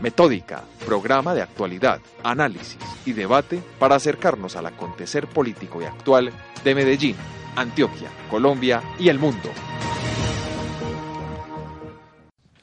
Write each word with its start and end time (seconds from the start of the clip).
Metódica, 0.00 0.64
programa 0.86 1.34
de 1.34 1.42
actualidad, 1.42 2.00
análisis 2.22 2.78
y 3.04 3.12
debate 3.12 3.62
para 3.78 3.96
acercarnos 3.96 4.56
al 4.56 4.64
acontecer 4.64 5.26
político 5.26 5.82
y 5.82 5.84
actual 5.84 6.32
de 6.64 6.74
Medellín, 6.74 7.16
Antioquia, 7.54 8.08
Colombia 8.30 8.82
y 8.98 9.10
el 9.10 9.18
mundo. 9.18 9.50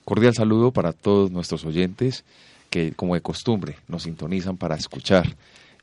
Cordial 0.04 0.34
saludo 0.34 0.72
para 0.72 0.94
todos 0.94 1.30
nuestros 1.30 1.64
oyentes 1.64 2.26
que, 2.72 2.94
como 2.94 3.14
de 3.14 3.22
costumbre, 3.22 3.78
nos 3.88 4.04
sintonizan 4.04 4.58
para 4.58 4.76
escuchar 4.76 5.36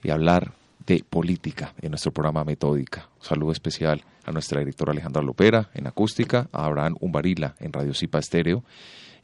y 0.02 0.10
hablar 0.10 0.52
de 0.86 1.04
política 1.08 1.72
en 1.80 1.90
nuestro 1.90 2.10
programa 2.10 2.44
Metódica. 2.44 3.08
Un 3.20 3.26
saludo 3.26 3.52
especial 3.52 4.02
a 4.24 4.32
nuestra 4.32 4.58
directora 4.58 4.90
Alejandra 4.90 5.22
Lopera 5.22 5.70
en 5.74 5.86
acústica, 5.86 6.48
a 6.52 6.64
Abraham 6.64 6.96
Umbarila 7.00 7.54
en 7.60 7.72
Radio 7.72 7.94
Cipa 7.94 8.18
Estéreo 8.18 8.64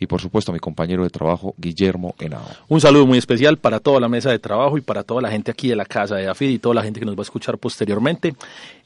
y 0.00 0.06
por 0.06 0.20
supuesto 0.20 0.50
a 0.50 0.54
mi 0.54 0.58
compañero 0.58 1.04
de 1.04 1.10
trabajo 1.10 1.54
Guillermo 1.58 2.16
Henao. 2.18 2.48
Un 2.68 2.80
saludo 2.80 3.06
muy 3.06 3.18
especial 3.18 3.58
para 3.58 3.78
toda 3.78 4.00
la 4.00 4.08
mesa 4.08 4.30
de 4.30 4.38
trabajo 4.38 4.78
y 4.78 4.80
para 4.80 5.04
toda 5.04 5.20
la 5.20 5.30
gente 5.30 5.50
aquí 5.50 5.68
de 5.68 5.76
la 5.76 5.84
casa 5.84 6.16
de 6.16 6.26
AFID 6.26 6.48
y 6.48 6.58
toda 6.58 6.74
la 6.74 6.82
gente 6.82 6.98
que 6.98 7.06
nos 7.06 7.14
va 7.14 7.20
a 7.20 7.22
escuchar 7.22 7.58
posteriormente 7.58 8.34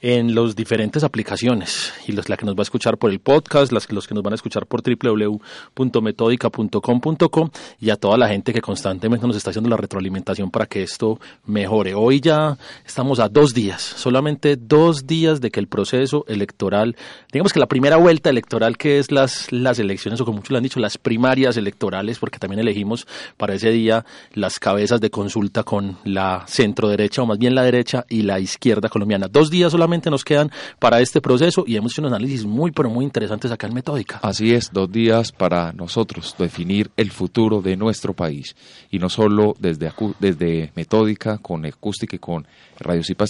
en 0.03 0.35
las 0.35 0.57
diferentes 0.57 1.05
aplicaciones 1.05 1.93
y 2.07 2.13
los, 2.13 2.29
la 2.29 2.37
que 2.37 2.45
nos 2.45 2.57
va 2.57 2.61
a 2.61 2.65
escuchar 2.65 2.99
por 2.99 3.11
el 3.11 3.21
podcast, 3.21 3.73
las, 3.73 3.91
los 3.91 4.07
que 4.07 4.15
nos 4.15 4.23
van 4.23 4.33
a 4.33 4.35
escuchar 4.35 4.67
por 4.67 4.83
www.metódica.com.co 4.83 7.51
y 7.81 7.89
a 7.91 7.97
toda 7.97 8.19
la 8.19 8.29
gente 8.29 8.53
que 8.53 8.61
constantemente 8.61 9.27
nos 9.27 9.37
está 9.37 9.51
haciendo 9.51 9.71
la 9.71 9.77
retroalimentación 9.77 10.51
para 10.51 10.67
que 10.67 10.83
esto 10.83 11.21
mejore. 11.47 11.95
Hoy 11.95 12.21
ya 12.21 12.59
estamos 12.85 13.21
a 13.21 13.29
dos 13.29 13.55
días, 13.55 13.81
solamente 13.81 14.57
dos 14.57 15.07
días 15.07 15.41
de 15.41 15.51
que 15.51 15.61
el 15.61 15.69
proceso 15.69 16.25
electoral, 16.29 16.97
digamos 17.33 17.53
que 17.53 17.61
la 17.61 17.67
primera 17.67 17.97
vuelta 17.97 18.31
electoral 18.31 18.77
que 18.77 18.99
es 18.99 19.13
las, 19.13 19.53
las 19.53 19.79
elecciones 19.79 20.21
o 20.21 20.25
como 20.25 20.39
muchos 20.39 20.51
lo 20.51 20.57
han 20.59 20.65
dicho, 20.65 20.81
las 20.81 20.99
primarias 21.05 21.57
electorales, 21.57 22.19
porque 22.19 22.41
también 22.41 22.59
elegimos 22.59 23.07
para 23.37 23.55
ese 23.55 23.71
día 23.71 24.05
las 24.33 24.59
cabezas 24.59 25.01
de 25.01 25.11
consulta 25.11 25.63
con 25.63 25.99
la 26.05 26.45
centro 26.49 26.89
derecha 26.89 27.23
o 27.23 27.27
más 27.27 27.39
bien 27.39 27.55
la 27.55 27.63
derecha 27.63 28.05
y 28.09 28.23
la 28.23 28.41
izquierda 28.41 28.89
colombiana. 28.89 29.29
Dos 29.29 29.51
días 29.51 29.71
solamente 29.71 30.11
nos 30.11 30.25
quedan 30.25 30.51
para 30.81 31.01
este 31.01 31.21
proceso 31.21 31.65
y 31.67 31.77
hemos 31.77 31.93
hecho 31.93 32.03
un 32.03 32.09
análisis 32.09 32.45
muy, 32.45 32.73
pero 32.73 32.91
muy 32.91 33.05
interesantes 33.05 33.53
acá 33.53 33.67
en 33.69 33.75
Metódica. 33.75 34.19
Así 34.23 34.53
es, 34.53 34.73
dos 34.73 34.91
días 34.91 35.31
para 35.31 35.73
nosotros 35.73 36.35
definir 36.39 36.91
el 36.97 37.11
futuro 37.11 37.61
de 37.61 37.77
nuestro 37.77 38.15
país 38.15 38.57
y 38.91 38.99
no 38.99 39.09
solo 39.09 39.55
desde, 39.59 39.93
desde 40.19 40.73
Metódica, 40.75 41.39
con 41.39 41.65
acústica 41.67 42.17
y 42.17 42.19
con 42.19 42.47
Radio 42.79 43.05
Cipa 43.05 43.27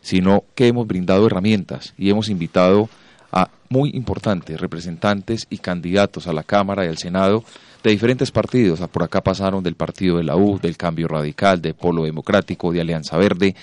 sino 0.00 0.44
que 0.54 0.68
hemos 0.68 0.86
brindado 0.86 1.26
herramientas 1.26 1.94
y 1.98 2.10
hemos 2.10 2.28
invitado 2.28 2.88
a 3.32 3.48
muy 3.70 3.90
importantes 3.94 4.60
representantes 4.60 5.46
y 5.48 5.58
candidatos 5.58 6.26
a 6.26 6.32
la 6.32 6.42
Cámara 6.42 6.84
y 6.84 6.88
al 6.88 6.98
Senado 6.98 7.42
de 7.82 7.90
diferentes 7.90 8.30
partidos. 8.30 8.80
Por 8.88 9.02
acá 9.02 9.22
pasaron 9.22 9.62
del 9.62 9.74
partido 9.74 10.18
de 10.18 10.24
la 10.24 10.36
U, 10.36 10.58
del 10.60 10.76
Cambio 10.76 11.08
Radical, 11.08 11.60
de 11.60 11.74
Polo 11.74 12.04
Democrático, 12.04 12.72
de 12.72 12.82
Alianza 12.82 13.16
Verde, 13.16 13.56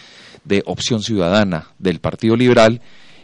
de 0.44 0.64
Opción 0.66 1.02
Ciudadana, 1.02 1.68
del 1.78 2.00
Partido 2.00 2.36
Liberal 2.36 2.82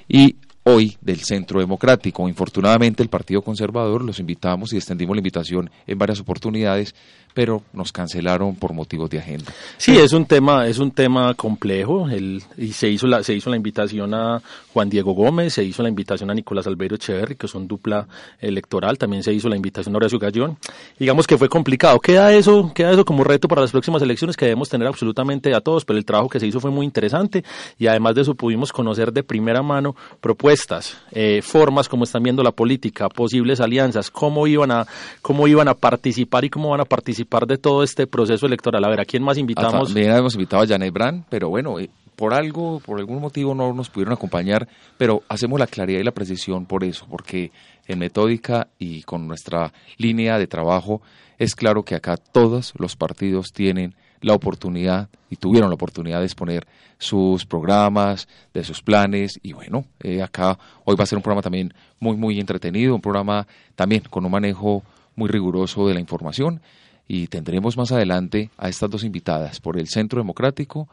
y 0.07 0.35
hoy 0.63 0.97
del 1.01 1.19
Centro 1.19 1.59
Democrático. 1.59 2.27
Infortunadamente 2.29 3.03
el 3.03 3.09
Partido 3.09 3.41
Conservador 3.41 4.03
los 4.03 4.19
invitamos 4.19 4.73
y 4.73 4.77
extendimos 4.77 5.15
la 5.15 5.19
invitación 5.19 5.69
en 5.87 5.97
varias 5.97 6.19
oportunidades 6.19 6.95
pero 7.35 7.61
nos 7.73 7.91
cancelaron 7.91 8.55
por 8.55 8.73
motivos 8.73 9.09
de 9.09 9.19
agenda. 9.19 9.51
Sí, 9.77 9.97
es 9.97 10.13
un 10.13 10.25
tema, 10.25 10.67
es 10.67 10.79
un 10.79 10.91
tema 10.91 11.33
complejo. 11.33 12.09
El, 12.09 12.41
y 12.57 12.71
se 12.71 12.87
hizo 12.87 13.07
la, 13.07 13.23
se 13.23 13.33
hizo 13.33 13.49
la 13.49 13.57
invitación 13.57 14.13
a 14.13 14.41
Juan 14.73 14.89
Diego 14.89 15.11
Gómez, 15.11 15.53
se 15.53 15.63
hizo 15.63 15.83
la 15.83 15.89
invitación 15.89 16.31
a 16.31 16.33
Nicolás 16.33 16.65
Albeiro 16.65 16.95
Echeverri, 16.95 17.35
que 17.35 17.49
son 17.49 17.67
dupla 17.67 18.07
electoral, 18.39 18.97
también 18.97 19.21
se 19.21 19.33
hizo 19.33 19.49
la 19.49 19.57
invitación 19.57 19.93
a 19.93 19.97
Horacio 19.97 20.17
Gallón. 20.17 20.57
Digamos 20.97 21.27
que 21.27 21.37
fue 21.37 21.49
complicado. 21.49 21.99
Queda 21.99 22.33
eso, 22.33 22.71
queda 22.73 22.91
eso 22.91 23.03
como 23.03 23.25
reto 23.25 23.49
para 23.49 23.61
las 23.61 23.71
próximas 23.71 24.01
elecciones 24.01 24.37
que 24.37 24.45
debemos 24.45 24.69
tener 24.69 24.87
absolutamente 24.87 25.53
a 25.53 25.59
todos, 25.59 25.83
pero 25.83 25.99
el 25.99 26.05
trabajo 26.05 26.29
que 26.29 26.39
se 26.39 26.47
hizo 26.47 26.61
fue 26.61 26.71
muy 26.71 26.85
interesante 26.85 27.43
y 27.77 27.87
además 27.87 28.15
de 28.15 28.21
eso 28.21 28.35
pudimos 28.35 28.71
conocer 28.71 29.11
de 29.11 29.23
primera 29.23 29.61
mano 29.61 29.93
propuestas, 30.21 30.97
eh, 31.11 31.41
formas 31.41 31.89
como 31.89 32.05
están 32.05 32.23
viendo 32.23 32.43
la 32.43 32.51
política, 32.51 33.09
posibles 33.09 33.59
alianzas, 33.59 34.09
cómo 34.09 34.47
iban 34.47 34.71
a, 34.71 34.87
cómo 35.21 35.49
iban 35.49 35.67
a 35.67 35.73
participar 35.73 36.45
y 36.45 36.49
cómo 36.49 36.69
van 36.69 36.79
a 36.79 36.85
participar 36.85 37.24
de 37.47 37.57
todo 37.57 37.83
este 37.83 38.07
proceso 38.07 38.45
electoral. 38.45 38.83
A 38.83 38.89
ver, 38.89 38.99
¿a 39.01 39.05
quién 39.05 39.23
más 39.23 39.37
invitamos? 39.37 39.89
También 39.93 40.11
hemos 40.11 40.35
invitado 40.35 40.63
a 40.63 40.67
Janet 40.67 40.93
Brand, 40.93 41.25
pero 41.29 41.49
bueno, 41.49 41.79
eh, 41.79 41.89
por 42.15 42.33
algo, 42.33 42.79
por 42.79 42.99
algún 42.99 43.19
motivo 43.19 43.53
no 43.53 43.73
nos 43.73 43.89
pudieron 43.89 44.13
acompañar, 44.13 44.67
pero 44.97 45.23
hacemos 45.27 45.59
la 45.59 45.67
claridad 45.67 45.99
y 45.99 46.03
la 46.03 46.13
precisión 46.13 46.65
por 46.65 46.83
eso, 46.83 47.05
porque 47.09 47.51
en 47.87 47.99
metódica 47.99 48.67
y 48.79 49.03
con 49.03 49.27
nuestra 49.27 49.73
línea 49.97 50.39
de 50.39 50.47
trabajo 50.47 51.01
es 51.37 51.55
claro 51.55 51.83
que 51.83 51.95
acá 51.95 52.17
todos 52.17 52.73
los 52.77 52.95
partidos 52.95 53.51
tienen 53.51 53.95
la 54.21 54.33
oportunidad 54.33 55.09
y 55.29 55.35
tuvieron 55.35 55.69
la 55.69 55.75
oportunidad 55.75 56.19
de 56.19 56.25
exponer 56.25 56.65
sus 56.97 57.45
programas, 57.45 58.27
de 58.53 58.63
sus 58.63 58.81
planes 58.81 59.39
y 59.43 59.53
bueno, 59.53 59.85
eh, 60.01 60.21
acá 60.21 60.57
hoy 60.85 60.95
va 60.95 61.03
a 61.03 61.07
ser 61.07 61.17
un 61.17 61.21
programa 61.21 61.41
también 61.41 61.73
muy 61.99 62.15
muy 62.15 62.39
entretenido, 62.39 62.95
un 62.95 63.01
programa 63.01 63.45
también 63.75 64.03
con 64.09 64.25
un 64.25 64.31
manejo 64.31 64.83
muy 65.15 65.29
riguroso 65.29 65.87
de 65.87 65.93
la 65.93 65.99
información 65.99 66.61
y 67.07 67.27
tendremos 67.27 67.77
más 67.77 67.91
adelante 67.91 68.49
a 68.57 68.69
estas 68.69 68.89
dos 68.89 69.03
invitadas 69.03 69.59
por 69.59 69.77
el 69.77 69.87
Centro 69.87 70.19
Democrático 70.19 70.87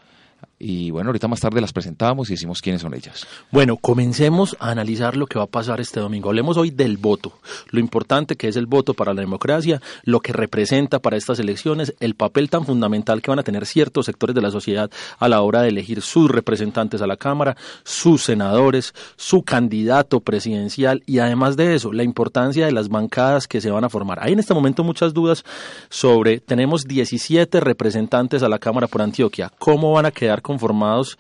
y 0.63 0.93
bueno, 0.93 1.09
ahorita 1.09 1.27
más 1.27 1.41
tarde 1.41 1.61
las 1.61 1.73
presentamos 1.73 2.31
y 2.31 2.35
decimos 2.35 2.63
quiénes 2.63 2.83
son 2.83 2.95
ellas. 2.95 3.27
Bueno, 3.51 3.77
comencemos 3.77 4.57
a 4.61 4.71
analizar 4.71 5.17
lo 5.17 5.27
que 5.27 5.37
va 5.37 5.45
a 5.45 5.49
pasar 5.49 5.81
este 5.81 5.99
domingo. 5.99 6.29
Hablemos 6.29 6.57
hoy 6.57 6.71
del 6.71 6.99
voto, 6.99 7.33
lo 7.71 7.81
importante 7.81 8.37
que 8.37 8.47
es 8.47 8.55
el 8.55 8.67
voto 8.67 8.95
para 8.95 9.13
la 9.13 9.23
democracia, 9.23 9.83
lo 10.05 10.21
que 10.21 10.33
representa 10.33 11.01
para 11.01 11.17
estas 11.17 11.41
elecciones, 11.41 11.95
el 11.99 12.15
papel 12.15 12.49
tan 12.49 12.65
fundamental 12.65 13.23
que 13.23 13.33
van 13.33 13.41
a 13.41 13.43
tener 13.43 13.67
ciertos 13.67 14.07
sectores 14.07 14.37
de 14.37 14.41
la 14.41 14.53
sociedad 14.53 14.89
a 15.19 15.29
la 15.29 15.43
hora 15.43 15.63
de 15.63 15.71
elegir 15.71 16.01
sus 16.01 16.31
representantes 16.31 17.03
a 17.03 17.09
la 17.09 17.17
Cámara, 17.17 17.57
sus 17.83 18.23
senadores, 18.23 18.95
su 19.17 19.43
candidato 19.43 20.21
presidencial 20.21 21.03
y 21.07 21.19
además 21.19 21.57
de 21.57 21.75
eso, 21.75 21.93
la 21.93 22.05
importancia 22.05 22.67
de 22.67 22.73
las 22.73 22.89
bancadas 22.89 23.49
que 23.49 23.61
se 23.61 23.73
van 23.73 23.83
a 23.83 23.89
formar. 23.89 24.23
Hay 24.23 24.33
en 24.33 24.39
este 24.39 24.55
momento 24.55 24.85
muchas 24.85 25.13
dudas 25.13 25.45
sobre, 25.89 26.39
tenemos 26.39 26.85
17 26.85 27.59
representantes 27.59 28.45
a 28.45 28.49
la 28.49 28.61
Cámara 28.61 28.87
por 28.87 29.03
Antioquia, 29.03 29.51
¿cómo 29.59 29.91
van 29.91 30.07
a 30.07 30.13
quedar 30.13 30.41
conformados 30.53 31.19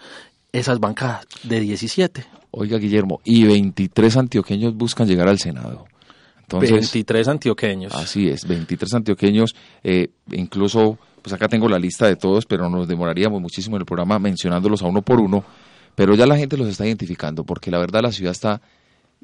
esas 0.52 0.78
bancadas 0.78 1.26
de 1.42 1.60
17. 1.60 2.24
Oiga, 2.50 2.76
Guillermo, 2.78 3.20
y 3.24 3.44
23 3.44 4.16
antioqueños 4.18 4.76
buscan 4.76 5.08
llegar 5.08 5.28
al 5.28 5.38
Senado. 5.38 5.86
Entonces, 6.42 6.70
23 6.70 7.28
antioqueños. 7.28 7.94
Así 7.94 8.28
es, 8.28 8.46
23 8.46 8.92
antioqueños, 8.92 9.54
eh, 9.82 10.08
incluso, 10.30 10.98
pues 11.22 11.32
acá 11.32 11.48
tengo 11.48 11.66
la 11.66 11.78
lista 11.78 12.06
de 12.06 12.16
todos, 12.16 12.44
pero 12.44 12.68
nos 12.68 12.86
demoraríamos 12.86 13.40
muchísimo 13.40 13.76
en 13.76 13.80
el 13.80 13.86
programa 13.86 14.18
mencionándolos 14.18 14.82
a 14.82 14.86
uno 14.86 15.00
por 15.00 15.18
uno, 15.18 15.42
pero 15.94 16.14
ya 16.14 16.26
la 16.26 16.36
gente 16.36 16.58
los 16.58 16.68
está 16.68 16.86
identificando, 16.86 17.44
porque 17.44 17.70
la 17.70 17.78
verdad 17.78 18.02
la 18.02 18.12
ciudad 18.12 18.32
está 18.32 18.60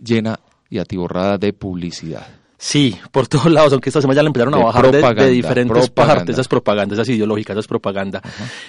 llena 0.02 0.40
y 0.70 0.78
atiborrada 0.78 1.36
de 1.36 1.52
publicidad. 1.52 2.26
Sí, 2.58 2.98
por 3.12 3.28
todos 3.28 3.46
lados, 3.52 3.72
aunque 3.72 3.88
esta 3.88 4.00
semana 4.00 4.16
ya 4.16 4.22
le 4.22 4.28
empezaron 4.28 4.54
a 4.54 4.58
bajar 4.58 4.90
de, 4.90 5.30
diferentes 5.30 5.88
partes, 5.90 6.34
esas 6.34 6.48
propagandas, 6.48 6.98
esas 6.98 7.08
ideológicas, 7.08 7.54
esas 7.54 7.68
propaganda. 7.68 8.20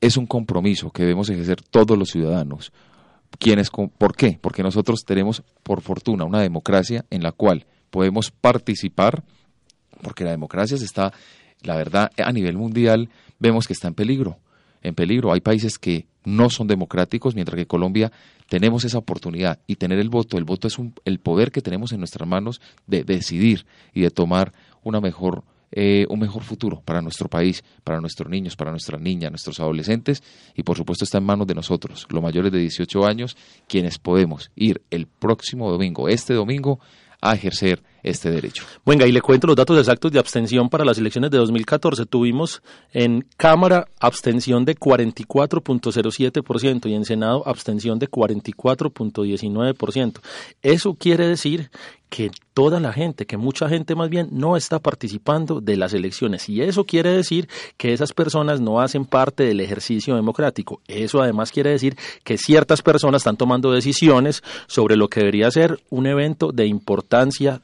es 0.00 0.16
un 0.16 0.26
compromiso 0.26 0.90
que 0.90 1.02
debemos 1.02 1.30
ejercer 1.30 1.62
todos 1.62 1.96
los 1.96 2.10
ciudadanos. 2.10 2.72
¿Quiénes, 3.38 3.70
¿Por 3.70 4.14
qué? 4.16 4.38
Porque 4.40 4.62
nosotros 4.62 5.04
tenemos, 5.04 5.42
por 5.62 5.80
fortuna, 5.80 6.24
una 6.24 6.40
democracia 6.40 7.04
en 7.10 7.22
la 7.22 7.32
cual 7.32 7.66
podemos 7.90 8.30
participar, 8.30 9.24
porque 10.02 10.24
la 10.24 10.30
democracia 10.30 10.76
se 10.76 10.84
está, 10.84 11.12
la 11.62 11.76
verdad, 11.76 12.10
a 12.16 12.32
nivel 12.32 12.56
mundial 12.56 13.08
vemos 13.38 13.66
que 13.66 13.72
está 13.72 13.88
en 13.88 13.94
peligro. 13.94 14.38
En 14.82 14.94
peligro. 14.94 15.32
Hay 15.32 15.40
países 15.40 15.78
que 15.78 16.06
no 16.24 16.50
son 16.50 16.66
democráticos, 16.66 17.34
mientras 17.34 17.56
que 17.56 17.66
Colombia 17.66 18.12
tenemos 18.48 18.84
esa 18.84 18.98
oportunidad 18.98 19.60
y 19.66 19.76
tener 19.76 19.98
el 19.98 20.08
voto, 20.08 20.38
el 20.38 20.44
voto 20.44 20.68
es 20.68 20.78
un, 20.78 20.94
el 21.04 21.18
poder 21.18 21.50
que 21.50 21.62
tenemos 21.62 21.92
en 21.92 21.98
nuestras 21.98 22.28
manos 22.28 22.60
de, 22.86 23.04
decidir 23.04 23.66
y 23.92 24.02
de 24.02 24.10
tomar 24.10 24.52
una 24.82 25.00
mejor 25.00 25.44
eh, 25.72 26.06
un 26.08 26.20
mejor 26.20 26.44
futuro 26.44 26.80
para 26.84 27.02
nuestro 27.02 27.28
país, 27.28 27.64
para 27.82 28.00
nuestros 28.00 28.30
niños, 28.30 28.54
para 28.54 28.70
nuestras 28.70 29.00
niñas, 29.00 29.32
nuestros 29.32 29.58
adolescentes. 29.58 30.22
Y 30.54 30.62
por 30.62 30.76
supuesto 30.76 31.04
está 31.04 31.18
en 31.18 31.24
manos 31.24 31.46
de 31.48 31.54
nosotros, 31.54 32.06
los 32.08 32.22
mayores 32.22 32.52
de 32.52 32.60
18 32.60 33.04
años, 33.04 33.36
quienes 33.66 33.98
podemos 33.98 34.52
ir 34.54 34.80
el 34.90 35.06
próximo 35.06 35.70
domingo, 35.70 36.08
este 36.08 36.34
domingo, 36.34 36.78
a 37.20 37.34
ejercer 37.34 37.82
este 38.06 38.30
derecho. 38.30 38.64
Venga, 38.86 39.06
y 39.06 39.12
le 39.12 39.20
cuento 39.20 39.46
los 39.46 39.56
datos 39.56 39.78
exactos 39.78 40.12
de 40.12 40.18
abstención 40.18 40.68
para 40.68 40.84
las 40.84 40.98
elecciones 40.98 41.30
de 41.30 41.38
2014. 41.38 42.06
Tuvimos 42.06 42.62
en 42.92 43.26
Cámara 43.36 43.88
abstención 43.98 44.64
de 44.64 44.76
44.07% 44.76 46.88
y 46.88 46.94
en 46.94 47.04
Senado 47.04 47.42
abstención 47.46 47.98
de 47.98 48.08
44.19%. 48.08 50.20
Eso 50.62 50.94
quiere 50.94 51.26
decir 51.26 51.70
que 52.08 52.30
toda 52.54 52.80
la 52.80 52.92
gente, 52.92 53.26
que 53.26 53.36
mucha 53.36 53.68
gente 53.68 53.94
más 53.94 54.08
bien 54.08 54.28
no 54.30 54.56
está 54.56 54.78
participando 54.78 55.60
de 55.60 55.76
las 55.76 55.92
elecciones. 55.92 56.48
Y 56.48 56.62
eso 56.62 56.84
quiere 56.84 57.10
decir 57.10 57.48
que 57.76 57.92
esas 57.92 58.12
personas 58.12 58.60
no 58.60 58.80
hacen 58.80 59.04
parte 59.04 59.44
del 59.44 59.60
ejercicio 59.60 60.14
democrático. 60.14 60.80
Eso 60.86 61.20
además 61.20 61.50
quiere 61.50 61.70
decir 61.70 61.96
que 62.24 62.38
ciertas 62.38 62.82
personas 62.82 63.20
están 63.20 63.36
tomando 63.36 63.72
decisiones 63.72 64.42
sobre 64.68 64.96
lo 64.96 65.08
que 65.08 65.20
debería 65.20 65.50
ser 65.50 65.80
un 65.90 66.06
evento 66.06 66.52
de 66.52 66.66
importancia 66.66 67.60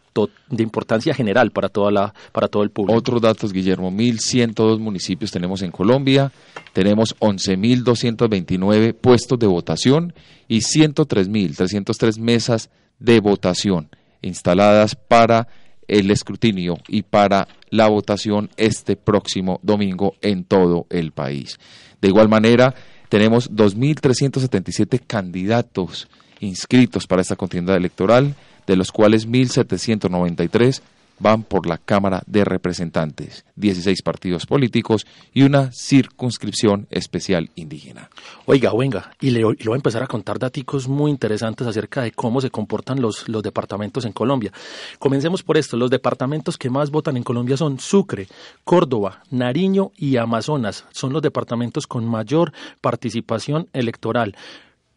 de 0.49 0.63
importancia 0.63 1.15
general 1.15 1.51
para 1.51 1.69
toda 1.69 1.91
la 1.91 2.15
para 2.33 2.49
todo 2.49 2.63
el 2.63 2.71
público. 2.71 2.99
Otros 2.99 3.23
datos, 3.23 3.53
Guillermo, 3.53 3.91
1102 3.91 4.79
municipios 4.81 5.31
tenemos 5.31 5.63
en 5.63 5.71
Colombia, 5.71 6.33
tenemos 6.73 7.15
11229 7.21 8.95
puestos 8.95 9.39
de 9.39 9.47
votación 9.47 10.15
y 10.49 10.59
103.303 10.59 12.19
mesas 12.19 12.71
de 12.99 13.21
votación 13.21 13.89
instaladas 14.21 14.95
para 14.95 15.49
el 15.89 16.11
escrutinio 16.11 16.79
y 16.89 17.03
para 17.03 17.49
la 17.71 17.89
votación 17.89 18.51
este 18.57 18.97
próximo 18.97 19.61
domingo 19.63 20.15
en 20.23 20.45
todo 20.45 20.87
el 20.91 21.13
país. 21.13 21.59
De 22.01 22.09
igual 22.09 22.29
manera, 22.29 22.75
tenemos 23.09 23.51
2.377 23.51 25.01
candidatos 25.07 26.09
inscritos 26.41 27.07
para 27.07 27.23
esta 27.23 27.37
contienda 27.37 27.77
electoral, 27.77 28.35
de 28.67 28.77
los 28.77 28.93
cuales 28.93 29.29
1.793 29.29 30.83
van 31.23 31.45
por 31.45 31.67
la 31.67 31.79
Cámara 31.79 32.23
de 32.27 32.45
Representantes, 32.45 33.45
16 33.55 34.03
partidos 34.03 34.45
políticos 34.45 35.07
y 35.33 35.45
una 35.45 35.71
circunscripción 35.73 36.89
especial 36.91 37.51
indígena. 37.55 38.11
Oiga, 38.47 38.73
venga, 38.77 39.13
y 39.21 39.31
le, 39.31 39.45
voy 39.45 39.57
a 39.73 39.77
empezar 39.77 40.03
a 40.03 40.09
contar 40.09 40.41
datos 40.41 40.89
muy 40.89 41.13
interesantes 41.13 41.67
acerca 41.67 42.03
de 42.03 42.11
cómo 42.11 42.41
se 42.41 42.51
comportan 42.51 43.01
los, 43.01 43.29
los 43.29 43.43
departamentos 43.43 44.05
en 44.05 44.13
Colombia. 44.13 44.53
Comencemos 44.99 45.45
por 45.45 45.57
esto, 45.57 45.77
los 45.77 45.91
departamentos 45.91 46.59
que 46.59 46.71
más 46.71 46.91
votan 46.91 47.17
en 47.17 47.23
Colombia 47.23 47.57
son 47.57 47.79
Sucre, 47.79 48.27
Córdoba, 48.65 49.23
Nariño 49.31 49.93
y 49.97 50.17
Amazonas. 50.17 50.87
Son 50.91 51.13
los 51.13 51.23
departamentos 51.23 51.87
con 51.87 52.05
mayor 52.05 52.53
participación 52.81 53.69
electoral. 53.73 54.35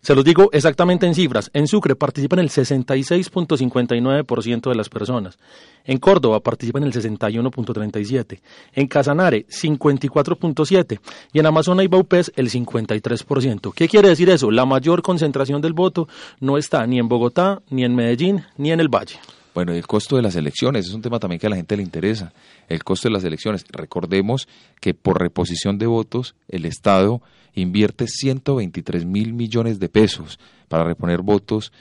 Se 0.06 0.14
los 0.14 0.24
digo 0.24 0.52
exactamente 0.54 1.08
en 1.08 1.16
cifras. 1.16 1.50
En 1.52 1.66
Sucre 1.66 1.96
participan 1.96 2.38
el 2.38 2.52
66.59% 2.52 4.70
de 4.70 4.76
las 4.76 4.88
personas. 4.88 5.40
En 5.84 5.98
Córdoba 5.98 6.42
participan 6.42 6.84
el 6.84 6.94
61.37%. 6.94 8.40
En 8.74 8.86
Casanare, 8.86 9.48
54.7%. 9.48 11.00
Y 11.34 11.40
en 11.40 11.48
Amazonas 11.48 11.86
y 11.86 11.88
Baupés, 11.88 12.32
el 12.36 12.52
53%. 12.52 13.74
¿Qué 13.74 13.88
quiere 13.88 14.10
decir 14.10 14.30
eso? 14.30 14.52
La 14.52 14.68
mayor 14.68 15.02
concentración 15.02 15.60
del 15.60 15.74
voto 15.74 16.08
no 16.40 16.60
está 16.60 16.86
ni 16.86 17.00
en 17.00 17.08
Bogotá, 17.08 17.64
ni 17.72 17.84
en 17.84 17.96
Medellín, 17.96 18.46
ni 18.58 18.72
en 18.72 18.82
el 18.82 18.90
Valle. 18.90 19.18
Bueno, 19.56 19.72
el 19.72 19.88
costo 19.88 20.18
de 20.18 20.22
las 20.22 20.36
elecciones 20.36 20.86
es 20.86 20.94
un 20.94 21.02
tema 21.02 21.18
también 21.18 21.40
que 21.40 21.48
a 21.48 21.50
la 21.50 21.56
gente 21.56 21.78
le 21.78 21.82
interesa. 21.82 22.34
El 22.68 22.84
costo 22.84 23.08
de 23.08 23.14
las 23.14 23.24
elecciones. 23.24 23.64
Recordemos 23.70 24.50
que 24.82 24.94
por 24.94 25.18
reposición 25.18 25.78
de 25.78 25.88
votos, 25.88 26.36
el 26.50 26.66
Estado 26.66 27.22
invierte 27.54 28.06
123 28.06 29.06
mil 29.06 29.32
millones 29.32 29.80
de 29.80 29.88
pesos 29.88 30.40
para 30.68 30.84
reponer 30.84 31.22
votos 31.22 31.72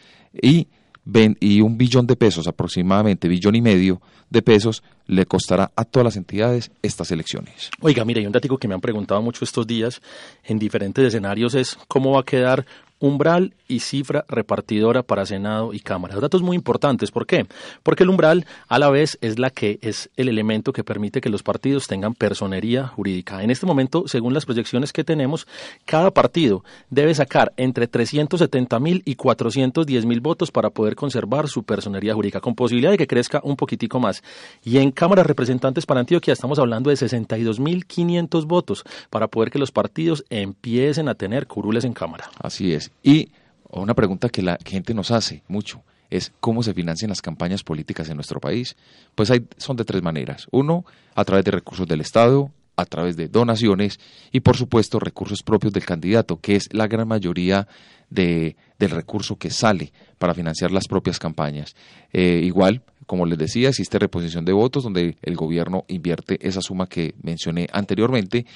y, 0.40 0.68
un 1.04 1.76
billón 1.76 2.06
de 2.06 2.14
pesos, 2.14 2.46
aproximadamente 2.46 3.26
billón 3.26 3.56
y 3.56 3.60
medio 3.60 4.00
de 4.30 4.40
pesos, 4.40 4.84
le 5.08 5.26
costará 5.26 5.72
a 5.74 5.84
todas 5.84 6.04
las 6.04 6.16
entidades 6.16 6.70
estas 6.80 7.10
elecciones. 7.10 7.70
Oiga, 7.80 8.04
mire, 8.04 8.20
hay 8.20 8.26
un 8.26 8.32
dato 8.32 8.56
que 8.56 8.68
me 8.68 8.74
han 8.74 8.80
preguntado 8.80 9.20
mucho 9.20 9.44
estos 9.44 9.66
días 9.66 10.00
en 10.44 10.60
diferentes 10.60 11.04
escenarios 11.04 11.56
es 11.56 11.76
cómo 11.88 12.12
va 12.12 12.20
a 12.20 12.24
quedar 12.24 12.64
umbral 13.04 13.52
y 13.68 13.80
cifra 13.80 14.24
repartidora 14.28 15.02
para 15.02 15.26
Senado 15.26 15.74
y 15.74 15.80
Cámara. 15.80 16.18
Datos 16.18 16.40
muy 16.40 16.56
importantes. 16.56 17.10
¿Por 17.10 17.26
qué? 17.26 17.46
Porque 17.82 18.02
el 18.02 18.08
umbral 18.08 18.46
a 18.66 18.78
la 18.78 18.88
vez 18.88 19.18
es 19.20 19.38
la 19.38 19.50
que 19.50 19.78
es 19.82 20.08
el 20.16 20.30
elemento 20.30 20.72
que 20.72 20.84
permite 20.84 21.20
que 21.20 21.28
los 21.28 21.42
partidos 21.42 21.86
tengan 21.86 22.14
personería 22.14 22.86
jurídica. 22.86 23.42
En 23.42 23.50
este 23.50 23.66
momento, 23.66 24.08
según 24.08 24.32
las 24.32 24.46
proyecciones 24.46 24.90
que 24.90 25.04
tenemos, 25.04 25.46
cada 25.84 26.12
partido 26.12 26.64
debe 26.88 27.14
sacar 27.14 27.52
entre 27.58 27.88
370 27.88 28.80
mil 28.80 29.02
y 29.04 29.16
410 29.16 30.06
mil 30.06 30.20
votos 30.20 30.50
para 30.50 30.70
poder 30.70 30.96
conservar 30.96 31.48
su 31.48 31.62
personería 31.62 32.14
jurídica, 32.14 32.40
con 32.40 32.54
posibilidad 32.54 32.90
de 32.90 32.96
que 32.96 33.06
crezca 33.06 33.42
un 33.44 33.56
poquitico 33.56 34.00
más. 34.00 34.22
Y 34.64 34.78
en 34.78 34.90
Cámara 34.90 35.22
de 35.22 35.28
Representantes 35.28 35.84
para 35.84 36.00
Antioquia 36.00 36.32
estamos 36.32 36.58
hablando 36.58 36.88
de 36.88 36.96
62 36.96 37.60
mil 37.60 37.84
500 37.84 38.46
votos 38.46 38.82
para 39.10 39.28
poder 39.28 39.50
que 39.50 39.58
los 39.58 39.72
partidos 39.72 40.24
empiecen 40.30 41.10
a 41.10 41.14
tener 41.14 41.46
curules 41.46 41.84
en 41.84 41.92
Cámara. 41.92 42.30
Así 42.40 42.72
es. 42.72 42.93
Y 43.02 43.30
una 43.70 43.94
pregunta 43.94 44.28
que 44.28 44.42
la 44.42 44.58
gente 44.64 44.94
nos 44.94 45.10
hace 45.10 45.42
mucho 45.48 45.82
es 46.10 46.32
cómo 46.40 46.62
se 46.62 46.74
financian 46.74 47.08
las 47.08 47.22
campañas 47.22 47.62
políticas 47.62 48.08
en 48.08 48.16
nuestro 48.16 48.40
país. 48.40 48.76
Pues 49.14 49.30
hay, 49.30 49.46
son 49.56 49.76
de 49.76 49.84
tres 49.84 50.02
maneras. 50.02 50.46
Uno, 50.50 50.84
a 51.14 51.24
través 51.24 51.44
de 51.44 51.50
recursos 51.50 51.86
del 51.86 52.00
Estado, 52.00 52.52
a 52.76 52.84
través 52.84 53.16
de 53.16 53.28
donaciones 53.28 53.98
y 54.32 54.40
por 54.40 54.56
supuesto 54.56 54.98
recursos 54.98 55.42
propios 55.42 55.72
del 55.72 55.84
candidato, 55.84 56.38
que 56.40 56.56
es 56.56 56.68
la 56.72 56.86
gran 56.86 57.06
mayoría 57.08 57.68
de, 58.10 58.56
del 58.78 58.90
recurso 58.90 59.36
que 59.36 59.50
sale 59.50 59.92
para 60.18 60.34
financiar 60.34 60.70
las 60.70 60.88
propias 60.88 61.18
campañas. 61.18 61.74
Eh, 62.12 62.40
igual, 62.42 62.82
como 63.06 63.26
les 63.26 63.38
decía, 63.38 63.68
existe 63.68 63.98
reposición 63.98 64.44
de 64.44 64.52
votos 64.52 64.84
donde 64.84 65.16
el 65.22 65.36
gobierno 65.36 65.84
invierte 65.88 66.38
esa 66.46 66.60
suma 66.60 66.88
que 66.88 67.14
mencioné 67.22 67.68
anteriormente 67.72 68.46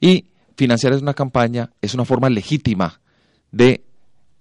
y 0.00 0.26
financiar 0.56 0.94
una 0.94 1.14
campaña 1.14 1.70
es 1.80 1.94
una 1.94 2.04
forma 2.04 2.28
legítima 2.28 3.00
de 3.54 3.82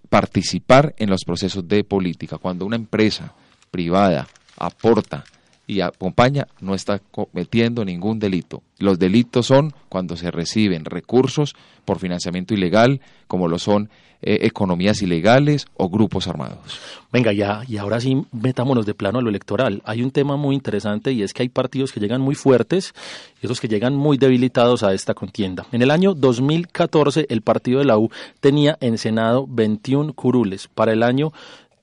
participar 0.09 0.95
en 0.97 1.09
los 1.09 1.23
procesos 1.23 1.67
de 1.67 1.83
política. 1.83 2.37
Cuando 2.37 2.65
una 2.65 2.75
empresa 2.75 3.33
privada 3.71 4.27
aporta 4.57 5.23
y 5.65 5.81
acompaña, 5.81 6.47
no 6.59 6.75
está 6.75 6.99
cometiendo 6.99 7.85
ningún 7.85 8.19
delito. 8.19 8.63
Los 8.79 8.99
delitos 8.99 9.47
son 9.47 9.73
cuando 9.89 10.17
se 10.17 10.29
reciben 10.29 10.85
recursos 10.85 11.55
por 11.85 11.99
financiamiento 11.99 12.53
ilegal, 12.53 13.01
como 13.27 13.47
lo 13.47 13.59
son 13.59 13.89
eh, 14.21 14.45
economías 14.47 15.01
ilegales 15.01 15.65
o 15.75 15.89
grupos 15.89 16.27
armados. 16.27 16.79
Venga, 17.11 17.33
ya, 17.33 17.61
y 17.67 17.77
ahora 17.77 17.99
sí 17.99 18.25
metámonos 18.31 18.85
de 18.85 18.93
plano 18.93 19.19
a 19.19 19.21
lo 19.21 19.29
electoral. 19.29 19.81
Hay 19.85 20.01
un 20.01 20.11
tema 20.11 20.37
muy 20.37 20.55
interesante 20.55 21.11
y 21.11 21.23
es 21.23 21.33
que 21.33 21.43
hay 21.43 21.49
partidos 21.49 21.91
que 21.91 21.99
llegan 21.99 22.21
muy 22.21 22.35
fuertes 22.35 22.93
y 23.41 23.45
otros 23.45 23.59
que 23.59 23.67
llegan 23.67 23.95
muy 23.95 24.17
debilitados 24.17 24.83
a 24.83 24.93
esta 24.93 25.13
contienda. 25.13 25.65
En 25.71 25.81
el 25.81 25.91
año 25.91 26.13
2014, 26.13 27.25
el 27.29 27.41
partido 27.41 27.79
de 27.79 27.85
la 27.85 27.97
U 27.97 28.09
tenía 28.39 28.77
en 28.79 28.97
Senado 28.97 29.45
21 29.47 30.13
curules. 30.13 30.69
Para 30.69 30.93
el 30.93 31.03
año 31.03 31.33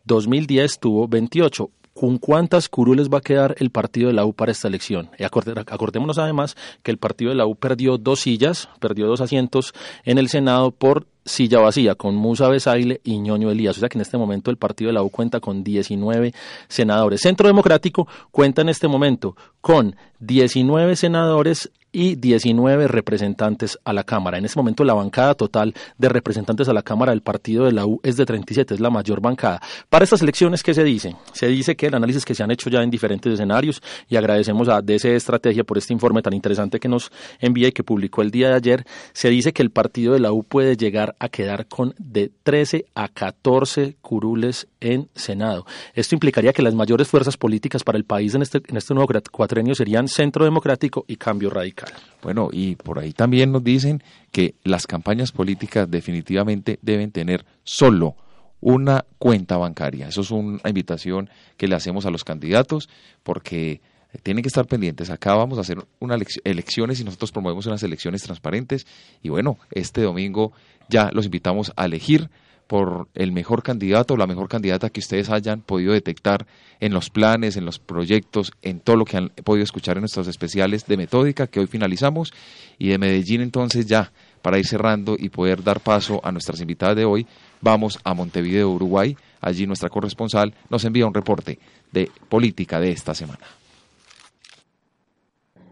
2010 0.05 0.81
tuvo 0.81 1.09
28 1.09 1.71
¿Con 2.01 2.17
cuántas 2.17 2.71
curules 2.71 3.11
va 3.11 3.19
a 3.19 3.21
quedar 3.21 3.55
el 3.59 3.69
partido 3.69 4.09
de 4.09 4.15
la 4.15 4.25
U 4.25 4.33
para 4.33 4.53
esta 4.53 4.69
elección? 4.69 5.11
Y 5.19 5.25
acordémonos 5.25 6.17
además 6.17 6.57
que 6.83 6.91
el 6.91 6.97
partido 6.97 7.29
de 7.29 7.35
la 7.37 7.45
U 7.45 7.57
perdió 7.57 7.99
dos 7.99 8.21
sillas, 8.21 8.71
perdió 8.81 9.07
dos 9.07 9.21
asientos 9.21 9.75
en 10.07 10.17
el 10.17 10.31
Senado 10.31 10.71
por 10.71 11.07
silla 11.27 11.61
vacía 11.61 11.97
con 11.97 12.15
Musa 12.15 12.49
Besaile 12.49 13.03
y 13.05 13.19
Ñoño 13.19 13.51
Elías. 13.51 13.77
O 13.77 13.81
sea 13.81 13.91
que 13.91 13.99
en 13.99 14.01
este 14.01 14.17
momento 14.17 14.51
el 14.51 14.57
partido 14.57 14.89
de 14.89 14.95
la 14.95 15.03
U 15.03 15.11
cuenta 15.11 15.41
con 15.41 15.63
19 15.63 16.33
senadores. 16.69 17.21
Centro 17.21 17.47
Democrático 17.47 18.09
cuenta 18.31 18.63
en 18.63 18.71
este 18.71 18.89
momento 18.89 19.37
con 19.61 19.95
19 20.21 20.97
senadores 20.97 21.71
y 21.93 22.17
19 22.17 22.89
representantes 22.89 23.79
a 23.85 23.93
la 23.93 24.05
Cámara. 24.05 24.39
En 24.39 24.45
este 24.45 24.59
momento 24.59 24.85
la 24.85 24.95
bancada 24.95 25.35
total 25.35 25.75
de 25.99 26.09
representantes 26.09 26.69
a 26.69 26.73
la 26.73 26.83
Cámara 26.83 27.13
del 27.13 27.23
partido 27.23 27.65
de 27.65 27.73
la 27.73 27.87
U 27.87 28.01
es 28.03 28.17
de 28.17 28.27
37, 28.27 28.75
es 28.75 28.81
la 28.81 28.91
mayor 28.91 29.21
bancada. 29.21 29.61
Para 29.89 30.05
estas 30.05 30.23
elecciones, 30.23 30.63
¿qué 30.63 30.75
se 30.75 30.85
dice? 30.85 31.17
Se 31.33 31.47
dice 31.49 31.77
que 31.77 31.87
el 31.87 31.95
análisis 31.95 32.25
que 32.25 32.35
se 32.35 32.43
han 32.43 32.51
hecho 32.51 32.71
ya 32.71 32.83
en 32.83 32.91
diferentes 32.91 33.33
escenarios 33.33 33.83
y 34.09 34.17
agradecemos 34.17 34.69
a 34.69 34.83
DC 34.83 35.15
Estrategia 35.15 35.65
por 35.65 35.79
este 35.79 35.93
informe 35.93 36.23
tan 36.23 36.33
interesante 36.33 36.81
que 36.81 36.89
nos 36.89 37.11
envía 37.39 37.69
y 37.69 37.73
que 37.73 37.85
publicó 37.85 38.23
el 38.23 38.31
día 38.31 38.49
de 38.49 38.55
ayer, 38.55 38.87
se 39.13 39.29
dice 39.29 39.53
que 39.53 39.63
el 39.63 39.71
partido 39.71 40.13
de 40.13 40.21
la 40.21 40.33
U 40.33 40.45
puede 40.45 40.77
llegar 40.77 41.17
a 41.19 41.29
quedar 41.29 41.67
con 41.67 41.95
de 41.99 42.31
13 42.43 42.87
a 42.95 43.09
14 43.09 43.97
curules 44.01 44.69
en 44.81 45.09
Senado. 45.15 45.67
Esto 45.95 46.15
implicaría 46.15 46.53
que 46.53 46.63
las 46.63 46.75
mayores 46.75 47.09
fuerzas 47.09 47.37
políticas 47.37 47.85
para 47.85 47.99
el 47.99 48.05
país 48.05 48.35
en 48.35 48.43
este, 48.43 48.61
en 48.67 48.77
este 48.77 48.95
nuevo 48.95 49.11
cuatrenio 49.31 49.75
serían 49.75 50.09
Centro 50.09 50.45
Democrático 50.45 51.05
y 51.09 51.17
Cambio 51.17 51.51
Radical. 51.51 51.80
Bueno, 52.23 52.51
y 52.53 52.77
por 52.77 52.99
ahí 52.99 53.13
también 53.13 53.53
nos 53.53 53.65
dicen 53.65 54.03
que 54.31 54.55
las 54.63 54.87
campañas 54.87 55.33
políticas 55.33 55.91
definitivamente 55.91 56.79
deben 56.83 57.11
tener 57.13 57.47
solo 57.65 58.15
una 58.61 59.07
cuenta 59.19 59.57
bancaria. 59.57 60.09
Eso 60.09 60.21
es 60.21 60.31
una 60.31 60.69
invitación 60.69 61.31
que 61.57 61.67
le 61.67 61.77
hacemos 61.77 62.05
a 62.07 62.11
los 62.11 62.25
candidatos 62.25 62.89
porque 63.23 63.81
tienen 64.23 64.43
que 64.43 64.49
estar 64.49 64.67
pendientes. 64.67 65.11
Acá 65.11 65.35
vamos 65.35 65.59
a 65.59 65.63
hacer 65.63 65.79
unas 65.99 66.21
elecciones 66.45 67.01
y 67.01 67.05
nosotros 67.05 67.33
promovemos 67.33 67.67
unas 67.67 67.83
elecciones 67.83 68.23
transparentes. 68.23 68.87
Y 69.23 69.29
bueno, 69.29 69.59
este 69.71 70.03
domingo 70.03 70.53
ya 70.89 71.11
los 71.13 71.25
invitamos 71.25 71.73
a 71.77 71.87
elegir 71.87 72.29
por 72.71 73.09
el 73.15 73.33
mejor 73.33 73.65
candidato 73.65 74.15
o 74.15 74.17
la 74.17 74.29
mejor 74.29 74.49
candidata 74.49 74.91
que 74.91 75.01
ustedes 75.01 75.29
hayan 75.29 75.61
podido 75.61 75.93
detectar 75.93 76.47
en 76.79 76.95
los 76.95 77.11
planes, 77.11 77.57
en 77.57 77.65
los 77.65 77.81
proyectos, 77.81 78.53
en 78.63 78.79
todo 78.79 78.95
lo 78.95 79.05
que 79.05 79.17
han 79.17 79.31
podido 79.43 79.65
escuchar 79.65 79.97
en 79.97 80.03
nuestros 80.03 80.29
especiales 80.29 80.87
de 80.87 80.97
metódica 80.97 81.49
que 81.49 81.59
hoy 81.59 81.67
finalizamos 81.67 82.33
y 82.79 82.91
de 82.91 82.99
Medellín 82.99 83.41
entonces 83.41 83.87
ya 83.87 84.13
para 84.41 84.57
ir 84.57 84.69
cerrando 84.69 85.17
y 85.19 85.31
poder 85.31 85.65
dar 85.65 85.81
paso 85.81 86.21
a 86.23 86.31
nuestras 86.31 86.61
invitadas 86.61 86.95
de 86.95 87.05
hoy, 87.05 87.27
vamos 87.61 87.99
a 88.05 88.15
Montevideo, 88.15 88.71
Uruguay. 88.71 89.17
Allí 89.41 89.67
nuestra 89.67 89.89
corresponsal 89.89 90.55
nos 90.69 90.85
envía 90.85 91.09
un 91.09 91.15
reporte 91.15 91.59
de 91.91 92.09
política 92.29 92.79
de 92.79 92.93
esta 92.93 93.17
semana. 93.17 93.47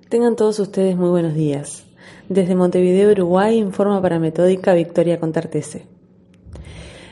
Tengan 0.08 0.34
todos 0.34 0.58
ustedes 0.58 0.96
muy 0.96 1.10
buenos 1.10 1.36
días. 1.36 1.84
Desde 2.28 2.56
Montevideo, 2.56 3.12
Uruguay, 3.12 3.56
informa 3.56 4.02
para 4.02 4.18
Metódica 4.18 4.74
Victoria 4.74 5.20
Contartese. 5.20 5.97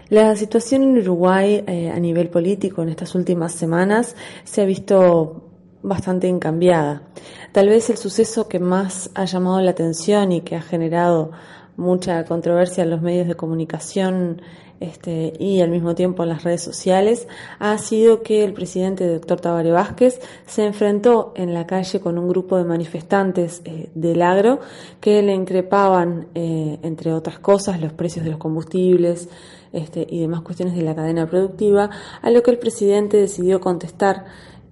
La 0.08 0.36
situación 0.36 0.84
en 0.84 0.98
Uruguay 0.98 1.64
eh, 1.66 1.90
a 1.90 1.98
nivel 1.98 2.28
político 2.28 2.80
en 2.80 2.90
estas 2.90 3.16
últimas 3.16 3.52
semanas 3.52 4.14
se 4.44 4.62
ha 4.62 4.64
visto 4.64 5.42
bastante 5.82 6.28
encambiada. 6.28 7.02
Tal 7.50 7.68
vez 7.68 7.90
el 7.90 7.96
suceso 7.96 8.46
que 8.46 8.60
más 8.60 9.10
ha 9.14 9.24
llamado 9.24 9.60
la 9.60 9.72
atención 9.72 10.30
y 10.30 10.42
que 10.42 10.54
ha 10.54 10.62
generado 10.62 11.32
mucha 11.76 12.24
controversia 12.24 12.84
en 12.84 12.90
los 12.90 13.02
medios 13.02 13.26
de 13.26 13.34
comunicación 13.34 14.42
este, 14.78 15.32
y 15.40 15.60
al 15.60 15.70
mismo 15.70 15.96
tiempo 15.96 16.22
en 16.22 16.28
las 16.28 16.44
redes 16.44 16.62
sociales 16.62 17.26
ha 17.58 17.76
sido 17.78 18.22
que 18.22 18.44
el 18.44 18.52
presidente 18.52 19.08
doctor 19.08 19.40
Tabaré 19.40 19.72
Vázquez 19.72 20.20
se 20.46 20.66
enfrentó 20.66 21.32
en 21.34 21.52
la 21.52 21.66
calle 21.66 21.98
con 21.98 22.16
un 22.16 22.28
grupo 22.28 22.58
de 22.58 22.64
manifestantes 22.64 23.62
eh, 23.64 23.90
del 23.94 24.22
agro 24.22 24.60
que 25.00 25.22
le 25.22 25.34
increpaban, 25.34 26.28
eh, 26.34 26.78
entre 26.82 27.12
otras 27.12 27.40
cosas, 27.40 27.80
los 27.80 27.92
precios 27.92 28.24
de 28.24 28.30
los 28.30 28.38
combustibles 28.38 29.28
este, 29.72 30.06
y 30.08 30.20
demás 30.20 30.42
cuestiones 30.42 30.74
de 30.76 30.82
la 30.82 30.94
cadena 30.94 31.28
productiva, 31.28 31.90
a 32.22 32.30
lo 32.30 32.42
que 32.42 32.50
el 32.50 32.58
presidente 32.58 33.16
decidió 33.16 33.60
contestar 33.60 34.24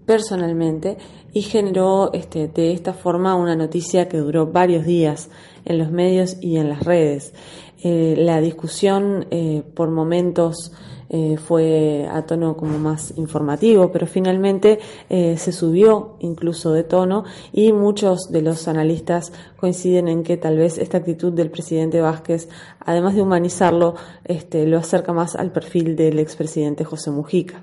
personalmente 0.06 0.98
y 1.32 1.42
generó 1.42 2.12
este, 2.12 2.48
de 2.48 2.72
esta 2.72 2.92
forma 2.92 3.34
una 3.34 3.56
noticia 3.56 4.08
que 4.08 4.18
duró 4.18 4.46
varios 4.46 4.84
días 4.84 5.30
en 5.64 5.78
los 5.78 5.90
medios 5.90 6.36
y 6.40 6.58
en 6.58 6.68
las 6.68 6.82
redes. 6.84 7.34
Eh, 7.82 8.14
la 8.16 8.40
discusión 8.40 9.26
eh, 9.30 9.62
por 9.74 9.90
momentos 9.90 10.72
eh, 11.08 11.36
fue 11.36 12.08
a 12.10 12.22
tono 12.22 12.56
como 12.56 12.78
más 12.78 13.12
informativo, 13.16 13.90
pero 13.92 14.06
finalmente 14.06 14.78
se 15.08 15.52
subió 15.52 16.16
incluso 16.20 16.72
de 16.72 16.82
tono 16.82 17.24
y 17.52 17.72
muchos 17.72 18.30
de 18.30 18.42
los 18.42 18.68
analistas 18.68 19.32
coinciden 19.56 20.08
en 20.08 20.22
que 20.22 20.36
tal 20.36 20.56
vez 20.56 20.78
esta 20.78 20.98
actitud 20.98 21.32
del 21.32 21.50
presidente 21.50 22.00
Vázquez, 22.00 22.48
además 22.80 23.14
de 23.14 23.22
humanizarlo, 23.22 23.94
este, 24.24 24.66
lo 24.66 24.78
acerca 24.78 25.12
más 25.12 25.36
al 25.36 25.52
perfil 25.52 25.96
del 25.96 26.18
expresidente 26.18 26.84
José 26.84 27.10
Mujica. 27.10 27.62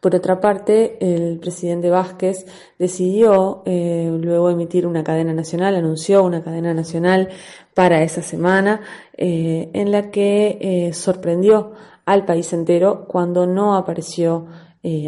Por 0.00 0.14
otra 0.14 0.40
parte, 0.40 0.96
el 1.00 1.38
presidente 1.38 1.90
Vázquez 1.90 2.46
decidió 2.78 3.62
eh, 3.66 4.16
luego 4.20 4.50
emitir 4.50 4.86
una 4.86 5.02
cadena 5.02 5.32
nacional, 5.32 5.74
anunció 5.74 6.22
una 6.22 6.44
cadena 6.44 6.72
nacional 6.74 7.30
para 7.74 8.02
esa 8.02 8.22
semana, 8.22 8.82
eh, 9.16 9.70
en 9.72 9.90
la 9.90 10.10
que 10.10 10.58
eh, 10.60 10.92
sorprendió 10.92 11.72
al 12.06 12.24
país 12.24 12.52
entero 12.52 13.06
cuando 13.06 13.46
no 13.46 13.76
apareció 13.76 14.46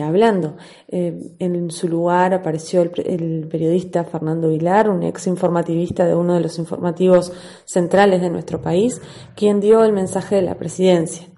hablando. 0.02 0.56
en 0.88 1.70
su 1.70 1.86
lugar 1.86 2.34
apareció 2.34 2.82
el, 2.82 2.90
el, 3.06 3.48
periodista 3.48 4.02
Fernando 4.02 4.48
Vilar, 4.48 4.90
un 4.90 5.04
ex 5.04 5.28
informativista 5.28 6.04
de 6.04 6.16
uno 6.16 6.34
de 6.34 6.40
los 6.40 6.58
informativos 6.58 7.32
centrales 7.64 8.20
de 8.20 8.28
nuestro 8.28 8.60
país, 8.60 9.00
quien 9.36 9.60
dio 9.60 9.84
el 9.84 9.92
mensaje 9.92 10.34
de 10.34 10.42
la 10.42 10.56
presidencia. 10.56 11.28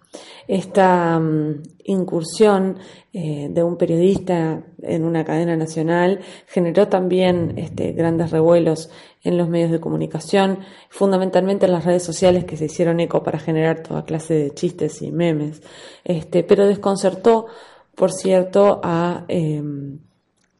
Esta 0.48 1.18
mm, 1.18 1.62
incursión 1.84 2.78
eh, 3.12 3.48
de 3.50 3.62
un 3.62 3.76
periodista 3.76 4.64
en 4.82 5.04
una 5.04 5.24
cadena 5.24 5.56
nacional 5.56 6.20
generó 6.46 6.88
también 6.88 7.54
este, 7.56 7.92
grandes 7.92 8.30
revuelos 8.30 8.90
en 9.22 9.36
los 9.36 9.48
medios 9.48 9.70
de 9.70 9.80
comunicación, 9.80 10.60
fundamentalmente 10.88 11.66
en 11.66 11.72
las 11.72 11.84
redes 11.84 12.02
sociales 12.02 12.44
que 12.44 12.56
se 12.56 12.64
hicieron 12.66 13.00
eco 13.00 13.22
para 13.22 13.38
generar 13.38 13.82
toda 13.82 14.04
clase 14.04 14.34
de 14.34 14.50
chistes 14.52 15.02
y 15.02 15.12
memes, 15.12 15.62
este, 16.04 16.42
pero 16.42 16.66
desconcertó, 16.66 17.46
por 17.94 18.12
cierto, 18.12 18.80
a 18.82 19.24
em, 19.28 20.00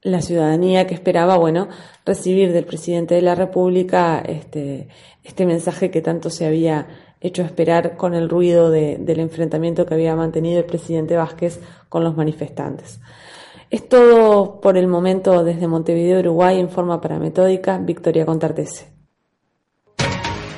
la 0.03 0.23
ciudadanía 0.23 0.87
que 0.87 0.95
esperaba, 0.95 1.37
bueno, 1.37 1.69
recibir 2.05 2.53
del 2.53 2.65
presidente 2.65 3.15
de 3.15 3.23
la 3.23 3.35
República 3.35 4.21
este, 4.21 4.89
este 5.25 5.47
mensaje 5.47 5.91
que 5.91 6.01
tanto 6.01 6.31
se 6.31 6.47
había 6.47 6.87
hecho 7.21 7.43
esperar 7.43 7.97
con 7.97 8.15
el 8.15 8.29
ruido 8.29 8.71
del 8.71 9.21
enfrentamiento 9.21 9.87
que 9.87 9.95
había 9.95 10.17
mantenido 10.17 10.59
el 10.59 10.65
presidente 10.65 11.17
Vázquez 11.17 11.61
con 11.89 12.03
los 12.03 12.17
manifestantes. 12.17 12.99
Es 13.71 13.89
todo 13.89 14.61
por 14.61 14.77
el 14.77 14.89
momento 14.89 15.45
desde 15.45 15.69
Montevideo, 15.69 16.19
Uruguay, 16.21 16.59
en 16.59 16.71
forma 16.71 17.01
para 17.01 17.19
Metódica, 17.19 17.79
Victoria 17.79 18.27
Contartese. 18.27 18.89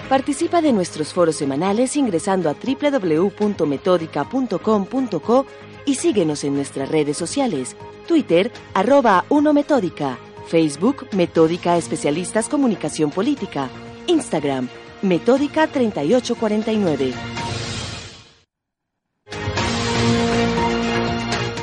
Participa 0.08 0.62
de 0.62 0.72
nuestros 0.72 1.12
foros 1.12 1.36
semanales 1.36 1.96
ingresando 1.96 2.50
a 2.50 2.54
www.metódica.com.co 2.54 5.46
y 5.84 5.94
síguenos 5.94 6.44
en 6.44 6.54
nuestras 6.54 6.88
redes 6.90 7.16
sociales, 7.16 7.76
Twitter, 8.06 8.52
arroba 8.74 9.24
1 9.30 9.52
Metódica, 9.52 10.16
Facebook, 10.46 11.08
Metódica 11.12 11.76
Especialistas 11.76 12.48
Comunicación 12.48 13.10
Política, 13.10 13.68
Instagram, 14.06 14.68
Metódica 15.02 15.66
3849. 15.66 17.12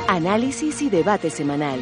Análisis 0.06 0.82
y 0.82 0.90
debate 0.90 1.30
semanal. 1.30 1.80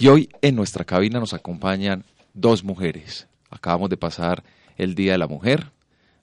Y 0.00 0.08
hoy 0.08 0.28
en 0.42 0.56
nuestra 0.56 0.84
cabina 0.84 1.20
nos 1.20 1.32
acompañan 1.32 2.02
dos 2.32 2.64
mujeres. 2.64 3.28
Acabamos 3.50 3.88
de 3.88 3.96
pasar 3.96 4.42
el 4.76 4.96
Día 4.96 5.12
de 5.12 5.18
la 5.18 5.28
Mujer, 5.28 5.70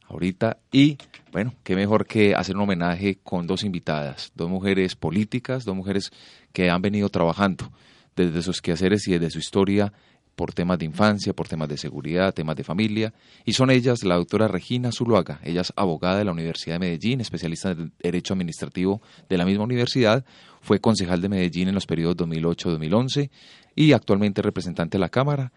ahorita, 0.10 0.58
y 0.70 0.98
bueno, 1.32 1.54
qué 1.64 1.78
mejor 1.78 2.06
que 2.06 2.36
hacer 2.36 2.58
un 2.58 2.64
homenaje 2.64 3.20
con 3.24 3.48
dos 3.48 3.64
invitadas, 3.64 4.34
dos 4.36 4.50
mujeres 4.50 4.98
políticas, 4.98 5.64
dos 5.64 5.78
mujeres 5.78 6.12
que 6.52 6.70
han 6.70 6.82
venido 6.82 7.08
trabajando 7.08 7.72
desde 8.18 8.42
sus 8.42 8.62
quehaceres 8.62 9.08
y 9.08 9.14
desde 9.14 9.30
su 9.30 9.40
historia 9.40 9.94
por 10.42 10.54
temas 10.54 10.80
de 10.80 10.86
infancia, 10.86 11.34
por 11.34 11.48
temas 11.48 11.70
de 11.70 11.78
seguridad, 11.78 12.34
temas 12.34 12.56
de 12.56 12.64
familia, 12.64 13.14
y 13.46 13.54
son 13.54 13.70
ellas 13.70 14.04
la 14.04 14.16
doctora 14.16 14.48
Regina 14.48 14.92
Zuluaga, 14.92 15.40
ella 15.44 15.62
es 15.62 15.72
abogada 15.76 16.18
de 16.18 16.26
la 16.26 16.32
Universidad 16.32 16.78
de 16.78 16.80
Medellín, 16.80 17.22
especialista 17.22 17.70
en 17.70 17.94
Derecho 18.02 18.34
Administrativo 18.34 19.04
de 19.30 19.38
la 19.38 19.46
misma 19.46 19.66
universidad, 19.66 20.26
fue 20.60 20.80
concejal 20.80 21.22
de 21.22 21.30
Medellín 21.30 21.68
en 21.68 21.76
los 21.76 21.86
periodos 21.86 22.18
2008-2011 22.18 23.30
y 23.76 23.94
actualmente 23.94 24.42
representante 24.42 24.98
de 24.98 25.02
la 25.02 25.10
Cámara 25.10 25.54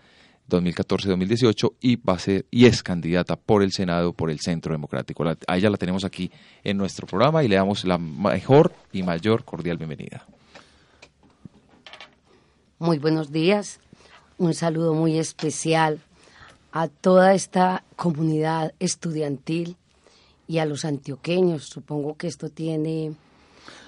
2014-2018 0.51 1.77
y 1.81 1.97
va 1.97 2.13
a 2.13 2.19
ser 2.19 2.45
y 2.51 2.67
es 2.67 2.83
candidata 2.83 3.37
por 3.37 3.63
el 3.63 3.73
Senado 3.73 4.13
por 4.13 4.31
el 4.31 4.41
Centro 4.41 4.75
Democrático. 4.75 5.25
a 5.25 5.57
ella 5.57 5.71
la 5.71 5.79
tenemos 5.79 6.05
aquí 6.05 6.31
en 6.63 6.77
nuestro 6.77 7.07
programa 7.07 7.43
y 7.43 7.49
le 7.49 7.57
damos 7.57 7.87
la 7.87 7.97
mejor 7.97 8.75
y 8.93 9.03
mayor 9.03 9.47
cordial 9.47 9.79
bienvenida. 9.79 10.27
Muy 12.79 12.99
buenos 12.99 13.33
días 13.33 13.81
un 14.39 14.55
saludo 14.55 14.95
muy 14.95 15.19
especial 15.19 16.01
a 16.73 16.89
toda 16.89 17.35
esta 17.35 17.85
comunidad 17.97 18.75
estudiantil 18.81 19.77
y 20.49 20.59
a 20.59 20.67
los 20.67 20.85
antioqueños. 20.85 21.65
Supongo 21.65 22.17
que 22.17 22.27
esto 22.27 22.49
tiene... 22.49 23.15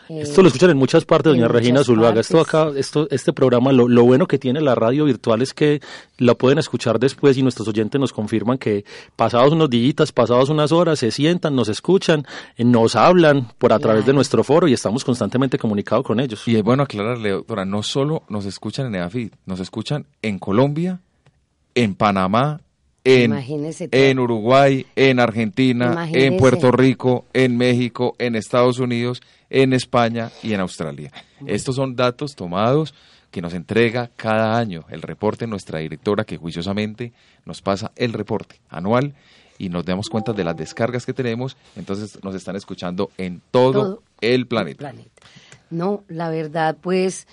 Eh, 0.09 0.21
esto 0.23 0.43
lo 0.43 0.49
escuchan 0.49 0.71
en 0.71 0.77
muchas 0.77 1.05
partes, 1.05 1.33
doña 1.33 1.49
Regina 1.49 1.83
Zuluaga. 1.83 2.21
Esto 2.21 2.41
acá, 2.41 2.71
esto, 2.77 3.09
este 3.11 3.33
programa, 3.33 3.73
lo, 3.73 3.89
lo, 3.89 4.05
bueno 4.05 4.27
que 4.27 4.39
tiene 4.39 4.61
la 4.61 4.75
radio 4.75 5.05
virtual 5.05 5.43
es 5.43 5.53
que 5.53 5.81
la 6.19 6.35
pueden 6.35 6.59
escuchar 6.59 6.99
después 6.99 7.37
y 7.37 7.43
nuestros 7.43 7.69
oyentes 7.69 8.01
nos 8.01 8.13
confirman 8.13 8.59
que 8.59 8.85
pasados 9.17 9.53
unos 9.53 9.71
días, 9.71 10.13
pasados 10.13 10.49
unas 10.49 10.73
horas, 10.73 10.99
se 10.99 11.11
sientan, 11.11 11.55
nos 11.55 11.69
escuchan, 11.69 12.25
eh, 12.57 12.65
nos 12.65 12.97
hablan 12.97 13.49
por 13.59 13.73
a 13.73 13.79
través 13.79 14.07
de 14.07 14.13
nuestro 14.13 14.45
foro 14.45 14.69
y 14.69 14.73
estamos 14.73 15.05
constantemente 15.05 15.59
comunicados 15.59 16.05
con 16.05 16.21
ellos. 16.21 16.47
Y 16.47 16.57
es 16.57 16.63
bueno 16.63 16.83
aclararle, 16.83 17.31
doctora, 17.31 17.65
no 17.65 17.83
solo 17.83 18.23
nos 18.29 18.47
escuchan 18.47 18.87
en 18.87 18.97
EAFID, 18.97 19.31
nos 19.45 19.61
escuchan 19.61 20.07
en 20.23 20.39
Colombia, 20.39 21.01
en 21.75 21.95
Panamá, 21.95 22.61
en, 23.07 24.19
Uruguay, 24.19 24.87
en 24.97 25.21
Argentina, 25.21 26.09
en 26.13 26.37
Puerto 26.37 26.73
Rico, 26.73 27.25
en 27.33 27.57
México, 27.57 28.17
en 28.19 28.35
Estados 28.35 28.79
Unidos, 28.79 29.23
en 29.51 29.73
España 29.73 30.31
y 30.43 30.53
en 30.53 30.61
Australia. 30.61 31.11
Estos 31.47 31.77
son 31.77 31.97
datos 31.97 32.35
tomados 32.35 32.95
que 33.31 33.43
nos 33.43 33.55
entrega 33.55 34.11
cada 34.17 34.59
año 34.59 34.85
el 34.89 35.03
reporte 35.03 35.47
nuestra 35.47 35.81
directora 35.81 36.25
que 36.25 36.37
juiciosamente 36.37 37.13
nos 37.45 37.61
pasa 37.61 37.93
el 37.97 38.13
reporte 38.13 38.61
anual 38.69 39.15
y 39.59 39.69
nos 39.69 39.85
damos 39.85 40.09
cuenta 40.09 40.33
de 40.33 40.45
las 40.45 40.57
descargas 40.57 41.07
que 41.07 41.13
tenemos, 41.13 41.57
entonces 41.77 42.23
nos 42.23 42.35
están 42.35 42.57
escuchando 42.57 43.11
en 43.17 43.43
todo, 43.51 44.03
el, 44.21 44.47
planeta. 44.47 44.89
el 44.89 44.95
planeta. 44.95 45.23
No, 45.71 46.05
la 46.09 46.31
verdad 46.31 46.77
pues 46.81 47.27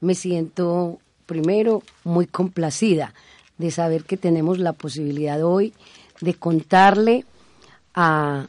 me 0.00 0.14
siento 0.14 0.98
primero 1.26 1.82
muy 2.04 2.26
complacida 2.26 3.14
de 3.58 3.70
saber 3.70 4.04
que 4.04 4.16
tenemos 4.16 4.58
la 4.58 4.72
posibilidad 4.72 5.42
hoy 5.42 5.74
de 6.20 6.34
contarle 6.34 7.24
a, 7.94 8.48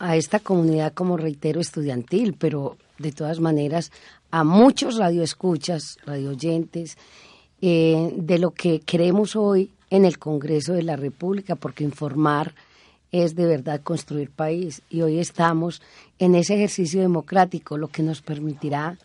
esta 0.00 0.40
comunidad, 0.40 0.92
como 0.92 1.16
reitero, 1.16 1.60
estudiantil, 1.60 2.34
pero 2.38 2.76
de 2.98 3.12
todas 3.12 3.40
maneras 3.40 3.90
a 4.30 4.44
muchos 4.44 4.96
radioescuchas, 4.96 5.98
radioyentes, 6.04 6.96
eh, 7.60 8.12
de 8.16 8.38
lo 8.38 8.52
que 8.52 8.80
queremos 8.80 9.34
hoy 9.34 9.70
en 9.90 10.04
el 10.04 10.18
Congreso 10.18 10.74
de 10.74 10.82
la 10.82 10.96
República, 10.96 11.56
porque 11.56 11.82
informar 11.82 12.54
es 13.10 13.34
de 13.34 13.46
verdad 13.46 13.80
construir 13.82 14.30
país. 14.30 14.82
Y 14.90 15.00
hoy 15.02 15.18
estamos 15.18 15.82
en 16.18 16.34
ese 16.34 16.54
ejercicio 16.54 17.00
democrático, 17.00 17.78
lo 17.78 17.88
que 17.88 18.02
nos 18.02 18.20
permitirá 18.20 18.98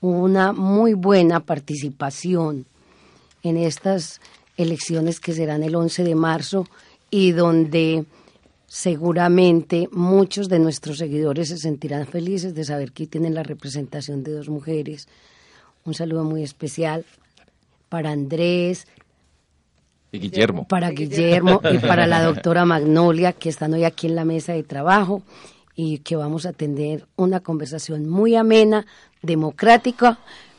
una 0.00 0.52
muy 0.52 0.94
buena 0.94 1.40
participación 1.40 2.66
en 3.42 3.56
estas 3.56 4.20
elecciones 4.56 5.20
que 5.20 5.32
serán 5.32 5.62
el 5.62 5.74
11 5.74 6.04
de 6.04 6.14
marzo 6.14 6.66
y 7.10 7.32
donde 7.32 8.04
seguramente 8.68 9.88
muchos 9.90 10.50
de 10.50 10.58
nuestros 10.58 10.98
seguidores 10.98 11.48
se 11.48 11.56
sentirán 11.56 12.06
felices 12.06 12.54
de 12.54 12.64
saber 12.64 12.92
que 12.92 13.06
tienen 13.06 13.34
la 13.34 13.42
representación 13.42 14.22
de 14.22 14.32
dos 14.32 14.50
mujeres. 14.50 15.08
Un 15.84 15.94
saludo 15.94 16.22
muy 16.22 16.42
especial 16.42 17.06
para 17.88 18.10
Andrés. 18.10 18.86
Y 20.12 20.18
Guillermo. 20.18 20.68
Para 20.68 20.90
Guillermo 20.90 21.62
y 21.72 21.78
para 21.78 22.06
la 22.06 22.22
doctora 22.24 22.66
Magnolia, 22.66 23.32
que 23.32 23.48
están 23.48 23.72
hoy 23.72 23.84
aquí 23.84 24.06
en 24.06 24.14
la 24.14 24.26
mesa 24.26 24.52
de 24.52 24.62
trabajo 24.62 25.22
y 25.74 26.00
que 26.00 26.16
vamos 26.16 26.44
a 26.44 26.52
tener 26.52 27.06
una 27.16 27.40
conversación 27.40 28.06
muy 28.06 28.36
amena, 28.36 28.84
democrática, 29.22 30.18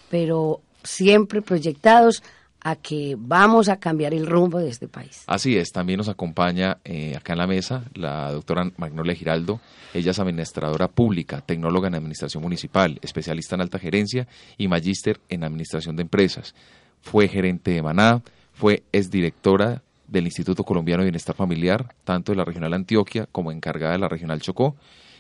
pero 0.10 0.62
siempre 0.84 1.43
proyectados 1.43 2.24
a 2.62 2.76
que 2.76 3.15
vamos 3.17 3.69
a 3.69 3.78
cambiar 3.78 4.13
el 4.13 4.26
rumbo 4.26 4.60
de 4.60 4.69
este 4.69 4.88
país. 4.88 5.24
Así 5.28 5.58
es, 5.58 5.72
también 5.72 5.98
nos 5.98 6.10
acompaña 6.10 6.78
eh, 6.84 7.15
acá 7.15 7.34
en 7.34 7.39
la 7.39 7.48
mesa 7.48 7.84
la 7.93 8.32
doctora 8.32 8.72
Magnolia 8.78 9.15
Giraldo. 9.15 9.60
Ella 9.93 10.12
es 10.12 10.19
administradora 10.19 10.88
pública, 10.88 11.41
tecnóloga 11.41 11.88
en 11.88 11.95
administración 11.95 12.43
municipal, 12.43 13.00
especialista 13.02 13.56
en 13.56 13.62
alta 13.62 13.80
gerencia 13.80 14.28
y 14.58 14.67
magíster 14.67 15.19
en 15.30 15.43
administración 15.43 15.95
de 15.95 16.04
empresas. 16.04 16.54
Fue 17.02 17.28
gerente 17.28 17.72
de 17.72 17.82
Maná, 17.82 18.22
fue 18.54 18.84
exdirectora 18.91 19.82
del 20.08 20.26
Instituto 20.26 20.63
Colombiano 20.63 21.02
de 21.02 21.08
Bienestar 21.08 21.36
Familiar, 21.36 21.95
tanto 22.04 22.32
de 22.32 22.38
la 22.38 22.45
Regional 22.45 22.74
Antioquia 22.74 23.28
como 23.32 23.52
encargada 23.52 23.93
de 23.93 24.00
la 24.00 24.10
Regional 24.10 24.41
Chocó, 24.41 24.76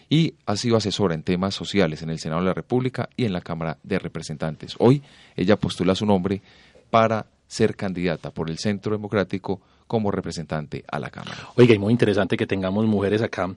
y 0.09 0.33
ha 0.47 0.55
sido 0.55 0.75
asesora 0.75 1.13
en 1.13 1.21
temas 1.21 1.53
sociales 1.53 2.01
en 2.01 2.09
el 2.09 2.19
Senado 2.19 2.41
de 2.41 2.47
la 2.47 2.53
República 2.53 3.09
y 3.15 3.25
en 3.25 3.33
la 3.33 3.41
Cámara 3.41 3.77
de 3.83 3.99
Representantes. 3.99 4.75
Hoy 4.79 5.03
ella 5.35 5.55
postula 5.55 5.93
su 5.93 6.05
nombre 6.05 6.41
para 6.89 7.25
ser 7.47 7.75
candidata 7.75 8.31
por 8.31 8.49
el 8.49 8.57
Centro 8.57 8.91
Democrático 8.91 9.61
como 9.89 10.11
representante 10.11 10.85
a 10.87 10.99
la 10.99 11.09
Cámara. 11.09 11.49
Oiga, 11.55 11.73
y 11.73 11.79
muy 11.79 11.91
interesante 11.91 12.37
que 12.37 12.45
tengamos 12.45 12.85
mujeres 12.85 13.23
acá, 13.23 13.49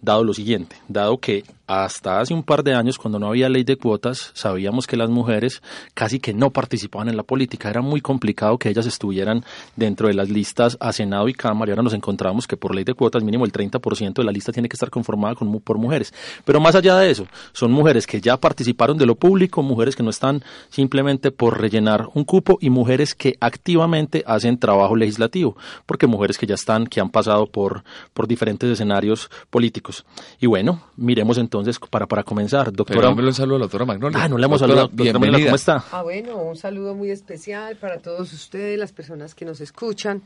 dado 0.00 0.22
lo 0.22 0.32
siguiente, 0.32 0.76
dado 0.86 1.18
que 1.18 1.42
hasta 1.66 2.20
hace 2.20 2.32
un 2.32 2.44
par 2.44 2.62
de 2.62 2.74
años, 2.74 2.96
cuando 2.96 3.18
no 3.18 3.26
había 3.26 3.48
ley 3.48 3.64
de 3.64 3.76
cuotas, 3.76 4.30
sabíamos 4.34 4.86
que 4.86 4.96
las 4.96 5.10
mujeres 5.10 5.62
casi 5.92 6.20
que 6.20 6.32
no 6.32 6.50
participaban 6.50 7.08
en 7.08 7.16
la 7.16 7.24
política, 7.24 7.70
era 7.70 7.82
muy 7.82 8.00
complicado 8.00 8.56
que 8.56 8.68
ellas 8.68 8.86
estuvieran 8.86 9.44
dentro 9.74 10.06
de 10.06 10.14
las 10.14 10.28
listas 10.30 10.76
a 10.78 10.92
Senado 10.92 11.28
y 11.28 11.34
Cámara, 11.34 11.70
y 11.70 11.72
ahora 11.72 11.82
nos 11.82 11.94
encontramos 11.94 12.46
que 12.46 12.56
por 12.56 12.72
ley 12.72 12.84
de 12.84 12.94
cuotas 12.94 13.24
mínimo 13.24 13.44
el 13.44 13.52
30% 13.52 14.14
de 14.14 14.24
la 14.24 14.30
lista 14.30 14.52
tiene 14.52 14.68
que 14.68 14.76
estar 14.76 14.90
conformada 14.90 15.34
con, 15.34 15.60
por 15.60 15.76
mujeres. 15.76 16.14
Pero 16.44 16.60
más 16.60 16.76
allá 16.76 16.96
de 16.98 17.10
eso, 17.10 17.26
son 17.52 17.72
mujeres 17.72 18.06
que 18.06 18.20
ya 18.20 18.36
participaron 18.36 18.96
de 18.96 19.06
lo 19.06 19.16
público, 19.16 19.60
mujeres 19.62 19.96
que 19.96 20.04
no 20.04 20.10
están 20.10 20.44
simplemente 20.68 21.32
por 21.32 21.60
rellenar 21.60 22.08
un 22.14 22.22
cupo 22.22 22.58
y 22.60 22.70
mujeres 22.70 23.16
que 23.16 23.36
activamente 23.40 24.22
hacen 24.24 24.56
trabajo 24.56 24.94
legislativo 24.94 25.56
porque 25.86 26.06
mujeres 26.06 26.38
que 26.38 26.46
ya 26.46 26.54
están, 26.54 26.86
que 26.86 27.00
han 27.00 27.10
pasado 27.10 27.46
por, 27.46 27.84
por 28.12 28.26
diferentes 28.28 28.70
escenarios 28.70 29.30
políticos. 29.50 30.04
Y 30.40 30.46
bueno, 30.46 30.82
miremos 30.96 31.38
entonces 31.38 31.78
para, 31.78 32.06
para 32.06 32.22
comenzar. 32.22 32.72
Doctora. 32.72 33.14
Pero 33.14 33.28
un 33.28 33.34
saludo 33.34 33.56
a 33.56 33.58
la 33.58 33.64
doctora 33.64 33.84
Magnolia. 33.84 34.18
Ah, 34.22 34.28
no 34.28 34.38
le 34.38 34.44
hemos 34.46 34.60
saludado. 34.60 34.88
Bienvenida. 34.92 35.44
¿Cómo 35.44 35.56
está? 35.56 35.84
Ah, 35.92 36.02
bueno, 36.02 36.36
un 36.36 36.56
saludo 36.56 36.94
muy 36.94 37.10
especial 37.10 37.76
para 37.76 37.98
todos 37.98 38.32
ustedes, 38.32 38.78
las 38.78 38.92
personas 38.92 39.34
que 39.34 39.44
nos 39.44 39.60
escuchan. 39.60 40.22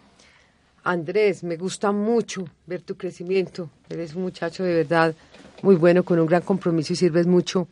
Andrés, 0.85 1.43
me 1.43 1.57
gusta 1.57 1.93
mucho 1.93 2.45
ver 2.67 2.83
tu 2.83 2.97
crecimiento. 2.97 3.71
Eres 3.89 4.15
un 4.15 4.23
muchacho 4.23 4.65
de 4.65 4.75
verdad 4.75 5.15
muy 5.63 5.77
bueno, 5.77 6.03
con 6.03 6.19
un 6.19 6.27
gran 6.27 6.43
compromiso 6.43 6.93
y 6.93 6.97
sirves 6.97 7.27
mucho 7.27 7.69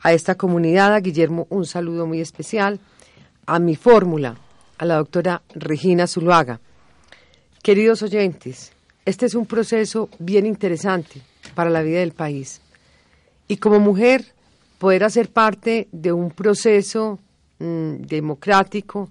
a 0.00 0.12
esta 0.12 0.36
comunidad. 0.36 0.94
A 0.94 1.00
Guillermo, 1.00 1.48
un 1.50 1.66
saludo 1.66 2.06
muy 2.06 2.20
especial. 2.20 2.78
A 3.46 3.58
mi 3.58 3.74
fórmula, 3.74 4.36
a 4.78 4.84
la 4.84 4.96
doctora 4.96 5.42
Regina 5.54 6.06
Zuluaga. 6.06 6.60
Queridos 7.64 8.02
oyentes, 8.02 8.72
este 9.06 9.24
es 9.24 9.34
un 9.34 9.46
proceso 9.46 10.10
bien 10.18 10.44
interesante 10.44 11.22
para 11.54 11.70
la 11.70 11.80
vida 11.80 12.00
del 12.00 12.12
país. 12.12 12.60
Y 13.48 13.56
como 13.56 13.80
mujer, 13.80 14.22
poder 14.76 15.02
hacer 15.02 15.30
parte 15.30 15.88
de 15.90 16.12
un 16.12 16.30
proceso 16.30 17.18
mm, 17.60 18.02
democrático, 18.02 19.08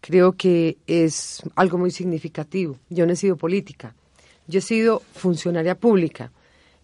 creo 0.00 0.32
que 0.32 0.78
es 0.88 1.40
algo 1.54 1.78
muy 1.78 1.92
significativo. 1.92 2.76
Yo 2.90 3.06
no 3.06 3.12
he 3.12 3.16
sido 3.16 3.36
política, 3.36 3.94
yo 4.48 4.58
he 4.58 4.62
sido 4.62 5.00
funcionaria 5.14 5.76
pública, 5.76 6.32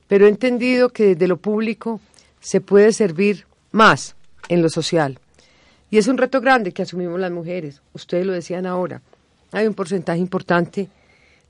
pero 0.07 0.27
he 0.27 0.29
entendido 0.29 0.91
que 0.91 1.17
desde 1.17 1.27
lo 1.27 1.38
público 1.38 2.01
se 2.38 2.61
puede 2.61 2.93
servir 2.93 3.45
más 3.73 4.15
en 4.49 4.62
lo 4.62 4.69
social. 4.69 5.19
Y 5.91 5.99
es 5.99 6.07
un 6.07 6.17
reto 6.17 6.41
grande 6.41 6.71
que 6.71 6.83
asumimos 6.83 7.19
las 7.19 7.33
mujeres. 7.33 7.83
Ustedes 7.93 8.25
lo 8.25 8.33
decían 8.33 8.67
ahora. 8.67 9.03
Hay 9.53 9.67
un 9.67 9.75
porcentaje 9.75 10.19
importante 10.19 10.88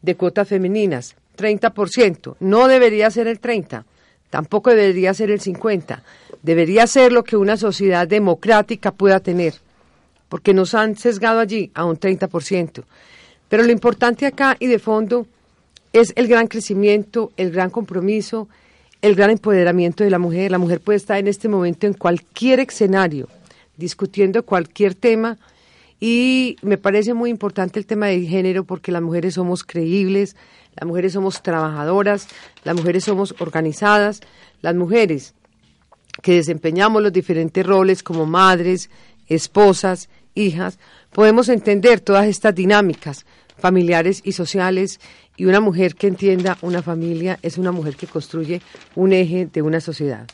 de 0.02 0.14
cuotas 0.14 0.48
femeninas, 0.48 1.16
30%. 1.38 2.36
No 2.40 2.68
debería 2.68 3.10
ser 3.10 3.28
el 3.28 3.40
30, 3.40 3.84
tampoco 4.30 4.70
debería 4.70 5.14
ser 5.14 5.30
el 5.30 5.40
50. 5.40 6.02
Debería 6.42 6.86
ser 6.86 7.12
lo 7.12 7.22
que 7.22 7.36
una 7.36 7.56
sociedad 7.56 8.06
democrática 8.06 8.90
pueda 8.90 9.20
tener 9.20 9.54
porque 10.32 10.54
nos 10.54 10.72
han 10.74 10.96
sesgado 10.96 11.40
allí 11.40 11.70
a 11.74 11.84
un 11.84 12.00
30%. 12.00 12.84
Pero 13.50 13.64
lo 13.64 13.70
importante 13.70 14.24
acá 14.24 14.56
y 14.58 14.66
de 14.66 14.78
fondo 14.78 15.26
es 15.92 16.14
el 16.16 16.26
gran 16.26 16.46
crecimiento, 16.46 17.32
el 17.36 17.50
gran 17.50 17.68
compromiso, 17.68 18.48
el 19.02 19.14
gran 19.14 19.28
empoderamiento 19.28 20.04
de 20.04 20.08
la 20.08 20.18
mujer. 20.18 20.50
La 20.50 20.56
mujer 20.56 20.80
puede 20.80 20.96
estar 20.96 21.18
en 21.18 21.28
este 21.28 21.50
momento 21.50 21.86
en 21.86 21.92
cualquier 21.92 22.60
escenario, 22.60 23.28
discutiendo 23.76 24.42
cualquier 24.42 24.94
tema. 24.94 25.36
Y 26.04 26.56
me 26.62 26.78
parece 26.78 27.14
muy 27.14 27.30
importante 27.30 27.78
el 27.78 27.86
tema 27.86 28.06
de 28.06 28.26
género 28.26 28.64
porque 28.64 28.90
las 28.90 29.00
mujeres 29.00 29.34
somos 29.34 29.62
creíbles, 29.62 30.34
las 30.74 30.84
mujeres 30.84 31.12
somos 31.12 31.44
trabajadoras, 31.44 32.26
las 32.64 32.74
mujeres 32.74 33.04
somos 33.04 33.36
organizadas, 33.38 34.20
las 34.62 34.74
mujeres 34.74 35.34
que 36.20 36.34
desempeñamos 36.34 37.04
los 37.04 37.12
diferentes 37.12 37.64
roles 37.64 38.02
como 38.02 38.26
madres, 38.26 38.90
esposas, 39.28 40.08
hijas, 40.34 40.80
podemos 41.12 41.48
entender 41.48 42.00
todas 42.00 42.26
estas 42.26 42.52
dinámicas 42.52 43.24
familiares 43.56 44.22
y 44.24 44.32
sociales 44.32 44.98
y 45.36 45.44
una 45.44 45.60
mujer 45.60 45.94
que 45.94 46.08
entienda 46.08 46.58
una 46.62 46.82
familia 46.82 47.38
es 47.42 47.58
una 47.58 47.70
mujer 47.70 47.94
que 47.94 48.08
construye 48.08 48.60
un 48.96 49.12
eje 49.12 49.46
de 49.46 49.62
una 49.62 49.80
sociedad. 49.80 50.26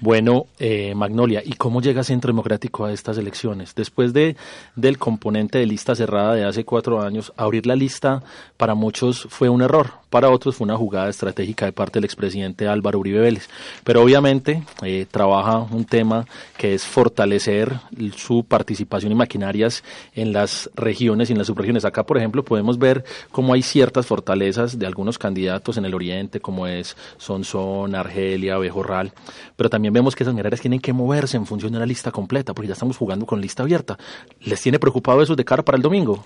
Bueno, 0.00 0.46
eh, 0.58 0.94
Magnolia, 0.94 1.42
¿y 1.44 1.52
cómo 1.52 1.80
llega 1.80 2.02
Centro 2.02 2.28
Democrático 2.28 2.84
a 2.84 2.92
estas 2.92 3.16
elecciones? 3.16 3.74
Después 3.74 4.12
de, 4.12 4.36
del 4.74 4.98
componente 4.98 5.58
de 5.58 5.66
lista 5.66 5.94
cerrada 5.94 6.34
de 6.34 6.44
hace 6.44 6.64
cuatro 6.64 7.00
años, 7.00 7.32
abrir 7.36 7.66
la 7.66 7.76
lista 7.76 8.22
para 8.56 8.74
muchos 8.74 9.26
fue 9.30 9.48
un 9.48 9.62
error, 9.62 10.04
para 10.10 10.30
otros 10.30 10.56
fue 10.56 10.64
una 10.64 10.76
jugada 10.76 11.08
estratégica 11.08 11.66
de 11.66 11.72
parte 11.72 11.98
del 11.98 12.04
expresidente 12.04 12.68
Álvaro 12.68 13.00
Uribe 13.00 13.20
Vélez. 13.20 13.48
Pero 13.82 14.00
obviamente 14.00 14.62
eh, 14.82 15.06
trabaja 15.10 15.58
un 15.58 15.84
tema 15.84 16.24
que 16.56 16.74
es 16.74 16.84
fortalecer 16.84 17.80
su 18.16 18.44
participación 18.44 19.10
y 19.10 19.16
maquinarias 19.16 19.82
en 20.14 20.32
las 20.32 20.70
regiones 20.76 21.28
y 21.28 21.32
en 21.32 21.38
las 21.38 21.48
subregiones. 21.48 21.84
Acá, 21.84 22.04
por 22.04 22.16
ejemplo, 22.16 22.44
podemos 22.44 22.78
ver 22.78 23.04
cómo 23.32 23.54
hay 23.54 23.62
ciertas 23.62 24.06
fortalezas 24.06 24.78
de 24.78 24.86
algunos 24.86 25.18
candidatos 25.18 25.78
en 25.78 25.84
el 25.84 25.94
oriente, 25.94 26.40
como 26.40 26.66
es 26.68 26.96
Sonsón, 27.16 27.96
Argelia, 27.96 28.56
Bejorral, 28.58 29.12
pero 29.56 29.68
también 29.68 29.83
vemos 29.90 30.14
que 30.14 30.24
esas 30.24 30.34
mujeres 30.34 30.60
tienen 30.60 30.80
que 30.80 30.92
moverse 30.92 31.36
en 31.36 31.46
función 31.46 31.72
de 31.72 31.78
una 31.78 31.86
lista 31.86 32.10
completa, 32.10 32.54
porque 32.54 32.68
ya 32.68 32.74
estamos 32.74 32.96
jugando 32.96 33.26
con 33.26 33.40
lista 33.40 33.62
abierta. 33.62 33.98
¿Les 34.40 34.60
tiene 34.60 34.78
preocupado 34.78 35.22
eso 35.22 35.36
de 35.36 35.44
cara 35.44 35.62
para 35.64 35.76
el 35.76 35.82
domingo? 35.82 36.24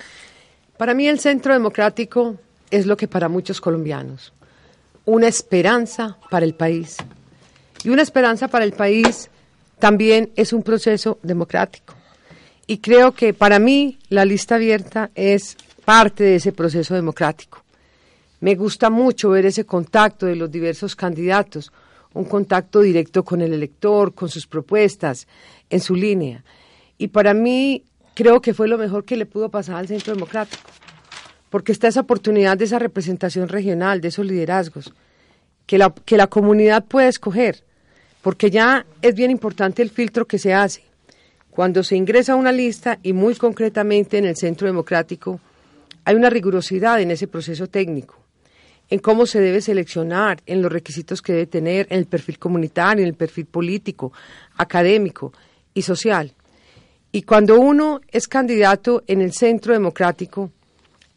Para 0.77 0.95
mí 0.95 1.09
el 1.09 1.19
Centro 1.19 1.53
Democrático 1.53 2.37
es 2.71 2.87
lo 2.87 2.97
que 2.97 3.09
para 3.09 3.29
muchos 3.29 3.61
colombianos, 3.61 4.33
una 5.05 5.27
esperanza 5.27 6.19
para 6.31 6.45
el 6.45 6.55
país. 6.55 6.97
Y 7.85 7.91
una 7.91 8.03
esperanza 8.03 8.49
para 8.49 8.65
el 8.65 8.73
país 8.73 9.31
también 9.79 10.31
es 10.37 10.53
un 10.53 10.63
proceso 10.63 11.19
democrático. 11.23 11.95
Y 12.67 12.79
creo 12.79 13.13
que 13.13 13.33
para 13.33 13.59
mí 13.59 13.99
la 14.09 14.25
lista 14.25 14.57
abierta 14.57 15.11
es 15.15 15.57
parte 15.85 16.25
de 16.25 16.37
ese 16.37 16.53
proceso 16.53 16.95
democrático. 16.95 17.65
Me 18.41 18.55
gusta 18.55 18.91
mucho 18.91 19.31
ver 19.31 19.47
ese 19.47 19.65
contacto 19.65 20.27
de 20.27 20.37
los 20.37 20.51
diversos 20.51 20.95
candidatos, 20.95 21.73
un 22.15 22.25
contacto 22.25 22.81
directo 22.81 23.25
con 23.25 23.43
el 23.43 23.53
elector, 23.53 24.15
con 24.15 24.29
sus 24.29 24.47
propuestas, 24.47 25.27
en 25.71 25.81
su 25.81 25.95
línea. 25.95 26.45
Y 26.97 27.09
para 27.09 27.35
mí 27.35 27.85
creo 28.15 28.41
que 28.41 28.55
fue 28.55 28.69
lo 28.69 28.79
mejor 28.79 29.05
que 29.05 29.17
le 29.17 29.27
pudo 29.27 29.51
pasar 29.51 29.77
al 29.77 29.89
Centro 29.89 30.15
Democrático 30.15 30.63
porque 31.51 31.73
está 31.73 31.89
esa 31.89 32.01
oportunidad 32.01 32.57
de 32.57 32.65
esa 32.65 32.79
representación 32.79 33.49
regional, 33.49 34.01
de 34.01 34.09
esos 34.09 34.27
liderazgos, 34.27 34.93
que 35.67 35.79
la, 35.79 35.95
que 36.05 36.17
la 36.17 36.27
comunidad 36.27 36.85
puede 36.85 37.09
escoger, 37.09 37.63
porque 38.23 38.51
ya 38.51 38.87
es 39.03 39.15
bien 39.15 39.31
importante 39.31 39.83
el 39.83 39.91
filtro 39.91 40.27
que 40.27 40.39
se 40.39 40.53
hace. 40.53 40.83
Cuando 41.51 41.83
se 41.83 41.97
ingresa 41.97 42.35
a 42.35 42.37
una 42.37 42.53
lista 42.53 42.99
y 43.03 43.13
muy 43.13 43.35
concretamente 43.35 44.19
en 44.19 44.27
el 44.27 44.37
Centro 44.37 44.67
Democrático, 44.67 45.41
hay 46.05 46.15
una 46.15 46.31
rigurosidad 46.31 47.01
en 47.01 47.11
ese 47.11 47.27
proceso 47.27 47.67
técnico, 47.67 48.18
en 48.91 48.99
cómo 48.99 49.27
se 49.27 49.41
debe 49.41 49.61
seleccionar, 49.61 50.41
en 50.47 50.63
los 50.63 50.73
requisitos 50.73 51.21
que 51.23 51.33
debe 51.33 51.47
tener, 51.47 51.87
en 51.91 51.99
el 51.99 52.07
perfil 52.07 52.39
comunitario, 52.39 53.03
en 53.03 53.09
el 53.09 53.17
perfil 53.17 53.47
político, 53.47 54.13
académico 54.57 55.33
y 55.75 55.83
social. 55.83 56.33
Y 57.13 57.23
cuando 57.23 57.59
uno 57.59 58.01
es 58.09 58.29
candidato 58.29 59.03
en 59.07 59.21
el 59.21 59.33
Centro 59.33 59.73
Democrático, 59.73 60.51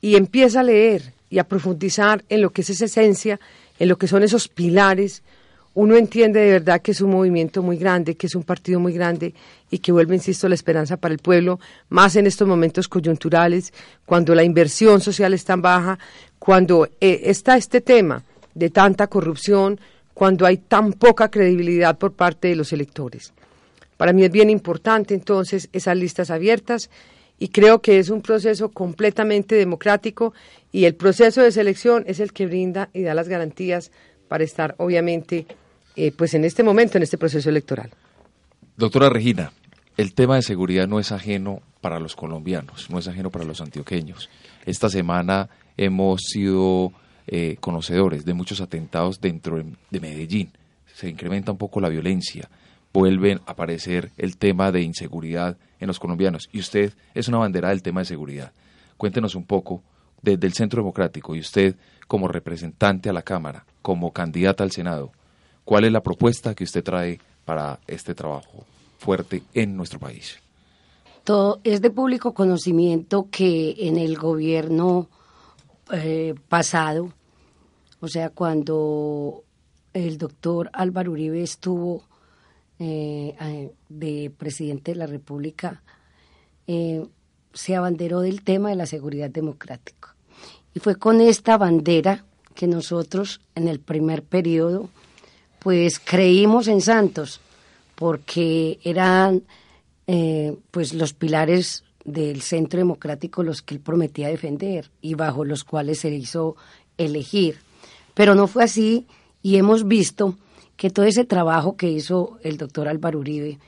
y 0.01 0.15
empieza 0.15 0.61
a 0.61 0.63
leer 0.63 1.13
y 1.29 1.39
a 1.39 1.47
profundizar 1.47 2.25
en 2.27 2.41
lo 2.41 2.49
que 2.49 2.61
es 2.61 2.71
esa 2.71 2.85
esencia, 2.85 3.39
en 3.79 3.87
lo 3.87 3.97
que 3.97 4.07
son 4.07 4.23
esos 4.23 4.47
pilares, 4.47 5.23
uno 5.73 5.95
entiende 5.95 6.41
de 6.41 6.51
verdad 6.51 6.81
que 6.81 6.91
es 6.91 7.01
un 7.01 7.11
movimiento 7.11 7.63
muy 7.63 7.77
grande, 7.77 8.15
que 8.15 8.27
es 8.27 8.35
un 8.35 8.43
partido 8.43 8.79
muy 8.79 8.93
grande 8.93 9.33
y 9.69 9.79
que 9.79 9.91
vuelve, 9.91 10.15
insisto, 10.15 10.49
la 10.49 10.55
esperanza 10.55 10.97
para 10.97 11.13
el 11.13 11.19
pueblo, 11.19 11.59
más 11.89 12.15
en 12.17 12.27
estos 12.27 12.47
momentos 12.47 12.87
coyunturales, 12.87 13.73
cuando 14.05 14.35
la 14.35 14.43
inversión 14.43 14.99
social 14.99 15.33
es 15.33 15.45
tan 15.45 15.61
baja, 15.61 15.97
cuando 16.39 16.87
eh, 16.99 17.21
está 17.23 17.55
este 17.55 17.79
tema 17.79 18.23
de 18.53 18.69
tanta 18.69 19.07
corrupción, 19.07 19.79
cuando 20.13 20.45
hay 20.45 20.57
tan 20.57 20.93
poca 20.93 21.31
credibilidad 21.31 21.97
por 21.97 22.13
parte 22.13 22.49
de 22.49 22.55
los 22.55 22.73
electores. 22.73 23.33
Para 23.95 24.13
mí 24.13 24.23
es 24.25 24.31
bien 24.31 24.49
importante 24.49 25.13
entonces 25.13 25.69
esas 25.71 25.95
listas 25.95 26.31
abiertas 26.31 26.89
y 27.39 27.47
creo 27.47 27.81
que 27.81 27.97
es 27.97 28.09
un 28.09 28.21
proceso 28.21 28.69
completamente 28.69 29.55
democrático 29.55 30.33
y 30.71 30.85
el 30.85 30.95
proceso 30.95 31.41
de 31.41 31.51
selección 31.51 32.03
es 32.07 32.19
el 32.19 32.33
que 32.33 32.45
brinda 32.45 32.89
y 32.93 33.03
da 33.03 33.13
las 33.13 33.29
garantías 33.29 33.91
para 34.27 34.43
estar 34.43 34.75
obviamente 34.77 35.45
eh, 35.95 36.11
pues 36.11 36.33
en 36.33 36.45
este 36.45 36.63
momento 36.63 36.97
en 36.97 37.03
este 37.03 37.17
proceso 37.17 37.49
electoral. 37.49 37.91
Doctora 38.77 39.09
Regina, 39.09 39.51
el 39.97 40.13
tema 40.13 40.35
de 40.35 40.41
seguridad 40.41 40.87
no 40.87 40.99
es 40.99 41.11
ajeno 41.11 41.61
para 41.81 41.99
los 41.99 42.15
colombianos, 42.15 42.89
no 42.89 42.99
es 42.99 43.07
ajeno 43.07 43.29
para 43.29 43.45
los 43.45 43.61
antioqueños. 43.61 44.29
Esta 44.65 44.89
semana 44.89 45.49
hemos 45.77 46.21
sido 46.21 46.93
eh, 47.27 47.57
conocedores 47.59 48.25
de 48.25 48.33
muchos 48.33 48.61
atentados 48.61 49.19
dentro 49.19 49.57
de 49.57 49.99
Medellín. 49.99 50.51
Se 50.93 51.09
incrementa 51.09 51.51
un 51.51 51.57
poco 51.57 51.81
la 51.81 51.89
violencia, 51.89 52.49
vuelven 52.93 53.39
a 53.45 53.51
aparecer 53.51 54.11
el 54.17 54.37
tema 54.37 54.71
de 54.71 54.81
inseguridad 54.81 55.57
en 55.79 55.87
los 55.87 55.99
colombianos. 55.99 56.49
Y 56.51 56.59
usted 56.59 56.93
es 57.13 57.27
una 57.27 57.39
bandera 57.39 57.69
del 57.69 57.81
tema 57.81 58.01
de 58.01 58.05
seguridad. 58.05 58.53
Cuéntenos 58.97 59.35
un 59.35 59.45
poco 59.45 59.83
desde 60.21 60.47
el 60.47 60.53
Centro 60.53 60.81
Democrático 60.81 61.35
y 61.35 61.39
usted 61.39 61.75
como 62.07 62.27
representante 62.27 63.09
a 63.09 63.13
la 63.13 63.23
Cámara, 63.23 63.65
como 63.81 64.11
candidata 64.11 64.63
al 64.63 64.71
Senado, 64.71 65.11
¿cuál 65.65 65.85
es 65.85 65.91
la 65.91 66.01
propuesta 66.03 66.55
que 66.55 66.63
usted 66.63 66.83
trae 66.83 67.19
para 67.45 67.79
este 67.87 68.15
trabajo 68.15 68.65
fuerte 68.97 69.43
en 69.53 69.75
nuestro 69.75 69.99
país? 69.99 70.37
Todo, 71.23 71.59
es 71.63 71.81
de 71.81 71.89
público 71.91 72.33
conocimiento 72.33 73.27
que 73.29 73.75
en 73.79 73.97
el 73.97 74.17
gobierno 74.17 75.07
eh, 75.91 76.33
pasado, 76.49 77.13
o 77.99 78.07
sea, 78.07 78.29
cuando 78.29 79.43
el 79.93 80.17
doctor 80.17 80.69
Álvaro 80.73 81.11
Uribe 81.11 81.43
estuvo 81.43 82.03
eh, 82.79 83.71
de 83.89 84.31
presidente 84.35 84.93
de 84.93 84.97
la 84.97 85.05
República, 85.05 85.83
eh, 86.65 87.05
se 87.53 87.75
abanderó 87.75 88.21
del 88.21 88.43
tema 88.43 88.69
de 88.69 88.75
la 88.75 88.85
seguridad 88.85 89.29
democrática. 89.29 90.15
Y 90.73 90.79
fue 90.79 90.95
con 90.95 91.21
esta 91.21 91.57
bandera 91.57 92.25
que 92.55 92.67
nosotros 92.67 93.41
en 93.55 93.67
el 93.67 93.79
primer 93.79 94.23
periodo 94.23 94.89
pues 95.61 95.99
creímos 95.99 96.67
en 96.67 96.81
Santos 96.81 97.39
porque 97.93 98.79
eran 98.83 99.43
eh, 100.07 100.57
pues 100.71 100.91
los 100.95 101.13
pilares 101.13 101.83
del 102.03 102.41
centro 102.41 102.79
democrático 102.79 103.43
los 103.43 103.61
que 103.61 103.75
él 103.75 103.79
prometía 103.79 104.29
defender 104.29 104.89
y 105.01 105.13
bajo 105.13 105.45
los 105.45 105.63
cuales 105.63 105.99
se 105.99 106.09
hizo 106.09 106.55
elegir. 106.97 107.59
Pero 108.15 108.33
no 108.33 108.47
fue 108.47 108.63
así 108.63 109.05
y 109.43 109.57
hemos 109.57 109.87
visto 109.87 110.35
que 110.77 110.89
todo 110.89 111.05
ese 111.05 111.25
trabajo 111.25 111.77
que 111.77 111.91
hizo 111.91 112.39
el 112.41 112.57
doctor 112.57 112.87
Álvaro 112.87 113.19
Uribe, 113.19 113.59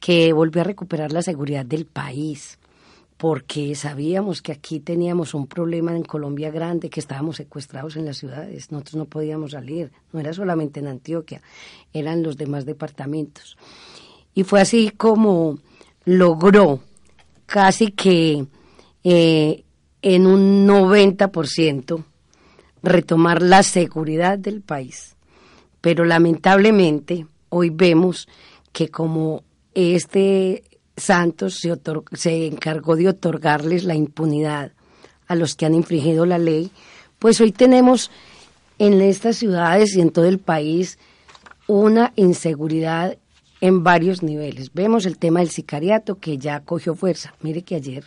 que 0.00 0.32
volvió 0.32 0.60
a 0.60 0.64
recuperar 0.64 1.10
la 1.10 1.22
seguridad 1.22 1.66
del 1.66 1.84
país, 1.84 2.59
porque 3.20 3.74
sabíamos 3.74 4.40
que 4.40 4.50
aquí 4.50 4.80
teníamos 4.80 5.34
un 5.34 5.46
problema 5.46 5.94
en 5.94 6.04
Colombia 6.04 6.50
grande, 6.50 6.88
que 6.88 7.00
estábamos 7.00 7.36
secuestrados 7.36 7.96
en 7.96 8.06
las 8.06 8.16
ciudades, 8.16 8.72
nosotros 8.72 8.94
no 8.94 9.04
podíamos 9.04 9.50
salir, 9.50 9.92
no 10.10 10.20
era 10.20 10.32
solamente 10.32 10.80
en 10.80 10.86
Antioquia, 10.86 11.42
eran 11.92 12.22
los 12.22 12.38
demás 12.38 12.64
departamentos. 12.64 13.58
Y 14.32 14.44
fue 14.44 14.62
así 14.62 14.88
como 14.96 15.58
logró 16.06 16.80
casi 17.44 17.88
que 17.92 18.46
eh, 19.04 19.64
en 20.00 20.26
un 20.26 20.66
90% 20.66 22.02
retomar 22.82 23.42
la 23.42 23.62
seguridad 23.62 24.38
del 24.38 24.62
país. 24.62 25.14
Pero 25.82 26.06
lamentablemente 26.06 27.26
hoy 27.50 27.68
vemos 27.68 28.28
que 28.72 28.88
como 28.88 29.44
este 29.74 30.64
Santos 31.00 31.60
se, 32.12 32.46
encargó 32.46 32.96
de 32.96 33.08
otorgarles 33.08 33.84
la 33.84 33.94
impunidad 33.94 34.72
a 35.26 35.34
los 35.34 35.54
que 35.54 35.66
han 35.66 35.74
infringido 35.74 36.26
la 36.26 36.38
ley, 36.38 36.70
pues 37.18 37.40
hoy 37.40 37.52
tenemos 37.52 38.10
en 38.78 39.00
estas 39.00 39.36
ciudades 39.36 39.94
y 39.94 40.00
en 40.00 40.10
todo 40.10 40.26
el 40.26 40.38
país 40.38 40.98
una 41.66 42.12
inseguridad 42.16 43.16
en 43.60 43.84
varios 43.84 44.22
niveles. 44.22 44.72
Vemos 44.72 45.06
el 45.06 45.18
tema 45.18 45.40
del 45.40 45.50
sicariato 45.50 46.18
que 46.18 46.38
ya 46.38 46.60
cogió 46.60 46.94
fuerza. 46.94 47.34
Mire 47.42 47.62
que 47.62 47.76
ayer 47.76 48.04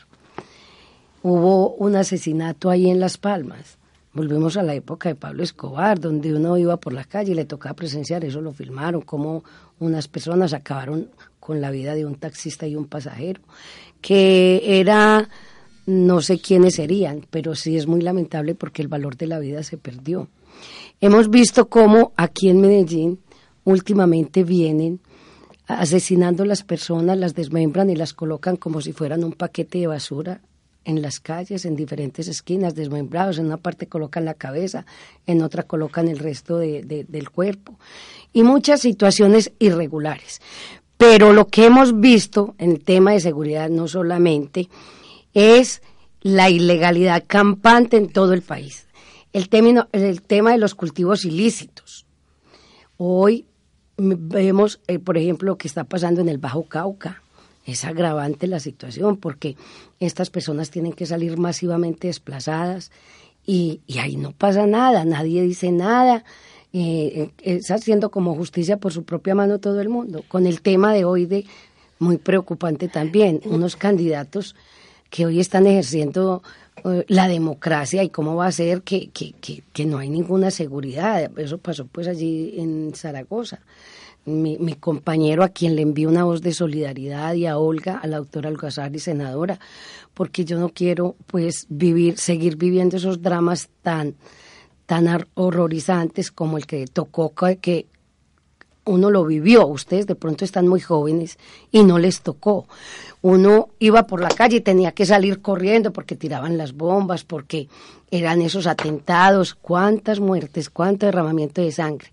hubo 1.22 1.76
un 1.76 1.96
asesinato 1.96 2.70
ahí 2.70 2.90
en 2.90 3.00
Las 3.00 3.18
Palmas. 3.18 3.78
Volvemos 4.14 4.58
a 4.58 4.64
la 4.64 4.76
época 4.76 5.10
de 5.10 5.16
Pablo 5.16 5.42
Escobar, 5.42 6.00
donde 6.00 6.34
uno 6.36 6.58
iba 6.58 6.78
por 6.78 6.94
la 6.94 7.04
calle 7.04 7.32
y 7.32 7.36
le 7.36 7.46
tocaba 7.46 7.76
presenciar, 7.76 8.24
eso 8.24 8.42
lo 8.42 8.52
filmaron, 8.52 9.02
cómo 9.02 9.44
unas 9.80 10.08
personas 10.08 10.54
acabaron 10.54 11.10
con 11.44 11.60
la 11.60 11.72
vida 11.72 11.94
de 11.94 12.06
un 12.06 12.16
taxista 12.16 12.68
y 12.68 12.78
un 12.78 12.86
pasajero, 12.86 13.42
que 14.00 14.80
era, 14.80 15.28
no 15.86 16.22
sé 16.22 16.40
quiénes 16.40 16.76
serían, 16.76 17.28
pero 17.30 17.54
sí 17.54 17.76
es 17.76 17.86
muy 17.86 18.00
lamentable 18.00 18.56
porque 18.56 18.82
el 18.82 18.88
valor 18.88 19.18
de 19.18 19.28
la 19.28 19.40
vida 19.40 19.62
se 19.62 19.78
perdió. 19.78 20.30
Hemos 21.02 21.30
visto 21.30 21.68
cómo 21.68 22.14
aquí 22.16 22.50
en 22.50 22.62
Medellín 22.62 23.20
últimamente 23.66 24.46
vienen 24.46 25.02
asesinando 25.68 26.44
a 26.44 26.46
las 26.46 26.64
personas, 26.64 27.18
las 27.18 27.36
desmembran 27.36 27.90
y 27.90 27.98
las 27.98 28.14
colocan 28.14 28.56
como 28.56 28.80
si 28.80 28.94
fueran 28.94 29.26
un 29.26 29.34
paquete 29.34 29.80
de 29.80 29.88
basura 29.88 30.40
en 30.86 31.02
las 31.02 31.20
calles, 31.20 31.66
en 31.66 31.76
diferentes 31.76 32.30
esquinas, 32.30 32.74
desmembrados. 32.74 33.38
En 33.38 33.48
una 33.48 33.58
parte 33.58 33.88
colocan 33.88 34.24
la 34.24 34.34
cabeza, 34.34 34.86
en 35.26 35.42
otra 35.42 35.64
colocan 35.64 36.08
el 36.08 36.20
resto 36.20 36.58
del 36.58 37.30
cuerpo. 37.32 37.78
Y 38.32 38.44
muchas 38.44 38.80
situaciones 38.82 39.52
irregulares. 39.60 40.42
Pero 40.98 41.34
lo 41.34 41.48
que 41.48 41.66
hemos 41.66 42.00
visto 42.00 42.56
en 42.58 42.72
el 42.72 42.84
tema 42.84 43.12
de 43.12 43.20
seguridad 43.20 43.70
no 43.70 43.88
solamente 43.88 44.70
es 45.34 45.82
la 46.22 46.50
ilegalidad 46.50 47.24
campante 47.28 47.98
en 47.98 48.10
todo 48.10 48.34
el 48.34 48.42
país. 48.42 48.88
El, 49.34 49.50
el 49.92 50.22
tema 50.22 50.52
de 50.52 50.58
los 50.58 50.76
cultivos 50.76 51.26
ilícitos. 51.26 52.06
Hoy 52.98 53.46
vemos, 53.98 54.80
eh, 54.88 55.00
por 55.00 55.18
ejemplo, 55.18 55.48
lo 55.52 55.58
que 55.58 55.68
está 55.68 55.84
pasando 55.84 56.22
en 56.22 56.30
el 56.30 56.38
Bajo 56.38 56.64
Cauca. 56.64 57.22
Es 57.66 57.86
agravante 57.86 58.48
la 58.48 58.60
situación 58.60 59.18
porque 59.18 59.56
estas 60.00 60.30
personas 60.30 60.70
tienen 60.70 60.94
que 60.94 61.06
salir 61.06 61.38
masivamente 61.38 62.08
desplazadas 62.08 62.92
y 63.46 63.82
ahí 64.00 64.16
no 64.16 64.32
pasa 64.32 64.66
nada, 64.68 65.06
nadie 65.06 65.42
dice 65.42 65.72
nada 65.72 66.24
eh, 66.74 67.30
es 67.44 67.70
haciendo 67.70 68.10
como 68.10 68.36
justicia 68.36 68.78
por 68.78 68.92
su 68.92 69.04
propia 69.04 69.36
mano 69.36 69.60
todo 69.60 69.80
el 69.80 69.90
mundo. 69.90 70.24
Con 70.28 70.48
el 70.48 70.62
tema 70.62 70.92
de 70.94 71.06
hoy 71.06 71.28
de 71.28 71.46
muy 72.00 72.18
preocupante 72.18 72.88
también, 72.88 73.40
unos 73.46 73.76
candidatos 73.76 74.56
que 75.10 75.28
hoy 75.28 75.40
están 75.40 75.68
ejerciendo 75.68 76.42
eh, 76.84 77.06
la 77.08 77.28
democracia 77.28 78.04
y 78.04 78.10
cómo 78.10 78.36
va 78.36 78.48
a 78.48 78.52
ser 78.52 78.82
que, 78.82 79.10
que, 79.10 79.34
que, 79.72 79.86
no 79.86 80.00
hay 80.00 80.10
ninguna 80.10 80.50
seguridad. 80.50 81.32
Eso 81.38 81.60
pasó 81.60 81.86
pues 81.86 82.08
allí 82.08 82.56
en 82.58 82.94
Zaragoza. 82.96 83.60
Mi, 84.26 84.58
mi, 84.58 84.74
compañero 84.74 85.44
a 85.44 85.50
quien 85.50 85.76
le 85.76 85.82
envío 85.82 86.10
una 86.10 86.24
voz 86.24 86.42
de 86.42 86.54
solidaridad 86.54 87.34
y 87.34 87.46
a 87.46 87.58
Olga, 87.58 87.98
a 87.98 88.08
la 88.08 88.18
doctora 88.18 88.50
Algazar 88.50 88.96
y 88.96 89.00
senadora, 89.00 89.60
porque 90.14 90.46
yo 90.46 90.58
no 90.58 90.70
quiero 90.70 91.16
pues 91.28 91.68
vivir, 91.70 92.18
seguir 92.18 92.56
viviendo 92.56 92.96
esos 92.96 93.22
dramas 93.22 93.70
tan, 93.82 94.16
tan 94.86 95.28
horrorizantes 95.36 96.32
como 96.32 96.58
el 96.58 96.66
que 96.66 96.86
tocó 96.88 97.34
que 97.62 97.88
uno 98.86 99.10
lo 99.10 99.26
vivió, 99.26 99.66
ustedes 99.66 100.08
de 100.08 100.16
pronto 100.16 100.44
están 100.44 100.68
muy 100.68 100.82
jóvenes 100.82 101.38
y 101.72 101.84
no 101.84 102.00
les 102.00 102.22
tocó. 102.22 102.68
Uno 103.22 103.70
iba 103.80 104.06
por 104.08 104.22
la 104.22 104.30
calle 104.30 104.58
y 104.58 104.62
tenía 104.62 104.92
que 104.92 105.06
salir 105.06 105.42
corriendo 105.42 105.94
porque 105.94 106.16
tiraban 106.16 106.58
las 106.58 106.74
bombas, 106.74 107.24
porque 107.24 107.70
eran 108.12 108.42
esos 108.42 108.68
atentados, 108.68 109.56
cuántas 109.56 110.20
muertes, 110.20 110.70
cuánto 110.70 111.06
derramamiento 111.06 111.62
de 111.62 111.72
sangre. 111.72 112.10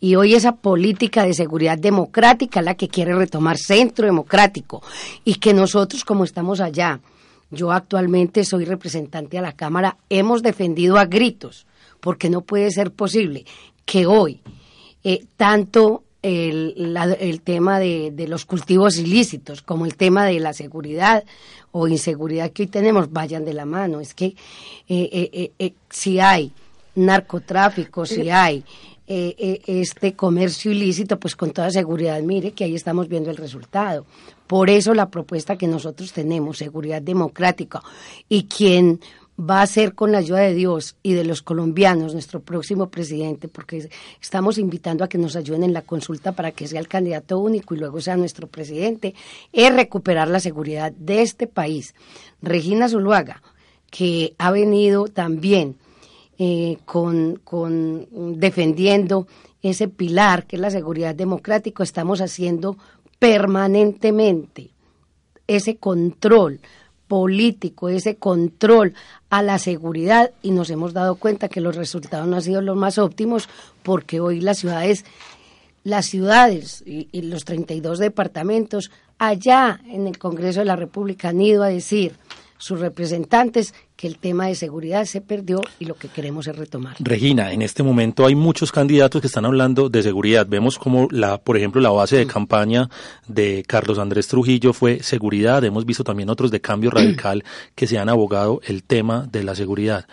Y 0.00 0.16
hoy 0.16 0.34
esa 0.34 0.56
política 0.56 1.24
de 1.24 1.34
seguridad 1.34 1.78
democrática 1.78 2.62
la 2.62 2.74
que 2.74 2.88
quiere 2.88 3.14
retomar 3.14 3.56
centro 3.56 4.06
democrático 4.06 4.82
y 5.24 5.36
que 5.36 5.54
nosotros 5.54 6.04
como 6.04 6.24
estamos 6.24 6.60
allá, 6.60 7.00
yo 7.50 7.72
actualmente 7.72 8.44
soy 8.44 8.64
representante 8.64 9.38
a 9.38 9.42
la 9.42 9.52
Cámara, 9.52 9.96
hemos 10.08 10.42
defendido 10.42 10.98
a 10.98 11.06
gritos 11.06 11.67
porque 12.00 12.30
no 12.30 12.42
puede 12.42 12.70
ser 12.70 12.90
posible 12.90 13.44
que 13.84 14.06
hoy 14.06 14.40
eh, 15.04 15.24
tanto 15.36 16.04
el, 16.20 16.96
el 17.20 17.40
tema 17.42 17.78
de, 17.78 18.10
de, 18.12 18.26
los 18.26 18.44
cultivos 18.44 18.98
ilícitos 18.98 19.62
como 19.62 19.86
el 19.86 19.96
tema 19.96 20.26
de 20.26 20.40
la 20.40 20.52
seguridad 20.52 21.24
o 21.70 21.86
inseguridad 21.86 22.50
que 22.50 22.64
hoy 22.64 22.66
tenemos 22.66 23.12
vayan 23.12 23.44
de 23.44 23.54
la 23.54 23.64
mano. 23.64 24.00
Es 24.00 24.14
que 24.14 24.34
eh, 24.88 25.50
eh, 25.58 25.72
si 25.88 26.18
hay 26.18 26.52
narcotráfico, 26.96 28.04
si 28.04 28.28
hay 28.28 28.64
este 29.06 30.12
comercio 30.12 30.70
ilícito, 30.70 31.18
pues 31.18 31.34
con 31.34 31.52
toda 31.52 31.70
seguridad, 31.70 32.20
mire 32.20 32.52
que 32.52 32.64
ahí 32.64 32.74
estamos 32.74 33.08
viendo 33.08 33.30
el 33.30 33.38
resultado. 33.38 34.04
Por 34.46 34.68
eso 34.68 34.92
la 34.92 35.08
propuesta 35.08 35.56
que 35.56 35.66
nosotros 35.66 36.12
tenemos, 36.12 36.58
seguridad 36.58 37.00
democrática, 37.00 37.82
y 38.28 38.44
quien 38.44 39.00
va 39.38 39.62
a 39.62 39.66
ser 39.66 39.94
con 39.94 40.10
la 40.10 40.18
ayuda 40.18 40.40
de 40.40 40.54
Dios 40.54 40.96
y 41.02 41.12
de 41.12 41.24
los 41.24 41.42
colombianos 41.42 42.12
nuestro 42.12 42.40
próximo 42.40 42.90
presidente, 42.90 43.46
porque 43.46 43.88
estamos 44.20 44.58
invitando 44.58 45.04
a 45.04 45.08
que 45.08 45.18
nos 45.18 45.36
ayuden 45.36 45.62
en 45.62 45.72
la 45.72 45.82
consulta 45.82 46.32
para 46.32 46.50
que 46.50 46.66
sea 46.66 46.80
el 46.80 46.88
candidato 46.88 47.38
único 47.38 47.74
y 47.74 47.78
luego 47.78 48.00
sea 48.00 48.16
nuestro 48.16 48.48
presidente, 48.48 49.14
es 49.52 49.72
recuperar 49.72 50.28
la 50.28 50.40
seguridad 50.40 50.92
de 50.92 51.22
este 51.22 51.46
país. 51.46 51.94
Regina 52.42 52.88
Zuluaga, 52.88 53.42
que 53.90 54.34
ha 54.38 54.50
venido 54.50 55.06
también 55.06 55.76
eh, 56.38 56.78
con, 56.84 57.40
con 57.44 58.08
defendiendo 58.40 59.28
ese 59.62 59.88
pilar 59.88 60.46
que 60.46 60.56
es 60.56 60.62
la 60.62 60.70
seguridad 60.70 61.14
democrática, 61.14 61.82
estamos 61.82 62.20
haciendo 62.20 62.76
permanentemente 63.18 64.70
ese 65.46 65.76
control 65.76 66.60
político, 67.08 67.88
ese 67.88 68.16
control 68.16 68.94
a 69.30 69.42
la 69.42 69.58
seguridad 69.58 70.30
y 70.42 70.52
nos 70.52 70.70
hemos 70.70 70.92
dado 70.92 71.16
cuenta 71.16 71.48
que 71.48 71.60
los 71.60 71.74
resultados 71.74 72.28
no 72.28 72.36
han 72.36 72.42
sido 72.42 72.60
los 72.60 72.76
más 72.76 72.98
óptimos 72.98 73.48
porque 73.82 74.20
hoy 74.20 74.40
las 74.40 74.58
ciudades, 74.58 75.04
las 75.82 76.06
ciudades 76.06 76.84
y, 76.86 77.08
y 77.10 77.22
los 77.22 77.44
32 77.44 77.98
departamentos 77.98 78.90
allá 79.18 79.80
en 79.86 80.06
el 80.06 80.18
Congreso 80.18 80.60
de 80.60 80.66
la 80.66 80.76
República 80.76 81.30
han 81.30 81.40
ido 81.40 81.62
a 81.62 81.68
decir 81.68 82.16
sus 82.58 82.80
representantes 82.80 83.74
que 83.96 84.06
el 84.06 84.18
tema 84.18 84.46
de 84.46 84.54
seguridad 84.54 85.04
se 85.04 85.20
perdió 85.20 85.60
y 85.78 85.86
lo 85.86 85.94
que 85.94 86.08
queremos 86.08 86.46
es 86.46 86.56
retomar. 86.56 86.96
Regina, 87.00 87.52
en 87.52 87.62
este 87.62 87.82
momento 87.82 88.26
hay 88.26 88.34
muchos 88.34 88.70
candidatos 88.70 89.20
que 89.20 89.26
están 89.26 89.44
hablando 89.44 89.88
de 89.88 90.02
seguridad. 90.02 90.46
Vemos 90.48 90.78
como 90.78 91.08
la, 91.10 91.38
por 91.38 91.56
ejemplo, 91.56 91.80
la 91.80 91.90
base 91.90 92.16
de 92.16 92.26
mm. 92.26 92.28
campaña 92.28 92.90
de 93.26 93.64
Carlos 93.66 93.98
Andrés 93.98 94.28
Trujillo 94.28 94.72
fue 94.72 95.02
seguridad. 95.02 95.64
Hemos 95.64 95.86
visto 95.86 96.04
también 96.04 96.30
otros 96.30 96.50
de 96.50 96.60
cambio 96.60 96.90
radical 96.90 97.44
que 97.74 97.86
se 97.86 97.98
han 97.98 98.08
abogado 98.08 98.60
el 98.64 98.82
tema 98.82 99.26
de 99.30 99.42
la 99.44 99.54
seguridad. 99.54 100.06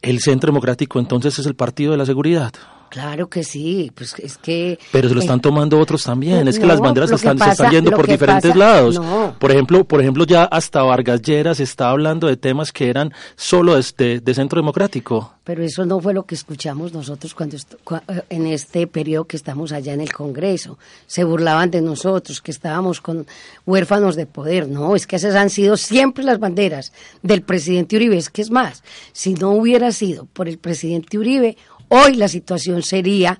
¿El 0.00 0.20
Centro 0.20 0.48
Democrático 0.48 0.98
entonces 0.98 1.38
es 1.38 1.46
el 1.46 1.54
partido 1.54 1.92
de 1.92 1.98
la 1.98 2.06
seguridad? 2.06 2.52
Claro 2.92 3.30
que 3.30 3.42
sí, 3.42 3.90
pues 3.94 4.14
es 4.18 4.36
que... 4.36 4.78
Pero 4.92 5.08
se 5.08 5.14
lo 5.14 5.22
están 5.22 5.40
tomando 5.40 5.78
otros 5.78 6.04
también, 6.04 6.46
es 6.46 6.58
que 6.58 6.66
las 6.66 6.78
banderas 6.78 7.10
están, 7.10 7.38
se 7.38 7.48
están 7.50 7.70
yendo 7.70 7.90
por 7.92 8.06
diferentes 8.06 8.50
pasa- 8.50 8.58
lados. 8.58 8.96
no. 8.96 9.34
Por 9.38 9.50
ejemplo, 9.50 9.82
por 9.84 10.02
ejemplo 10.02 10.26
ya 10.26 10.44
hasta 10.44 10.82
Vargas 10.82 11.22
Lleras 11.22 11.58
está 11.58 11.88
hablando 11.88 12.26
de 12.26 12.36
temas 12.36 12.70
que 12.70 12.90
eran 12.90 13.14
solo 13.34 13.76
de, 13.76 14.20
de- 14.20 14.34
Centro 14.34 14.60
Democrático. 14.60 15.32
Pero 15.44 15.64
eso 15.64 15.86
no 15.86 16.00
fue 16.00 16.12
lo 16.12 16.24
que 16.24 16.34
escuchamos 16.34 16.92
nosotros 16.92 17.34
cuando 17.34 17.56
est- 17.56 17.74
cua- 17.82 18.02
eh, 18.08 18.22
en 18.28 18.46
este 18.46 18.86
periodo 18.86 19.24
que 19.24 19.36
estamos 19.38 19.72
allá 19.72 19.94
en 19.94 20.02
el 20.02 20.12
Congreso. 20.12 20.78
Se 21.06 21.24
burlaban 21.24 21.70
de 21.70 21.80
nosotros, 21.80 22.42
que 22.42 22.50
estábamos 22.50 23.00
con 23.00 23.26
huérfanos 23.64 24.16
de 24.16 24.26
poder. 24.26 24.68
No, 24.68 24.94
es 24.94 25.06
que 25.06 25.16
esas 25.16 25.34
han 25.34 25.48
sido 25.48 25.78
siempre 25.78 26.24
las 26.24 26.38
banderas 26.38 26.92
del 27.22 27.40
presidente 27.40 27.96
Uribe. 27.96 28.18
Es 28.18 28.28
que 28.28 28.42
es 28.42 28.50
más, 28.50 28.84
si 29.12 29.32
no 29.32 29.50
hubiera 29.52 29.92
sido 29.92 30.26
por 30.26 30.46
el 30.46 30.58
presidente 30.58 31.16
Uribe, 31.18 31.56
hoy 31.92 32.14
la 32.16 32.28
situación 32.28 32.82
sería 32.82 33.38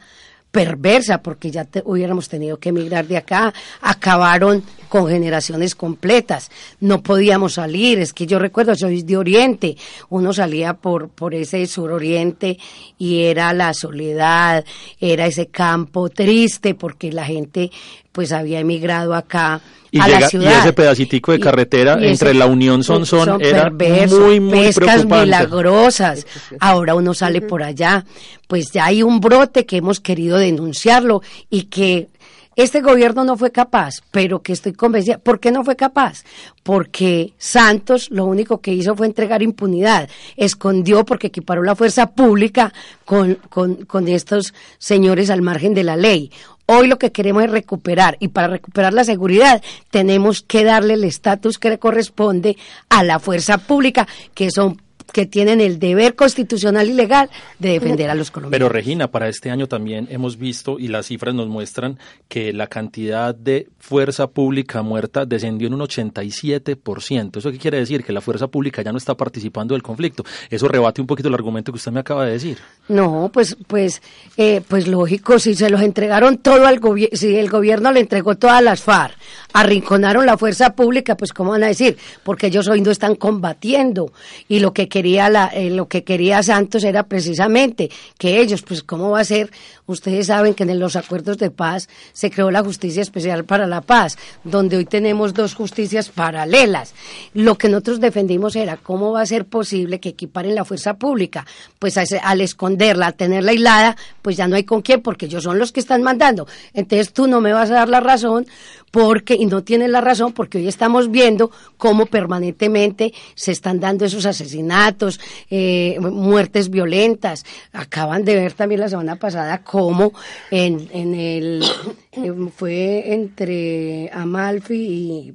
perversa 0.50 1.22
porque 1.22 1.50
ya 1.50 1.64
te- 1.64 1.82
hubiéramos 1.86 2.28
tenido 2.28 2.58
que 2.58 2.68
emigrar 2.68 3.06
de 3.06 3.16
acá, 3.16 3.54
acabaron 3.80 4.62
con 4.90 5.08
generaciones 5.08 5.74
completas, 5.74 6.50
no 6.78 7.02
podíamos 7.02 7.54
salir, 7.54 7.98
es 7.98 8.12
que 8.12 8.26
yo 8.26 8.38
recuerdo, 8.38 8.74
soy 8.76 9.02
de 9.02 9.16
Oriente, 9.16 9.76
uno 10.10 10.34
salía 10.34 10.74
por, 10.74 11.08
por 11.08 11.34
ese 11.34 11.66
suroriente 11.66 12.58
y 12.98 13.22
era 13.22 13.54
la 13.54 13.72
soledad, 13.72 14.62
era 15.00 15.24
ese 15.24 15.46
campo 15.46 16.10
triste 16.10 16.74
porque 16.74 17.10
la 17.10 17.24
gente 17.24 17.70
pues 18.12 18.30
había 18.32 18.60
emigrado 18.60 19.14
acá 19.14 19.60
Y, 19.90 19.98
a 20.00 20.06
llega- 20.06 20.20
la 20.20 20.26
y 20.26 20.30
ciudad. 20.30 20.58
ese 20.60 20.72
pedacitico 20.72 21.32
de 21.32 21.38
Y- 21.38 21.40
carretera 21.40 21.92
y 22.00 22.06
entre 22.08 22.30
ese- 22.30 22.38
la 22.38 22.46
Unión 22.46 22.84
Sonsón 22.84 23.26
son 23.26 23.42
era 23.42 23.70
perverso, 23.70 24.20
muy, 24.20 24.38
muy 24.40 24.58
pescas 24.66 24.84
preocupante. 24.94 25.24
milagrosas. 25.26 26.26
Ahora 26.60 26.94
uno 26.94 27.14
sale 27.14 27.40
por 27.40 27.62
allá, 27.62 28.04
pues 28.48 28.70
ya 28.72 28.84
hay 28.86 29.02
un 29.02 29.20
brote 29.20 29.66
que 29.66 29.78
hemos 29.78 30.00
querido 30.00 30.36
denunciarlo 30.38 31.22
y 31.50 31.64
que 31.64 32.08
este 32.54 32.82
gobierno 32.82 33.24
no 33.24 33.38
fue 33.38 33.50
capaz, 33.50 33.94
pero 34.10 34.42
que 34.42 34.52
estoy 34.52 34.74
convencida. 34.74 35.16
¿Por 35.16 35.40
qué 35.40 35.50
no 35.50 35.64
fue 35.64 35.74
capaz? 35.74 36.22
Porque 36.62 37.32
Santos 37.38 38.10
lo 38.10 38.26
único 38.26 38.60
que 38.60 38.74
hizo 38.74 38.94
fue 38.94 39.06
entregar 39.06 39.42
impunidad. 39.42 40.10
Escondió 40.36 41.04
porque 41.06 41.28
equiparó 41.28 41.62
la 41.62 41.74
fuerza 41.74 42.10
pública 42.10 42.72
con, 43.06 43.36
con, 43.48 43.86
con 43.86 44.06
estos 44.06 44.52
señores 44.78 45.30
al 45.30 45.40
margen 45.40 45.72
de 45.72 45.82
la 45.84 45.96
ley. 45.96 46.30
Hoy 46.74 46.86
lo 46.86 46.98
que 46.98 47.12
queremos 47.12 47.44
es 47.44 47.50
recuperar 47.50 48.16
y 48.18 48.28
para 48.28 48.48
recuperar 48.48 48.94
la 48.94 49.04
seguridad 49.04 49.62
tenemos 49.90 50.40
que 50.40 50.64
darle 50.64 50.94
el 50.94 51.04
estatus 51.04 51.58
que 51.58 51.68
le 51.68 51.78
corresponde 51.78 52.56
a 52.88 53.04
la 53.04 53.18
fuerza 53.18 53.58
pública, 53.58 54.08
que 54.32 54.50
son 54.50 54.80
que 55.12 55.26
tienen 55.26 55.60
el 55.60 55.78
deber 55.78 56.14
constitucional 56.14 56.88
y 56.88 56.92
legal 56.92 57.30
de 57.58 57.70
defender 57.70 58.10
a 58.10 58.14
los 58.14 58.30
colombianos. 58.30 58.58
Pero 58.58 58.68
Regina, 58.68 59.10
para 59.10 59.28
este 59.28 59.50
año 59.50 59.66
también 59.66 60.08
hemos 60.10 60.38
visto 60.38 60.78
y 60.78 60.88
las 60.88 61.06
cifras 61.06 61.34
nos 61.34 61.48
muestran 61.48 61.98
que 62.28 62.52
la 62.52 62.66
cantidad 62.66 63.34
de 63.34 63.68
fuerza 63.78 64.28
pública 64.28 64.82
muerta 64.82 65.24
descendió 65.24 65.68
en 65.68 65.74
un 65.74 65.80
87%. 65.80 67.36
¿Eso 67.36 67.50
qué 67.50 67.58
quiere 67.58 67.78
decir? 67.78 68.04
Que 68.04 68.12
la 68.12 68.20
fuerza 68.20 68.46
pública 68.46 68.82
ya 68.82 68.92
no 68.92 68.98
está 68.98 69.16
participando 69.16 69.74
del 69.74 69.82
conflicto. 69.82 70.24
Eso 70.50 70.68
rebate 70.68 71.00
un 71.00 71.06
poquito 71.06 71.28
el 71.28 71.34
argumento 71.34 71.72
que 71.72 71.76
usted 71.76 71.92
me 71.92 72.00
acaba 72.00 72.24
de 72.24 72.32
decir. 72.32 72.58
No, 72.88 73.30
pues, 73.32 73.56
pues, 73.66 74.02
eh, 74.36 74.62
pues 74.66 74.86
lógico, 74.86 75.38
si 75.38 75.54
se 75.54 75.70
los 75.70 75.82
entregaron 75.82 76.38
todo 76.38 76.66
al 76.66 76.80
gobierno, 76.80 77.16
si 77.16 77.36
el 77.36 77.48
gobierno 77.48 77.92
le 77.92 78.00
entregó 78.00 78.36
todas 78.36 78.62
las 78.62 78.82
FARC, 78.82 79.16
arrinconaron 79.52 80.26
la 80.26 80.36
fuerza 80.36 80.74
pública, 80.74 81.16
pues 81.16 81.32
cómo 81.32 81.50
van 81.50 81.64
a 81.64 81.68
decir, 81.68 81.96
porque 82.22 82.48
ellos 82.48 82.68
hoy 82.68 82.80
no 82.80 82.90
están 82.90 83.14
combatiendo 83.14 84.12
y 84.48 84.60
lo 84.60 84.72
que 84.72 84.88
quería 84.92 85.30
la, 85.30 85.46
eh, 85.46 85.70
lo 85.70 85.88
que 85.88 86.04
quería 86.04 86.42
Santos 86.42 86.84
era 86.84 87.04
precisamente 87.04 87.90
que 88.18 88.42
ellos, 88.42 88.60
pues 88.60 88.82
cómo 88.82 89.12
va 89.12 89.20
a 89.20 89.24
ser, 89.24 89.50
ustedes 89.86 90.26
saben 90.26 90.52
que 90.52 90.64
en 90.64 90.78
los 90.78 90.96
acuerdos 90.96 91.38
de 91.38 91.50
paz 91.50 91.88
se 92.12 92.30
creó 92.30 92.50
la 92.50 92.62
justicia 92.62 93.00
especial 93.00 93.46
para 93.46 93.66
la 93.66 93.80
paz, 93.80 94.18
donde 94.44 94.76
hoy 94.76 94.84
tenemos 94.84 95.32
dos 95.32 95.54
justicias 95.54 96.10
paralelas. 96.10 96.92
Lo 97.32 97.56
que 97.56 97.70
nosotros 97.70 98.00
defendimos 98.00 98.54
era 98.54 98.76
cómo 98.76 99.12
va 99.12 99.22
a 99.22 99.26
ser 99.26 99.46
posible 99.46 99.98
que 99.98 100.10
equiparen 100.10 100.54
la 100.54 100.66
fuerza 100.66 100.98
pública, 100.98 101.46
pues 101.78 101.96
al 101.96 102.42
esconderla, 102.42 103.06
al 103.06 103.14
tenerla 103.14 103.52
aislada, 103.52 103.96
pues 104.20 104.36
ya 104.36 104.46
no 104.46 104.56
hay 104.56 104.64
con 104.64 104.82
quién, 104.82 105.00
porque 105.00 105.24
ellos 105.24 105.42
son 105.42 105.58
los 105.58 105.72
que 105.72 105.80
están 105.80 106.02
mandando. 106.02 106.46
Entonces 106.74 107.14
tú 107.14 107.26
no 107.26 107.40
me 107.40 107.54
vas 107.54 107.70
a 107.70 107.74
dar 107.76 107.88
la 107.88 108.00
razón 108.00 108.46
porque, 108.92 109.34
y 109.34 109.46
no 109.46 109.64
tienes 109.64 109.90
la 109.90 110.00
razón, 110.02 110.32
porque 110.32 110.58
hoy 110.58 110.68
estamos 110.68 111.10
viendo 111.10 111.50
cómo 111.78 112.06
permanentemente 112.06 113.12
se 113.34 113.50
están 113.50 113.80
dando 113.80 114.04
esos 114.04 114.26
asesinatos, 114.26 115.18
eh, 115.50 115.96
muertes 115.98 116.68
violentas. 116.70 117.44
Acaban 117.72 118.24
de 118.24 118.36
ver 118.36 118.52
también 118.52 118.82
la 118.82 118.90
semana 118.90 119.16
pasada 119.16 119.64
cómo 119.64 120.12
en, 120.50 120.88
en 120.92 121.14
el, 121.14 121.64
eh, 122.12 122.32
fue 122.54 123.14
entre 123.14 124.10
Amalfi 124.12 124.74
y, 124.74 125.34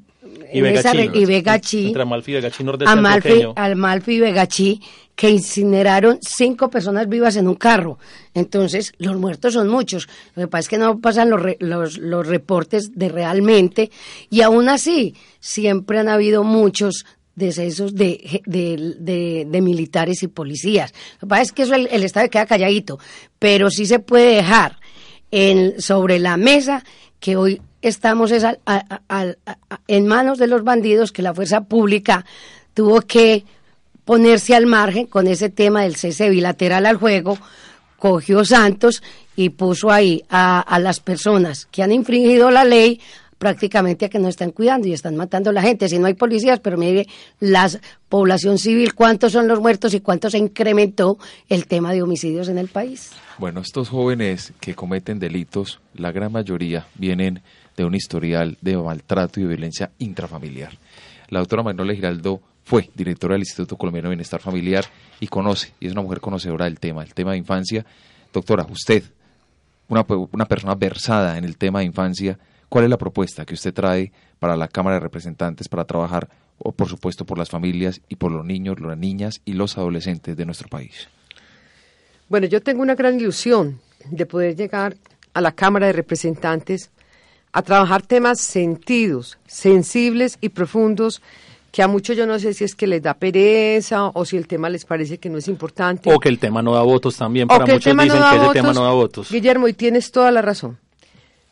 Y 0.53 0.61
Vegachí. 0.61 1.09
y 1.15 1.25
Vegachí. 1.25 1.87
Entre 1.87 2.01
Amalfi 2.03 2.31
y 2.31 2.35
Vegachí, 2.35 2.63
Amalfi. 2.85 3.43
Amalfi 3.55 4.11
y 4.13 4.19
Vegachí, 4.19 4.81
que 5.17 5.31
incineraron 5.31 6.19
cinco 6.21 6.69
personas 6.69 7.09
vivas 7.09 7.35
en 7.37 7.47
un 7.47 7.55
carro. 7.55 7.97
Entonces, 8.35 8.93
los 8.99 9.17
muertos 9.17 9.55
son 9.55 9.67
muchos. 9.67 10.07
Lo 10.35 10.43
que 10.43 10.47
pasa 10.47 10.59
es 10.59 10.69
que 10.69 10.77
no 10.77 10.99
pasan 11.01 11.31
los, 11.31 11.41
los, 11.59 11.97
los 11.97 12.27
reportes 12.27 12.91
de 12.93 13.09
realmente, 13.09 13.89
y 14.29 14.41
aún 14.41 14.69
así, 14.69 15.15
siempre 15.39 15.97
han 15.97 16.07
habido 16.07 16.43
muchos 16.43 17.03
decesos 17.33 17.95
de, 17.95 18.41
de, 18.45 19.45
de- 19.49 19.61
militares 19.61 20.21
y 20.21 20.27
policías. 20.27 20.93
Lo 21.15 21.21
que 21.21 21.29
pasa 21.29 21.41
es 21.41 21.51
que 21.51 21.63
eso 21.63 21.73
el, 21.73 22.03
Estado 22.03 22.29
queda 22.29 22.45
calladito, 22.45 22.99
pero 23.39 23.71
sí 23.71 23.87
se 23.87 23.97
puede 23.97 24.35
dejar 24.35 24.77
en, 25.31 25.81
sobre 25.81 26.19
la 26.19 26.37
mesa 26.37 26.83
que 27.19 27.35
hoy 27.37 27.59
estamos 27.81 28.29
es 28.31 28.43
a- 28.43 28.57
a- 28.67 29.33
en 29.87 30.05
manos 30.05 30.37
de 30.37 30.45
los 30.45 30.63
bandidos 30.63 31.11
que 31.11 31.23
la 31.23 31.33
fuerza 31.33 31.61
pública 31.61 32.23
tuvo 32.75 33.01
que 33.01 33.45
ponerse 34.07 34.55
al 34.55 34.65
margen 34.65 35.05
con 35.05 35.27
ese 35.27 35.49
tema 35.49 35.83
del 35.83 35.97
cese 35.97 36.29
bilateral 36.29 36.85
al 36.85 36.95
juego, 36.95 37.37
cogió 37.99 38.45
Santos 38.45 39.03
y 39.35 39.49
puso 39.49 39.91
ahí 39.91 40.23
a, 40.29 40.79
las 40.79 41.01
personas 41.01 41.65
que 41.65 41.83
han 41.83 41.91
infringido 41.91 42.49
la 42.49 42.63
ley 42.63 43.01
prácticamente 43.37 44.05
a 44.05 44.09
que 44.09 44.17
no 44.17 44.29
están 44.29 44.51
cuidando 44.51 44.87
y 44.87 44.93
están 44.93 45.17
matando 45.17 45.49
a 45.49 45.53
la 45.53 45.61
gente. 45.61 45.89
Si 45.89 45.99
no 45.99 46.07
hay 46.07 46.13
policías, 46.13 46.61
pero 46.61 46.77
mire 46.77 47.05
la 47.41 47.69
población 48.07 48.57
civil, 48.57 48.95
cuántos 48.95 49.33
son 49.33 49.45
los 49.45 49.59
muertos 49.59 49.93
y 49.93 49.99
cuánto 49.99 50.29
se 50.29 50.37
incrementó 50.37 51.19
el 51.49 51.67
tema 51.67 51.91
de 51.91 52.01
homicidios 52.01 52.47
en 52.47 52.57
el 52.57 52.69
país. 52.69 53.11
Bueno, 53.37 53.59
estos 53.59 53.89
jóvenes 53.89 54.53
que 54.61 54.73
cometen 54.73 55.19
delitos, 55.19 55.81
la 55.93 56.13
gran 56.13 56.31
mayoría 56.31 56.87
vienen 56.95 57.41
de 57.75 57.83
un 57.83 57.93
historial 57.93 58.57
de 58.61 58.77
maltrato 58.77 59.41
y 59.41 59.45
violencia 59.45 59.91
intrafamiliar. 59.99 60.71
La 61.27 61.39
doctora 61.39 61.61
Manuela 61.61 61.93
Giraldo 61.93 62.41
fue 62.67 62.89
directora 62.93 63.35
del 63.35 63.43
Instituto 63.43 63.77
Colombiano 63.77 64.09
de 64.09 64.15
Bienestar 64.15 64.41
Familiar 64.41 64.83
y 65.21 65.27
conoce, 65.27 65.71
y 65.79 65.87
es 65.87 65.93
una 65.93 66.01
mujer 66.01 66.19
conocedora 66.19 66.65
del 66.65 66.81
tema, 66.81 67.01
el 67.01 67.13
tema 67.13 67.31
de 67.31 67.37
infancia. 67.37 67.85
Doctora, 68.33 68.67
usted, 68.69 69.05
una, 69.87 70.05
una 70.33 70.45
persona 70.45 70.75
versada 70.75 71.37
en 71.37 71.45
el 71.45 71.57
tema 71.57 71.79
de 71.79 71.85
infancia, 71.85 72.37
¿cuál 72.67 72.83
es 72.83 72.89
la 72.89 72.97
propuesta 72.97 73.45
que 73.45 73.53
usted 73.53 73.73
trae 73.73 74.11
para 74.37 74.57
la 74.57 74.67
Cámara 74.67 74.97
de 74.97 74.99
Representantes 74.99 75.69
para 75.69 75.85
trabajar, 75.85 76.27
o 76.57 76.73
por 76.73 76.89
supuesto, 76.89 77.25
por 77.25 77.37
las 77.37 77.49
familias 77.49 78.01
y 78.09 78.17
por 78.17 78.33
los 78.33 78.45
niños, 78.45 78.81
las 78.81 78.97
niñas 78.97 79.39
y 79.45 79.53
los 79.53 79.77
adolescentes 79.77 80.35
de 80.35 80.45
nuestro 80.45 80.67
país? 80.67 81.07
Bueno, 82.27 82.47
yo 82.47 82.61
tengo 82.61 82.81
una 82.81 82.95
gran 82.95 83.17
ilusión 83.17 83.79
de 84.11 84.25
poder 84.25 84.57
llegar 84.57 84.97
a 85.33 85.39
la 85.39 85.53
Cámara 85.53 85.87
de 85.87 85.93
Representantes 85.93 86.91
a 87.53 87.61
trabajar 87.61 88.01
temas 88.01 88.41
sentidos, 88.41 89.37
sensibles 89.47 90.37
y 90.41 90.49
profundos 90.49 91.21
que 91.77 91.83
a 91.83 91.87
muchos 91.87 92.17
yo 92.17 92.25
no 92.25 92.39
sé 92.39 92.55
si 92.55 92.63
es 92.63 92.73
que 92.73 92.87
les 92.87 93.03
da 93.03 93.13
pereza 93.13 94.07
o 94.07 94.25
si 94.25 94.35
el 94.35 94.47
tema 94.47 94.67
les 94.67 94.83
parece 94.83 95.19
que 95.19 95.29
no 95.29 95.37
es 95.37 95.47
importante. 95.47 96.11
O 96.11 96.17
que 96.17 96.27
el 96.27 96.39
tema 96.39 96.63
no 96.63 96.73
da 96.73 96.81
votos 96.81 97.15
también. 97.15 97.47
Para 97.47 97.67
muchos 97.67 97.93
no 97.93 98.01
dicen 98.01 98.19
que 98.19 98.27
ese 98.29 98.37
votos. 98.39 98.53
tema 98.53 98.73
no 98.73 98.83
da 98.83 98.91
votos. 98.93 99.29
Guillermo, 99.29 99.67
y 99.67 99.73
tienes 99.73 100.11
toda 100.11 100.31
la 100.31 100.41
razón. 100.41 100.79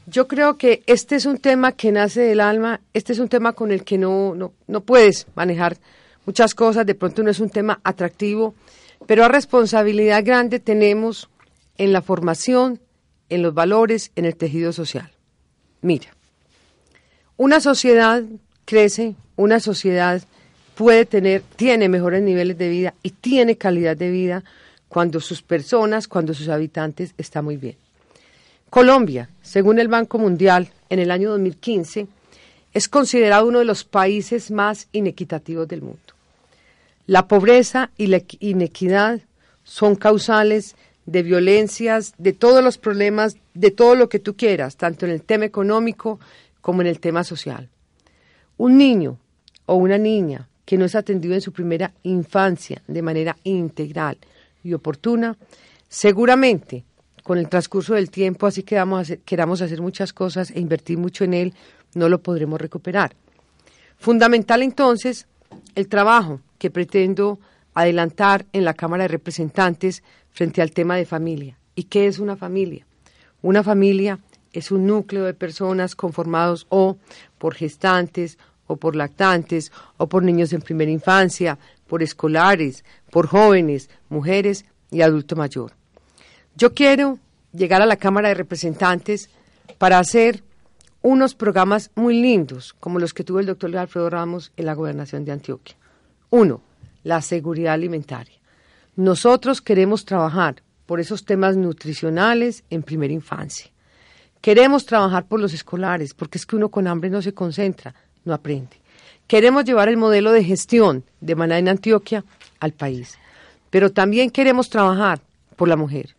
Yo 0.07 0.27
creo 0.27 0.57
que 0.57 0.81
este 0.87 1.15
es 1.15 1.27
un 1.27 1.37
tema 1.37 1.73
que 1.73 1.91
nace 1.91 2.21
del 2.21 2.39
alma, 2.39 2.81
este 2.95 3.13
es 3.13 3.19
un 3.19 3.29
tema 3.29 3.53
con 3.53 3.71
el 3.71 3.83
que 3.83 3.99
no, 3.99 4.33
no, 4.33 4.53
no 4.65 4.81
puedes 4.81 5.27
manejar 5.35 5.77
muchas 6.25 6.55
cosas, 6.55 6.87
de 6.87 6.95
pronto 6.95 7.21
no 7.21 7.29
es 7.29 7.39
un 7.39 7.51
tema 7.51 7.79
atractivo, 7.83 8.55
pero 9.05 9.25
a 9.25 9.27
responsabilidad 9.27 10.25
grande 10.25 10.59
tenemos 10.59 11.29
en 11.77 11.93
la 11.93 12.01
formación, 12.01 12.81
en 13.29 13.43
los 13.43 13.53
valores, 13.53 14.11
en 14.15 14.25
el 14.25 14.35
tejido 14.35 14.73
social. 14.73 15.11
Mira, 15.83 16.07
una 17.37 17.59
sociedad 17.59 18.23
crece, 18.65 19.15
una 19.35 19.59
sociedad 19.59 20.21
puede 20.75 21.05
tener, 21.05 21.41
tiene 21.55 21.89
mejores 21.89 22.21
niveles 22.21 22.57
de 22.57 22.69
vida 22.69 22.93
y 23.01 23.11
tiene 23.11 23.57
calidad 23.57 23.95
de 23.95 24.09
vida 24.09 24.43
cuando 24.89 25.19
sus 25.19 25.41
personas, 25.41 26.07
cuando 26.07 26.33
sus 26.33 26.49
habitantes 26.49 27.13
están 27.17 27.45
muy 27.45 27.57
bien. 27.57 27.75
Colombia, 28.69 29.29
según 29.41 29.79
el 29.79 29.87
Banco 29.87 30.17
Mundial, 30.17 30.69
en 30.89 30.99
el 30.99 31.11
año 31.11 31.31
2015, 31.31 32.07
es 32.73 32.89
considerado 32.89 33.47
uno 33.47 33.59
de 33.59 33.65
los 33.65 33.85
países 33.85 34.51
más 34.51 34.87
inequitativos 34.91 35.67
del 35.67 35.81
mundo. 35.81 35.99
La 37.07 37.27
pobreza 37.27 37.91
y 37.97 38.07
la 38.07 38.21
inequidad 38.39 39.21
son 39.63 39.95
causales 39.95 40.75
de 41.05 41.23
violencias, 41.23 42.13
de 42.17 42.33
todos 42.33 42.63
los 42.63 42.77
problemas, 42.77 43.37
de 43.53 43.71
todo 43.71 43.95
lo 43.95 44.09
que 44.09 44.19
tú 44.19 44.35
quieras, 44.35 44.75
tanto 44.75 45.05
en 45.05 45.11
el 45.11 45.21
tema 45.21 45.45
económico 45.45 46.19
como 46.61 46.81
en 46.81 46.87
el 46.87 46.99
tema 46.99 47.23
social. 47.23 47.69
Un 48.57 48.77
niño 48.77 49.17
o 49.65 49.75
una 49.75 49.97
niña 49.97 50.47
que 50.65 50.77
no 50.77 50.85
es 50.85 50.95
atendido 50.95 51.35
en 51.35 51.41
su 51.41 51.51
primera 51.51 51.93
infancia 52.03 52.81
de 52.87 53.01
manera 53.01 53.37
integral 53.43 54.17
y 54.63 54.73
oportuna, 54.73 55.37
seguramente 55.87 56.83
con 57.23 57.37
el 57.37 57.49
transcurso 57.49 57.95
del 57.95 58.11
tiempo, 58.11 58.47
así 58.47 58.63
que 58.63 58.81
queramos 59.25 59.61
hacer 59.61 59.81
muchas 59.81 60.13
cosas 60.13 60.51
e 60.51 60.59
invertir 60.59 60.97
mucho 60.97 61.23
en 61.23 61.33
él, 61.33 61.53
no 61.93 62.09
lo 62.09 62.21
podremos 62.21 62.59
recuperar. 62.61 63.15
Fundamental 63.97 64.61
entonces 64.61 65.27
el 65.73 65.87
trabajo 65.87 66.41
que 66.57 66.69
pretendo 66.69 67.39
adelantar 67.73 68.45
en 68.53 68.65
la 68.65 68.73
Cámara 68.73 69.03
de 69.03 69.09
Representantes 69.09 70.03
frente 70.31 70.61
al 70.61 70.71
tema 70.71 70.95
de 70.95 71.05
familia. 71.05 71.57
¿Y 71.75 71.83
qué 71.83 72.07
es 72.07 72.19
una 72.19 72.35
familia? 72.35 72.85
Una 73.41 73.63
familia 73.63 74.19
es 74.53 74.71
un 74.71 74.85
núcleo 74.87 75.25
de 75.25 75.33
personas 75.33 75.95
conformados 75.95 76.65
o 76.69 76.97
por 77.45 77.53
gestantes 77.53 78.39
o 78.65 78.77
por 78.77 78.95
lactantes 78.95 79.71
o 79.97 80.09
por 80.09 80.23
niños 80.23 80.51
en 80.51 80.63
primera 80.63 80.89
infancia, 80.89 81.59
por 81.85 82.01
escolares, 82.01 82.83
por 83.11 83.27
jóvenes, 83.27 83.87
mujeres 84.09 84.65
y 84.89 85.03
adulto 85.03 85.35
mayor. 85.35 85.73
Yo 86.55 86.73
quiero 86.73 87.19
llegar 87.53 87.83
a 87.83 87.85
la 87.85 87.97
Cámara 87.97 88.29
de 88.29 88.33
Representantes 88.33 89.29
para 89.77 89.99
hacer 89.99 90.43
unos 91.03 91.35
programas 91.35 91.91
muy 91.93 92.19
lindos, 92.19 92.73
como 92.79 92.97
los 92.97 93.13
que 93.13 93.23
tuvo 93.23 93.39
el 93.39 93.45
doctor 93.45 93.77
Alfredo 93.77 94.09
Ramos 94.09 94.51
en 94.57 94.65
la 94.65 94.73
gobernación 94.73 95.23
de 95.23 95.33
Antioquia. 95.33 95.75
Uno, 96.31 96.61
la 97.03 97.21
seguridad 97.21 97.75
alimentaria. 97.75 98.39
Nosotros 98.95 99.61
queremos 99.61 100.03
trabajar 100.03 100.63
por 100.87 100.99
esos 100.99 101.25
temas 101.25 101.57
nutricionales 101.57 102.63
en 102.71 102.81
primera 102.81 103.13
infancia. 103.13 103.69
Queremos 104.45 104.85
trabajar 104.85 105.25
por 105.25 105.39
los 105.39 105.55
escolares, 105.55 106.13
porque 106.13 106.37
es 106.37 106.45
que 106.45 106.55
uno 106.55 106.69
con 106.69 106.85
hambre 106.85 107.09
no 107.09 107.19
se 107.23 107.33
concentra, 107.33 107.95
no 108.25 108.31
aprende. 108.31 108.77
Queremos 109.25 109.65
llevar 109.65 109.89
el 109.89 109.97
modelo 109.97 110.31
de 110.31 110.43
gestión 110.43 111.03
de 111.19 111.33
Maná 111.33 111.57
en 111.57 111.67
Antioquia 111.67 112.23
al 112.59 112.71
país, 112.71 113.17
pero 113.71 113.91
también 113.91 114.29
queremos 114.29 114.69
trabajar 114.69 115.19
por 115.55 115.67
la 115.67 115.75
mujer. 115.75 116.15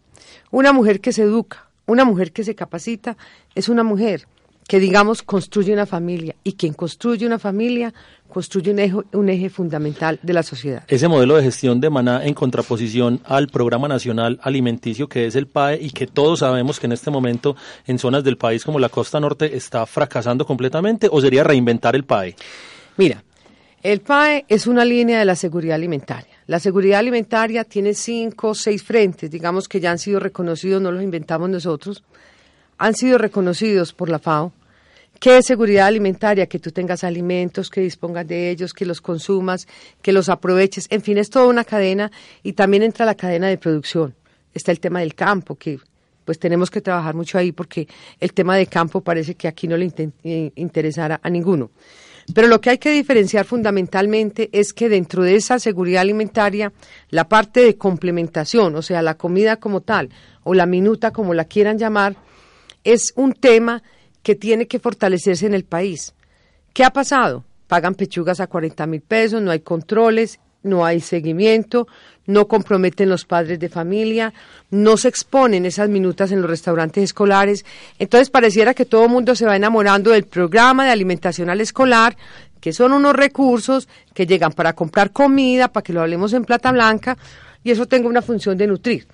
Una 0.51 0.73
mujer 0.73 1.01
que 1.01 1.13
se 1.13 1.23
educa, 1.23 1.69
una 1.87 2.05
mujer 2.05 2.33
que 2.33 2.43
se 2.43 2.57
capacita, 2.57 3.17
es 3.55 3.69
una 3.69 3.85
mujer 3.85 4.27
que, 4.67 4.81
digamos, 4.81 5.23
construye 5.23 5.73
una 5.73 5.87
familia. 5.87 6.35
Y 6.43 6.55
quien 6.55 6.73
construye 6.73 7.27
una 7.27 7.39
familia 7.39 7.93
construye 8.29 8.73
un 8.73 8.79
eje, 8.79 8.97
un 9.13 9.29
eje 9.29 9.49
fundamental 9.49 10.19
de 10.23 10.33
la 10.33 10.43
sociedad. 10.43 10.83
Ese 10.89 11.09
modelo 11.09 11.37
de 11.37 11.45
gestión 11.45 11.81
de 11.81 11.89
Maná 11.91 12.25
en 12.25 12.35
contraposición 12.35 13.21
al 13.25 13.47
Programa 13.47 13.87
Nacional 13.89 14.39
Alimenticio 14.43 15.09
que 15.09 15.27
es 15.27 15.37
el 15.37 15.47
PAE 15.47 15.79
y 15.81 15.91
que 15.91 16.07
todos 16.07 16.41
sabemos 16.41 16.81
que 16.81 16.87
en 16.87 16.93
este 16.93 17.11
momento 17.11 17.57
en 17.87 17.99
zonas 17.99 18.25
del 18.25 18.37
país 18.37 18.65
como 18.65 18.79
la 18.79 18.89
costa 18.89 19.21
norte 19.21 19.57
está 19.57 19.87
fracasando 19.87 20.45
completamente 20.45 21.09
o 21.11 21.21
sería 21.21 21.45
reinventar 21.45 21.95
el 21.95 22.05
PAE? 22.05 22.35
Mira, 22.97 23.23
el 23.83 24.01
PAE 24.01 24.45
es 24.49 24.67
una 24.67 24.85
línea 24.85 25.21
de 25.21 25.25
la 25.25 25.37
seguridad 25.37 25.77
alimentaria. 25.77 26.35
La 26.47 26.59
seguridad 26.59 26.99
alimentaria 26.99 27.63
tiene 27.65 27.95
cinco 27.95 28.49
o 28.49 28.55
seis 28.55 28.83
frentes, 28.83 29.31
digamos 29.31 29.69
que 29.69 29.81
ya 29.81 29.93
han 29.93 29.99
sido 29.99 30.19
reconocidos, 30.19 30.83
no 30.83 30.91
los 30.91 31.03
inventamos 31.03 31.49
nosotros, 31.49 32.03
han 32.79 32.95
sido 32.95 33.19
reconocidos 33.19 33.93
por 33.93 34.09
la 34.09 34.19
FAO, 34.19 34.53
¿Qué 35.19 35.39
es 35.39 35.47
seguridad 35.47 35.87
alimentaria? 35.87 36.47
Que 36.47 36.59
tú 36.59 36.71
tengas 36.73 37.03
alimentos, 37.03 37.71
que 37.71 37.81
dispongas 37.81 38.27
de 38.27 38.51
ellos, 38.51 38.75
que 38.75 38.85
los 38.85 39.01
consumas, 39.01 39.67
que 40.03 40.13
los 40.13 40.29
aproveches. 40.29 40.87
En 40.91 41.01
fin, 41.01 41.17
es 41.17 41.31
toda 41.31 41.47
una 41.47 41.65
cadena 41.65 42.11
y 42.43 42.53
también 42.53 42.83
entra 42.83 43.07
la 43.07 43.15
cadena 43.15 43.49
de 43.49 43.57
producción. 43.57 44.15
Está 44.53 44.73
el 44.73 44.81
tema 44.81 45.01
del 45.01 45.15
campo, 45.15 45.57
que 45.57 45.79
pues 46.25 46.39
tenemos 46.39 46.71
que 46.71 46.81
trabajar 46.81 47.15
mucho 47.15 47.39
ahí 47.39 47.53
porque 47.53 47.89
el 48.21 48.33
tema 48.33 48.57
de 48.57 48.67
campo 48.67 49.01
parece 49.01 49.37
que 49.37 49.49
aquí 49.49 49.69
no 49.69 49.77
le 49.77 49.91
eh, 50.25 50.53
interesara 50.57 51.21
a 51.23 51.31
ninguno. 51.31 51.71
Pero 52.35 52.49
lo 52.49 52.61
que 52.61 52.71
hay 52.71 52.79
que 52.79 52.91
diferenciar 52.91 53.45
fundamentalmente 53.45 54.51
es 54.53 54.73
que 54.73 54.89
dentro 54.89 55.23
de 55.23 55.37
esa 55.37 55.61
seguridad 55.61 56.03
alimentaria, 56.03 56.73
la 57.11 57.29
parte 57.29 57.61
de 57.61 57.77
complementación, 57.77 58.75
o 58.75 58.83
sea, 58.83 59.01
la 59.01 59.15
comida 59.15 59.57
como 59.57 59.81
tal, 59.81 60.11
o 60.43 60.53
la 60.53 60.67
minuta 60.67 61.13
como 61.13 61.35
la 61.35 61.45
quieran 61.45 61.79
llamar, 61.79 62.17
es 62.87 63.13
un 63.17 63.33
tema 63.33 63.83
que 64.23 64.37
tiene 64.37 64.67
que 64.67 64.79
fortalecerse 64.79 65.45
en 65.45 65.55
el 65.55 65.65
país. 65.65 66.15
¿Qué 66.73 66.85
ha 66.85 66.91
pasado? 66.91 67.45
Pagan 67.67 67.97
pechugas 67.97 68.39
a 68.39 68.47
40 68.47 68.87
mil 68.87 69.01
pesos, 69.01 69.43
no 69.43 69.51
hay 69.51 69.61
controles, 69.61 70.39
no 70.63 70.85
hay 70.85 71.01
seguimiento, 71.01 71.89
no 72.27 72.47
comprometen 72.47 73.09
los 73.09 73.25
padres 73.25 73.59
de 73.59 73.69
familia, 73.69 74.33
no 74.71 74.97
se 74.97 75.09
exponen 75.09 75.67
esas 75.67 75.89
minutas 75.89 76.31
en 76.31 76.41
los 76.41 76.51
restaurantes 76.51 77.03
escolares. 77.03 77.65
Entonces 77.99 78.31
pareciera 78.31 78.73
que 78.73 78.85
todo 78.85 79.05
el 79.05 79.11
mundo 79.11 79.35
se 79.35 79.47
va 79.47 79.57
enamorando 79.57 80.13
del 80.13 80.25
programa 80.25 80.85
de 80.85 80.93
alimentación 80.93 81.51
al 81.51 81.61
escolar, 81.61 82.17
que 82.61 82.73
son 82.73 82.93
unos 82.93 83.15
recursos 83.15 83.89
que 84.15 84.27
llegan 84.27 84.53
para 84.53 84.75
comprar 84.75 85.11
comida, 85.11 85.69
para 85.69 85.83
que 85.83 85.93
lo 85.93 86.03
hablemos 86.03 86.33
en 86.35 86.45
plata 86.45 86.71
blanca, 86.71 87.19
y 87.65 87.73
eso 87.73 87.87
tenga 87.87 88.09
una 88.09 88.23
función 88.23 88.57
de 88.57 88.69
nutrir. 88.69 89.09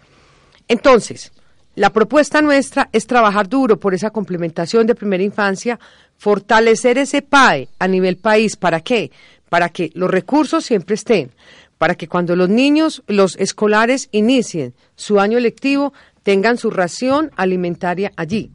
Entonces, 0.69 1.33
la 1.75 1.91
propuesta 1.91 2.43
nuestra 2.43 2.91
es 2.93 3.07
trabajar 3.07 3.49
duro 3.49 3.81
por 3.81 3.95
esa 3.95 4.11
complementación 4.11 4.87
de 4.87 4.95
primera 4.95 5.23
infancia, 5.23 5.81
fortalecer 6.19 6.99
ese 6.99 7.23
PAE 7.23 7.69
a 7.79 7.89
nivel 7.89 8.19
país. 8.19 8.57
¿Para 8.57 8.81
qué? 8.81 9.11
Para 9.49 9.71
que 9.71 9.91
los 9.95 10.11
recursos 10.11 10.67
siempre 10.67 10.97
estén, 10.97 11.31
para 11.79 11.95
que 11.95 12.09
cuando 12.09 12.37
los 12.37 12.51
niños, 12.51 13.03
los 13.07 13.37
escolares 13.37 14.09
inicien 14.13 14.75
su 14.97 15.19
año 15.19 15.41
lectivo, 15.41 15.95
tengan 16.23 16.59
su 16.59 16.71
ración 16.71 17.31
alimentaria 17.37 18.13
allí, 18.17 18.51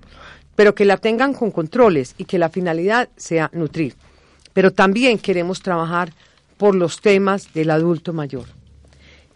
pero 0.55 0.75
que 0.75 0.85
la 0.85 0.97
tengan 0.97 1.33
con 1.33 1.49
controles 1.49 2.13
y 2.17 2.25
que 2.25 2.37
la 2.37 2.49
finalidad 2.49 3.09
sea 3.17 3.49
nutrir. 3.51 3.95
Pero 4.53 4.71
también 4.71 5.17
queremos 5.17 5.61
trabajar 5.61 6.13
por 6.57 6.75
los 6.75 7.01
temas 7.01 7.51
del 7.53 7.71
adulto 7.71 8.13
mayor. 8.13 8.56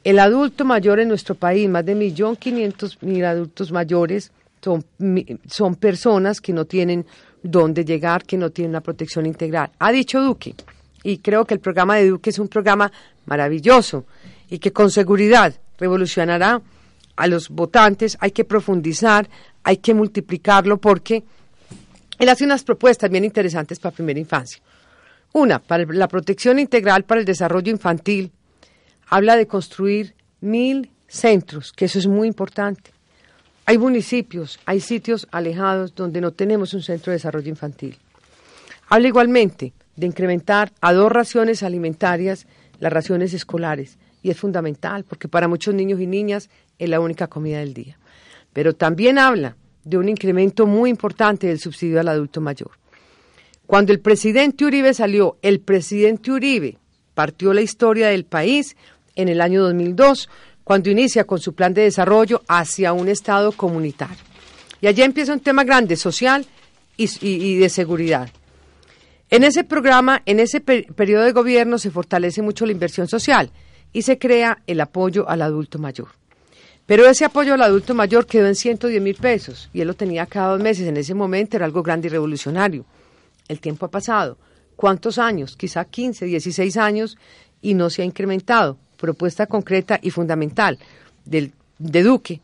El 0.03 0.19
adulto 0.19 0.65
mayor 0.65 0.99
en 0.99 1.07
nuestro 1.07 1.35
país, 1.35 1.69
más 1.69 1.85
de 1.85 1.95
1.500.000 1.95 3.25
adultos 3.25 3.71
mayores, 3.71 4.31
son, 4.61 4.83
son 5.47 5.75
personas 5.75 6.41
que 6.41 6.53
no 6.53 6.65
tienen 6.65 7.05
dónde 7.43 7.85
llegar, 7.85 8.23
que 8.23 8.37
no 8.37 8.49
tienen 8.49 8.71
una 8.71 8.81
protección 8.81 9.25
integral. 9.25 9.71
Ha 9.79 9.91
dicho 9.91 10.21
Duque, 10.21 10.55
y 11.03 11.17
creo 11.17 11.45
que 11.45 11.53
el 11.53 11.59
programa 11.59 11.97
de 11.97 12.09
Duque 12.09 12.29
es 12.29 12.39
un 12.39 12.47
programa 12.47 12.91
maravilloso 13.25 14.05
y 14.49 14.59
que 14.59 14.71
con 14.71 14.91
seguridad 14.91 15.53
revolucionará 15.77 16.61
a 17.15 17.27
los 17.27 17.49
votantes. 17.49 18.17
Hay 18.19 18.31
que 18.31 18.45
profundizar, 18.45 19.27
hay 19.63 19.77
que 19.77 19.93
multiplicarlo 19.93 20.77
porque 20.77 21.23
él 22.19 22.29
hace 22.29 22.45
unas 22.45 22.63
propuestas 22.63 23.09
bien 23.09 23.25
interesantes 23.25 23.79
para 23.79 23.95
primera 23.95 24.19
infancia. 24.19 24.61
Una, 25.33 25.59
para 25.59 25.85
la 25.85 26.07
protección 26.07 26.59
integral 26.59 27.03
para 27.03 27.21
el 27.21 27.25
desarrollo 27.25 27.71
infantil 27.71 28.31
habla 29.11 29.35
de 29.35 29.45
construir 29.45 30.15
mil 30.39 30.89
centros, 31.07 31.73
que 31.73 31.85
eso 31.85 31.99
es 31.99 32.07
muy 32.07 32.27
importante. 32.29 32.91
Hay 33.65 33.77
municipios, 33.77 34.57
hay 34.65 34.79
sitios 34.79 35.27
alejados 35.31 35.93
donde 35.93 36.21
no 36.21 36.31
tenemos 36.31 36.73
un 36.73 36.81
centro 36.81 37.11
de 37.11 37.17
desarrollo 37.17 37.49
infantil. 37.49 37.97
Habla 38.87 39.09
igualmente 39.09 39.73
de 39.97 40.07
incrementar 40.07 40.71
a 40.79 40.93
dos 40.93 41.11
raciones 41.11 41.61
alimentarias 41.61 42.47
las 42.79 42.91
raciones 42.91 43.33
escolares, 43.33 43.97
y 44.23 44.31
es 44.31 44.37
fundamental 44.37 45.03
porque 45.03 45.27
para 45.27 45.49
muchos 45.49 45.75
niños 45.75 45.99
y 45.99 46.07
niñas 46.07 46.49
es 46.79 46.89
la 46.89 47.01
única 47.01 47.27
comida 47.27 47.59
del 47.59 47.73
día. 47.73 47.99
Pero 48.53 48.73
también 48.73 49.19
habla 49.19 49.57
de 49.83 49.97
un 49.97 50.07
incremento 50.07 50.65
muy 50.65 50.89
importante 50.89 51.47
del 51.47 51.59
subsidio 51.59 51.99
al 51.99 52.07
adulto 52.07 52.39
mayor. 52.39 52.71
Cuando 53.67 53.91
el 53.91 53.99
presidente 53.99 54.63
Uribe 54.63 54.93
salió, 54.93 55.37
el 55.41 55.59
presidente 55.59 56.31
Uribe 56.31 56.77
partió 57.13 57.53
la 57.53 57.61
historia 57.61 58.07
del 58.07 58.25
país 58.25 58.75
en 59.15 59.29
el 59.29 59.41
año 59.41 59.61
2002, 59.63 60.29
cuando 60.63 60.89
inicia 60.89 61.25
con 61.25 61.39
su 61.39 61.53
plan 61.53 61.73
de 61.73 61.83
desarrollo 61.83 62.43
hacia 62.47 62.93
un 62.93 63.07
Estado 63.07 63.51
comunitario. 63.51 64.23
Y 64.79 64.87
allí 64.87 65.01
empieza 65.03 65.33
un 65.33 65.39
tema 65.39 65.63
grande, 65.63 65.95
social 65.95 66.45
y, 66.97 67.55
de 67.57 67.69
seguridad. 67.69 68.29
En 69.29 69.43
ese 69.43 69.63
programa, 69.63 70.21
en 70.25 70.39
ese 70.39 70.59
periodo 70.59 71.23
de 71.23 71.31
gobierno, 71.31 71.77
se 71.77 71.91
fortalece 71.91 72.41
mucho 72.41 72.65
la 72.65 72.71
inversión 72.71 73.07
social 73.07 73.51
y 73.93 74.01
se 74.01 74.17
crea 74.17 74.61
el 74.67 74.81
apoyo 74.81 75.27
al 75.29 75.41
adulto 75.41 75.79
mayor. 75.79 76.09
Pero 76.85 77.07
ese 77.07 77.25
apoyo 77.25 77.53
al 77.53 77.61
adulto 77.61 77.93
mayor 77.93 78.25
quedó 78.25 78.47
en 78.47 78.55
110 78.55 79.01
mil 79.01 79.15
pesos 79.15 79.69
y 79.71 79.81
él 79.81 79.87
lo 79.87 79.93
tenía 79.93 80.25
cada 80.25 80.51
dos 80.51 80.61
meses. 80.61 80.87
En 80.87 80.97
ese 80.97 81.13
momento 81.13 81.55
era 81.55 81.65
algo 81.65 81.83
grande 81.83 82.07
y 82.07 82.11
revolucionario. 82.11 82.85
El 83.47 83.59
tiempo 83.59 83.85
ha 83.85 83.91
pasado. 83.91 84.37
¿Cuántos 84.75 85.17
años? 85.17 85.55
Quizá 85.55 85.85
15, 85.85 86.25
16 86.25 86.77
años 86.77 87.17
y 87.61 87.75
no 87.75 87.89
se 87.89 88.01
ha 88.01 88.05
incrementado 88.05 88.77
propuesta 89.01 89.47
concreta 89.47 89.99
y 90.01 90.11
fundamental 90.11 90.79
del, 91.25 91.51
de 91.79 92.03
Duque, 92.03 92.39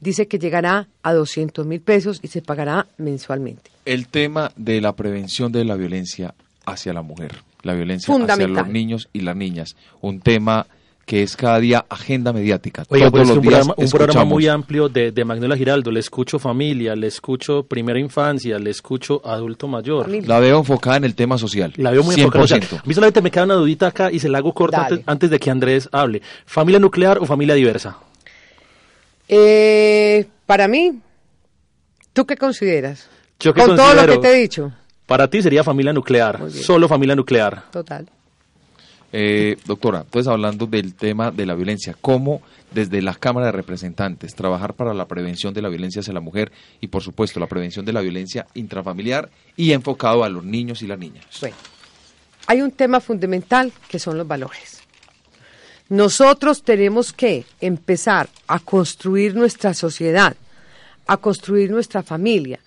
dice 0.00 0.26
que 0.26 0.38
llegará 0.38 0.88
a 1.02 1.14
200 1.14 1.64
mil 1.64 1.80
pesos 1.80 2.18
y 2.22 2.28
se 2.28 2.42
pagará 2.42 2.88
mensualmente. 2.98 3.70
El 3.86 4.08
tema 4.08 4.52
de 4.56 4.80
la 4.80 4.94
prevención 4.94 5.52
de 5.52 5.64
la 5.64 5.76
violencia 5.76 6.34
hacia 6.66 6.92
la 6.92 7.02
mujer, 7.02 7.36
la 7.62 7.72
violencia 7.74 8.14
hacia 8.14 8.48
los 8.48 8.68
niños 8.68 9.08
y 9.12 9.20
las 9.20 9.36
niñas, 9.36 9.76
un 10.00 10.20
tema 10.20 10.66
que 11.04 11.22
es 11.22 11.36
cada 11.36 11.58
día 11.58 11.84
agenda 11.88 12.32
mediática. 12.32 12.84
Oiga, 12.88 13.10
Todos 13.10 13.10
pues 13.10 13.22
es 13.22 13.28
los 13.28 13.36
un 13.38 13.42
días 13.42 13.66
programa, 13.66 13.74
un 13.76 13.90
programa 13.90 14.24
muy 14.24 14.48
amplio 14.48 14.88
de, 14.88 15.12
de 15.12 15.24
Magnolia 15.24 15.56
Giraldo. 15.56 15.90
Le 15.90 16.00
escucho 16.00 16.38
familia, 16.38 16.94
le 16.94 17.08
escucho 17.08 17.64
primera 17.64 17.98
infancia, 17.98 18.58
le 18.58 18.70
escucho 18.70 19.20
adulto 19.24 19.68
mayor. 19.68 20.08
La 20.08 20.38
veo 20.38 20.58
enfocada 20.58 20.96
en 20.96 21.04
el 21.04 21.14
tema 21.14 21.38
social. 21.38 21.72
La 21.76 21.90
veo 21.90 22.02
muy 22.02 22.14
enfocada. 22.14 22.44
O 22.44 22.46
sea, 22.46 22.58
100%. 22.58 22.78
a 22.78 22.82
mí 22.86 22.94
solamente 22.94 23.20
me 23.22 23.30
queda 23.30 23.44
una 23.44 23.54
dudita 23.54 23.88
acá 23.88 24.10
y 24.10 24.18
se 24.18 24.28
la 24.28 24.38
hago 24.38 24.52
corta 24.52 24.86
antes, 24.86 25.00
antes 25.06 25.30
de 25.30 25.38
que 25.38 25.50
Andrés 25.50 25.88
hable. 25.92 26.22
¿Familia 26.46 26.78
nuclear 26.78 27.18
o 27.18 27.26
familia 27.26 27.54
diversa? 27.54 27.98
Eh, 29.28 30.26
para 30.46 30.68
mí, 30.68 31.00
¿tú 32.12 32.26
qué 32.26 32.36
consideras? 32.36 33.08
Yo 33.40 33.52
que 33.54 33.62
Con 33.62 33.76
todo 33.76 33.94
lo 33.94 34.06
que 34.06 34.18
te 34.18 34.28
he 34.28 34.40
dicho. 34.40 34.72
Para 35.06 35.28
ti 35.28 35.42
sería 35.42 35.64
familia 35.64 35.92
nuclear, 35.92 36.50
solo 36.50 36.88
familia 36.88 37.16
nuclear. 37.16 37.64
Total. 37.70 38.08
Eh, 39.14 39.58
doctora, 39.66 40.00
entonces 40.00 40.26
hablando 40.26 40.66
del 40.66 40.94
tema 40.94 41.30
de 41.30 41.44
la 41.44 41.54
violencia, 41.54 41.94
¿cómo 42.00 42.40
desde 42.70 43.02
la 43.02 43.14
Cámara 43.14 43.46
de 43.46 43.52
Representantes 43.52 44.34
trabajar 44.34 44.72
para 44.72 44.94
la 44.94 45.06
prevención 45.06 45.52
de 45.52 45.60
la 45.60 45.68
violencia 45.68 46.00
hacia 46.00 46.14
la 46.14 46.20
mujer 46.20 46.50
y 46.80 46.86
por 46.86 47.02
supuesto 47.02 47.38
la 47.38 47.46
prevención 47.46 47.84
de 47.84 47.92
la 47.92 48.00
violencia 48.00 48.46
intrafamiliar 48.54 49.28
y 49.54 49.72
enfocado 49.72 50.24
a 50.24 50.30
los 50.30 50.44
niños 50.44 50.80
y 50.80 50.86
las 50.86 50.98
niñas? 50.98 51.26
Bueno, 51.40 51.56
hay 52.46 52.62
un 52.62 52.70
tema 52.70 53.00
fundamental 53.00 53.70
que 53.88 53.98
son 53.98 54.16
los 54.16 54.26
valores. 54.26 54.80
Nosotros 55.90 56.62
tenemos 56.62 57.12
que 57.12 57.44
empezar 57.60 58.30
a 58.46 58.60
construir 58.60 59.34
nuestra 59.34 59.74
sociedad, 59.74 60.34
a 61.06 61.18
construir 61.18 61.70
nuestra 61.70 62.02
familia, 62.02 62.60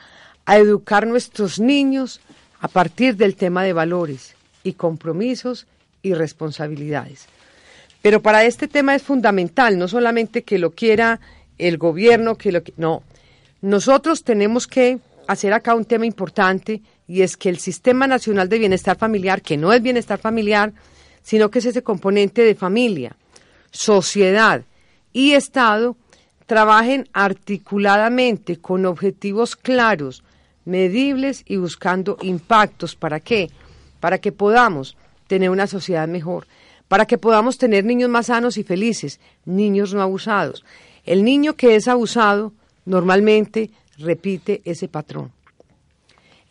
a 0.46 0.58
educar 0.58 1.08
nuestros 1.08 1.60
niños 1.60 2.22
a 2.60 2.68
partir 2.68 3.16
del 3.16 3.36
tema 3.36 3.64
de 3.64 3.74
valores 3.74 4.36
y 4.64 4.74
compromisos 4.74 5.66
y 6.06 6.14
responsabilidades. 6.14 7.26
Pero 8.03 8.22
para 8.22 8.43
este 8.43 8.68
tema 8.68 8.93
es 8.93 9.01
fundamental, 9.01 9.80
no 9.80 9.88
solamente 9.88 10.43
que 10.43 10.60
lo 10.60 10.70
quiera 10.70 11.20
el 11.58 11.80
gobierno, 11.80 12.36
que 12.36 12.51
lo 12.51 12.64
que, 12.64 12.74
no. 12.78 13.01
Nosotros 13.62 14.24
tenemos 14.24 14.68
que 14.68 14.99
hacer 15.26 15.51
acá 15.53 15.74
un 15.74 15.86
tema 15.86 16.06
importante 16.06 16.82
y 17.08 17.24
es 17.24 17.36
que 17.36 17.49
el 17.49 17.58
Sistema 17.58 18.06
Nacional 18.06 18.47
de 18.47 18.60
Bienestar 18.60 18.95
Familiar, 18.95 19.41
que 19.41 19.58
no 19.58 19.74
es 19.74 19.82
bienestar 19.82 20.20
familiar, 20.20 20.74
sino 21.24 21.49
que 21.49 21.58
es 21.58 21.66
ese 21.66 21.82
componente 21.82 22.43
de 22.43 22.53
familia, 22.53 23.16
sociedad 23.72 24.62
y 25.12 25.32
Estado, 25.32 25.97
trabajen 26.45 27.10
articuladamente 27.14 28.58
con 28.58 28.86
objetivos 28.86 29.56
claros, 29.56 30.24
medibles 30.66 31.41
y 31.47 31.58
buscando 31.58 32.18
impactos. 32.22 32.95
¿Para 32.95 33.20
qué? 33.20 33.49
Para 33.99 34.20
que 34.20 34.32
podamos 34.32 34.95
tener 35.28 35.49
una 35.49 35.67
sociedad 35.67 36.07
mejor, 36.07 36.47
para 36.88 37.05
que 37.05 37.17
podamos 37.17 37.57
tener 37.57 37.84
niños 37.84 38.09
más 38.09 38.28
sanos 38.28 38.57
y 38.57 38.63
felices, 38.63 39.19
niños 39.45 39.93
no 39.93 40.01
abusados. 40.01 40.63
El 41.03 41.23
niño 41.23 41.55
que 41.55 41.76
es 41.76 41.88
abusado 41.88 42.53
normalmente 42.86 43.71
repite 43.97 44.61
ese 44.65 44.88
patrón. 44.88 45.32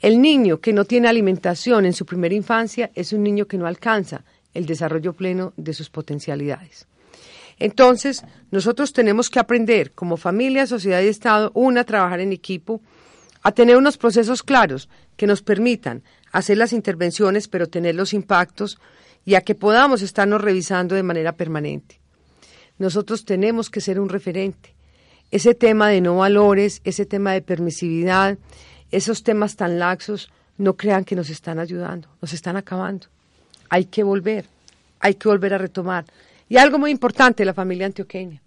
El 0.01 0.21
niño 0.21 0.61
que 0.61 0.73
no 0.73 0.85
tiene 0.85 1.09
alimentación 1.09 1.87
en 1.87 1.93
su 1.93 2.05
primera 2.05 2.35
infancia 2.35 2.91
es 2.95 3.13
un 3.13 3.23
niño 3.23 3.47
que 3.47 3.57
no 3.57 3.67
alcanza 3.67 4.25
el 4.53 4.67
desarrollo 4.67 5.13
pleno 5.13 5.53
de 5.57 5.73
sus 5.73 5.89
potencialidades. 5.89 6.87
Entonces, 7.59 8.25
nosotros 8.51 8.93
tenemos 8.93 9.31
que 9.31 9.39
aprender 9.39 9.93
como 9.93 10.17
familia, 10.17 10.67
sociedad 10.67 11.01
y 11.01 11.09
Estado, 11.09 11.53
una, 11.55 11.85
trabajar 11.85 12.21
en 12.21 12.33
equipo, 12.33 12.81
a 13.45 13.53
tener 13.53 13.77
unos 13.77 13.99
procesos 13.99 14.43
claros 14.43 14.89
que 15.17 15.27
nos 15.27 15.43
permitan 15.43 16.03
hacer 16.33 16.59
las 16.59 16.73
intervenciones, 16.73 17.47
pero 17.47 17.69
tener 17.69 17.95
los 17.95 18.13
impactos 18.15 18.79
y 19.25 19.37
a 19.37 19.43
que 19.43 19.55
podamos 19.55 20.03
estarnos 20.03 20.41
revisando 20.41 20.95
de 20.95 21.03
manera 21.03 21.33
permanente. 21.33 22.01
Nosotros 22.79 23.25
tenemos 23.25 23.71
que 23.71 23.81
ser 23.81 24.01
un 24.01 24.09
referente. 24.09 24.75
Ese 25.31 25.55
tema 25.55 25.89
de 25.89 26.01
no 26.01 26.17
valores, 26.17 26.81
ese 26.85 27.07
tema 27.07 27.33
de 27.33 27.43
permisividad, 27.43 28.39
esos 28.91 29.23
temas 29.23 29.57
tan 29.57 29.79
laxos, 29.79 30.31
no 30.57 30.77
crean 30.77 31.05
que 31.05 31.17
nos 31.17 31.29
están 31.31 31.59
ayudando, 31.59 32.09
nos 32.23 32.33
están 32.33 32.57
acabando. 32.57 33.09
Hay 33.69 33.85
que 33.87 34.03
volver, 34.03 34.47
hay 35.01 35.15
que 35.15 35.29
volver 35.29 35.55
a 35.55 35.59
retomar. 35.59 36.07
Y 36.49 36.57
algo 36.57 36.79
muy 36.79 36.91
importante, 36.91 37.45
la 37.45 37.55
familia 37.55 37.87
antioqueña. 37.87 38.41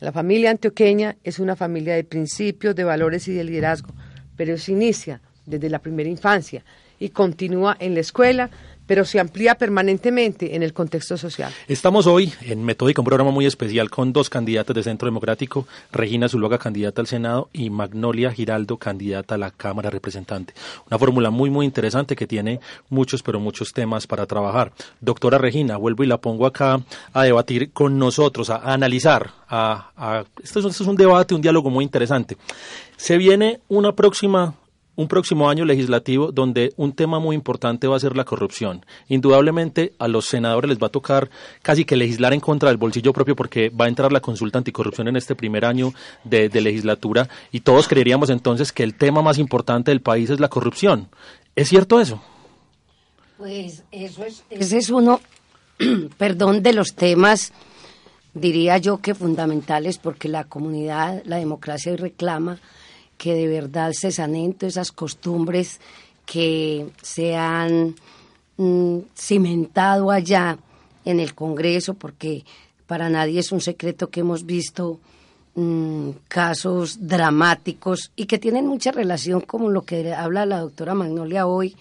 La 0.00 0.10
familia 0.10 0.50
antioqueña 0.50 1.16
es 1.22 1.38
una 1.38 1.54
familia 1.54 1.94
de 1.94 2.02
principios, 2.02 2.74
de 2.74 2.82
valores 2.82 3.28
y 3.28 3.32
de 3.32 3.44
liderazgo, 3.44 3.94
pero 4.36 4.56
se 4.58 4.72
inicia 4.72 5.20
desde 5.46 5.68
la 5.70 5.78
primera 5.80 6.08
infancia 6.08 6.62
y 6.98 7.08
continúa 7.10 7.76
en 7.80 7.94
la 7.94 8.00
escuela, 8.00 8.48
pero 8.86 9.04
se 9.04 9.18
amplía 9.20 9.54
permanentemente 9.54 10.54
en 10.56 10.62
el 10.62 10.72
contexto 10.72 11.16
social. 11.16 11.52
Estamos 11.68 12.06
hoy 12.06 12.32
en 12.42 12.62
Metódica, 12.64 13.00
un 13.00 13.06
programa 13.06 13.30
muy 13.30 13.46
especial 13.46 13.88
con 13.90 14.12
dos 14.12 14.28
candidatas 14.28 14.74
de 14.74 14.82
Centro 14.82 15.06
Democrático, 15.06 15.66
Regina 15.92 16.28
Zuluaga, 16.28 16.58
candidata 16.58 17.00
al 17.00 17.06
Senado, 17.06 17.48
y 17.52 17.70
Magnolia 17.70 18.32
Giraldo, 18.32 18.76
candidata 18.76 19.36
a 19.36 19.38
la 19.38 19.50
Cámara 19.52 19.86
de 19.88 19.92
Representantes. 19.92 20.56
Una 20.88 20.98
fórmula 20.98 21.30
muy, 21.30 21.48
muy 21.48 21.64
interesante 21.64 22.14
que 22.16 22.26
tiene 22.26 22.60
muchos, 22.88 23.22
pero 23.22 23.38
muchos 23.40 23.72
temas 23.72 24.06
para 24.06 24.26
trabajar. 24.26 24.72
Doctora 25.00 25.38
Regina, 25.38 25.76
vuelvo 25.76 26.02
y 26.04 26.08
la 26.08 26.18
pongo 26.18 26.44
acá 26.46 26.80
a 27.12 27.22
debatir 27.22 27.70
con 27.72 27.98
nosotros, 27.98 28.50
a, 28.50 28.56
a 28.56 28.74
analizar. 28.74 29.30
A, 29.48 29.90
a- 29.96 30.24
esto, 30.42 30.58
es, 30.60 30.66
esto 30.66 30.82
es 30.82 30.88
un 30.88 30.96
debate, 30.96 31.34
un 31.34 31.42
diálogo 31.42 31.70
muy 31.70 31.84
interesante. 31.84 32.36
Se 33.02 33.18
viene 33.18 33.58
una 33.66 33.96
próxima 33.96 34.54
un 34.94 35.08
próximo 35.08 35.50
año 35.50 35.64
legislativo 35.64 36.30
donde 36.30 36.72
un 36.76 36.92
tema 36.92 37.18
muy 37.18 37.34
importante 37.34 37.88
va 37.88 37.96
a 37.96 37.98
ser 37.98 38.16
la 38.16 38.24
corrupción. 38.24 38.86
Indudablemente 39.08 39.92
a 39.98 40.06
los 40.06 40.26
senadores 40.26 40.68
les 40.68 40.78
va 40.78 40.86
a 40.86 40.90
tocar 40.90 41.28
casi 41.62 41.84
que 41.84 41.96
legislar 41.96 42.32
en 42.32 42.38
contra 42.38 42.68
del 42.68 42.78
bolsillo 42.78 43.12
propio 43.12 43.34
porque 43.34 43.70
va 43.70 43.86
a 43.86 43.88
entrar 43.88 44.12
la 44.12 44.20
consulta 44.20 44.58
anticorrupción 44.58 45.08
en 45.08 45.16
este 45.16 45.34
primer 45.34 45.64
año 45.64 45.92
de, 46.22 46.48
de 46.48 46.60
legislatura 46.60 47.28
y 47.50 47.62
todos 47.62 47.88
creeríamos 47.88 48.30
entonces 48.30 48.70
que 48.70 48.84
el 48.84 48.94
tema 48.94 49.20
más 49.20 49.36
importante 49.36 49.90
del 49.90 50.00
país 50.00 50.30
es 50.30 50.38
la 50.38 50.48
corrupción. 50.48 51.08
¿Es 51.56 51.70
cierto 51.70 52.00
eso? 52.00 52.22
Pues 53.36 53.82
eso 53.90 54.24
es, 54.24 54.44
ese 54.48 54.78
es 54.78 54.90
uno, 54.90 55.20
perdón, 56.18 56.62
de 56.62 56.72
los 56.72 56.94
temas, 56.94 57.52
diría 58.32 58.78
yo 58.78 58.98
que 58.98 59.16
fundamentales, 59.16 59.98
porque 59.98 60.28
la 60.28 60.44
comunidad, 60.44 61.20
la 61.24 61.38
democracia 61.38 61.96
reclama 61.96 62.60
que 63.22 63.34
de 63.34 63.46
verdad 63.46 63.92
se 63.92 64.10
sanen 64.10 64.52
todas 64.52 64.72
esas 64.72 64.90
costumbres 64.90 65.78
que 66.26 66.88
se 67.02 67.36
han 67.36 67.94
mm, 68.56 68.98
cimentado 69.14 70.10
allá 70.10 70.58
en 71.04 71.20
el 71.20 71.32
Congreso, 71.32 71.94
porque 71.94 72.44
para 72.88 73.08
nadie 73.10 73.38
es 73.38 73.52
un 73.52 73.60
secreto 73.60 74.10
que 74.10 74.20
hemos 74.20 74.44
visto 74.44 74.98
mm, 75.54 76.10
casos 76.26 77.06
dramáticos 77.06 78.10
y 78.16 78.26
que 78.26 78.40
tienen 78.40 78.66
mucha 78.66 78.90
relación 78.90 79.40
con 79.40 79.72
lo 79.72 79.82
que 79.82 80.12
habla 80.12 80.44
la 80.44 80.58
doctora 80.58 80.94
Magnolia 80.94 81.46
hoy, 81.46 81.76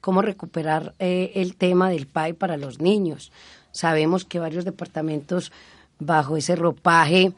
cómo 0.00 0.22
recuperar 0.22 0.94
eh, 0.98 1.32
el 1.34 1.56
tema 1.56 1.90
del 1.90 2.06
PAI 2.06 2.32
para 2.32 2.56
los 2.56 2.80
niños. 2.80 3.32
Sabemos 3.70 4.24
que 4.24 4.38
varios 4.38 4.64
departamentos 4.64 5.52
bajo 5.98 6.38
ese 6.38 6.56
ropaje 6.56 7.34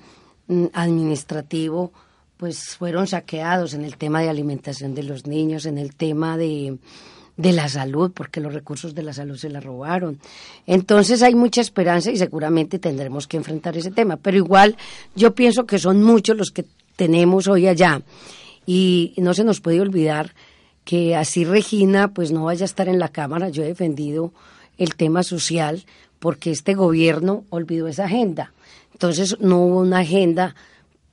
mm, 0.46 0.66
administrativo 0.74 1.90
pues 2.38 2.76
fueron 2.76 3.06
saqueados 3.06 3.74
en 3.74 3.84
el 3.84 3.96
tema 3.96 4.22
de 4.22 4.30
alimentación 4.30 4.94
de 4.94 5.02
los 5.02 5.26
niños, 5.26 5.66
en 5.66 5.76
el 5.76 5.94
tema 5.94 6.36
de, 6.38 6.78
de 7.36 7.52
la 7.52 7.68
salud, 7.68 8.12
porque 8.14 8.40
los 8.40 8.54
recursos 8.54 8.94
de 8.94 9.02
la 9.02 9.12
salud 9.12 9.36
se 9.36 9.50
la 9.50 9.60
robaron. 9.60 10.20
Entonces 10.64 11.22
hay 11.22 11.34
mucha 11.34 11.60
esperanza 11.60 12.12
y 12.12 12.16
seguramente 12.16 12.78
tendremos 12.78 13.26
que 13.26 13.36
enfrentar 13.36 13.76
ese 13.76 13.90
tema. 13.90 14.16
Pero 14.16 14.36
igual 14.36 14.76
yo 15.16 15.34
pienso 15.34 15.66
que 15.66 15.78
son 15.78 16.02
muchos 16.02 16.36
los 16.36 16.52
que 16.52 16.64
tenemos 16.94 17.48
hoy 17.48 17.66
allá. 17.66 18.02
Y 18.64 19.14
no 19.16 19.34
se 19.34 19.44
nos 19.44 19.60
puede 19.60 19.80
olvidar 19.80 20.34
que 20.84 21.16
así 21.16 21.44
Regina 21.44 22.14
pues 22.14 22.30
no 22.30 22.44
vaya 22.44 22.62
a 22.62 22.66
estar 22.66 22.88
en 22.88 23.00
la 23.00 23.08
Cámara. 23.08 23.48
Yo 23.48 23.64
he 23.64 23.68
defendido 23.68 24.32
el 24.78 24.94
tema 24.94 25.24
social 25.24 25.84
porque 26.20 26.52
este 26.52 26.74
gobierno 26.74 27.44
olvidó 27.50 27.88
esa 27.88 28.04
agenda. 28.04 28.52
Entonces 28.92 29.36
no 29.40 29.58
hubo 29.58 29.80
una 29.80 30.00
agenda 30.00 30.54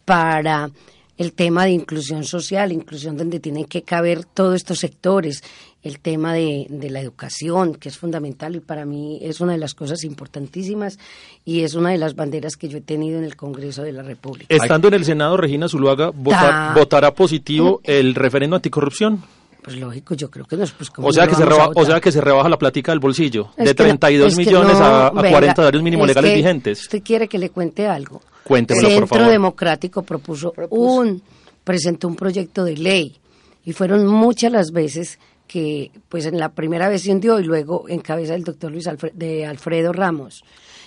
para 0.05 0.71
el 1.18 1.34
tema 1.34 1.66
de 1.66 1.72
inclusión 1.72 2.24
social, 2.24 2.72
inclusión 2.72 3.18
donde 3.18 3.39
tienen 3.39 3.66
que 3.66 3.84
caber 3.84 4.26
todos 4.26 4.55
estos 4.55 4.80
sectores, 4.80 5.43
el 5.82 5.99
tema 5.99 6.34
de, 6.34 6.66
de, 6.70 6.89
la 6.89 6.99
educación, 6.99 7.76
que 7.76 7.89
es 7.89 7.97
fundamental 7.97 8.55
y 8.55 8.59
para 8.59 8.86
mí 8.86 9.20
es 9.22 9.39
una 9.39 9.53
de 9.53 9.59
las 9.59 9.76
cosas 9.76 10.03
importantísimas 10.03 10.97
y 11.45 11.61
es 11.61 11.76
una 11.76 11.91
de 11.91 11.99
las 11.99 12.16
banderas 12.16 12.57
que 12.57 12.68
yo 12.68 12.80
he 12.80 12.82
tenido 12.82 13.20
en 13.20 13.24
el 13.24 13.36
Congreso 13.36 13.84
de 13.84 13.91
la 13.91 14.01
República. 14.01 14.47
Estando 14.49 14.88
en 14.88 14.95
el 14.95 15.05
Senado, 15.05 15.38
Regina 15.38 15.70
Zuluaga, 15.70 16.09
votar, 16.09 16.74
¿votará 16.74 17.13
positivo 17.13 17.82
el 17.84 18.16
referendo 18.16 18.55
anticorrupción? 18.55 19.24
Pues 19.61 19.78
lógico, 19.78 20.13
yo 20.13 20.30
creo 20.30 20.45
que 20.45 20.57
no 20.57 20.63
es 20.63 20.72
pues 20.72 20.91
como 20.91 21.07
o 21.07 21.11
sea 21.11 21.26
que 21.26 21.34
se 21.34 21.43
rebaja, 21.43 21.72
o 21.74 21.86
sea 21.86 21.99
que 21.99 22.11
se 22.11 22.22
rebaja 22.22 22.47
la 22.49 22.59
plática 22.59 22.91
del 22.91 22.99
bolsillo 22.99 23.49
es 23.57 23.66
de 23.66 23.74
32 23.74 24.22
no, 24.22 24.28
es 24.28 24.38
millones 24.38 24.78
no, 24.78 24.86
a, 24.86 25.07
a 25.07 25.09
venga, 25.09 25.32
40 25.32 25.55
salarios 25.55 25.82
mínimos 25.82 26.07
legales 26.07 26.36
vigentes. 26.36 26.82
Usted 26.82 27.01
quiere 27.01 27.28
que 27.28 27.39
le 27.39 27.49
cuente 27.49 27.88
algo. 27.88 28.22
Cuéntemelo, 28.45 28.87
Centro 28.87 29.07
por 29.07 29.17
favor. 29.17 29.31
Democrático 29.31 30.03
propuso, 30.03 30.51
propuso, 30.51 30.99
un 31.01 31.21
presentó 31.63 32.07
un 32.07 32.15
proyecto 32.15 32.63
de 32.63 32.77
ley 32.77 33.17
y 33.65 33.73
fueron 33.73 34.05
muchas 34.05 34.51
las 34.51 34.71
veces 34.71 35.17
que 35.47 35.91
pues 36.09 36.25
en 36.27 36.37
la 36.37 36.49
primera 36.49 36.87
versión 36.87 37.19
dio 37.19 37.39
y 37.39 37.43
luego 37.43 37.89
en 37.89 37.99
cabeza 38.01 38.33
del 38.33 38.43
doctor 38.43 38.71
Luis 38.71 38.87
Alfredo, 38.87 39.15
de 39.17 39.45
Alfredo 39.45 39.91
Ramos 39.91 40.43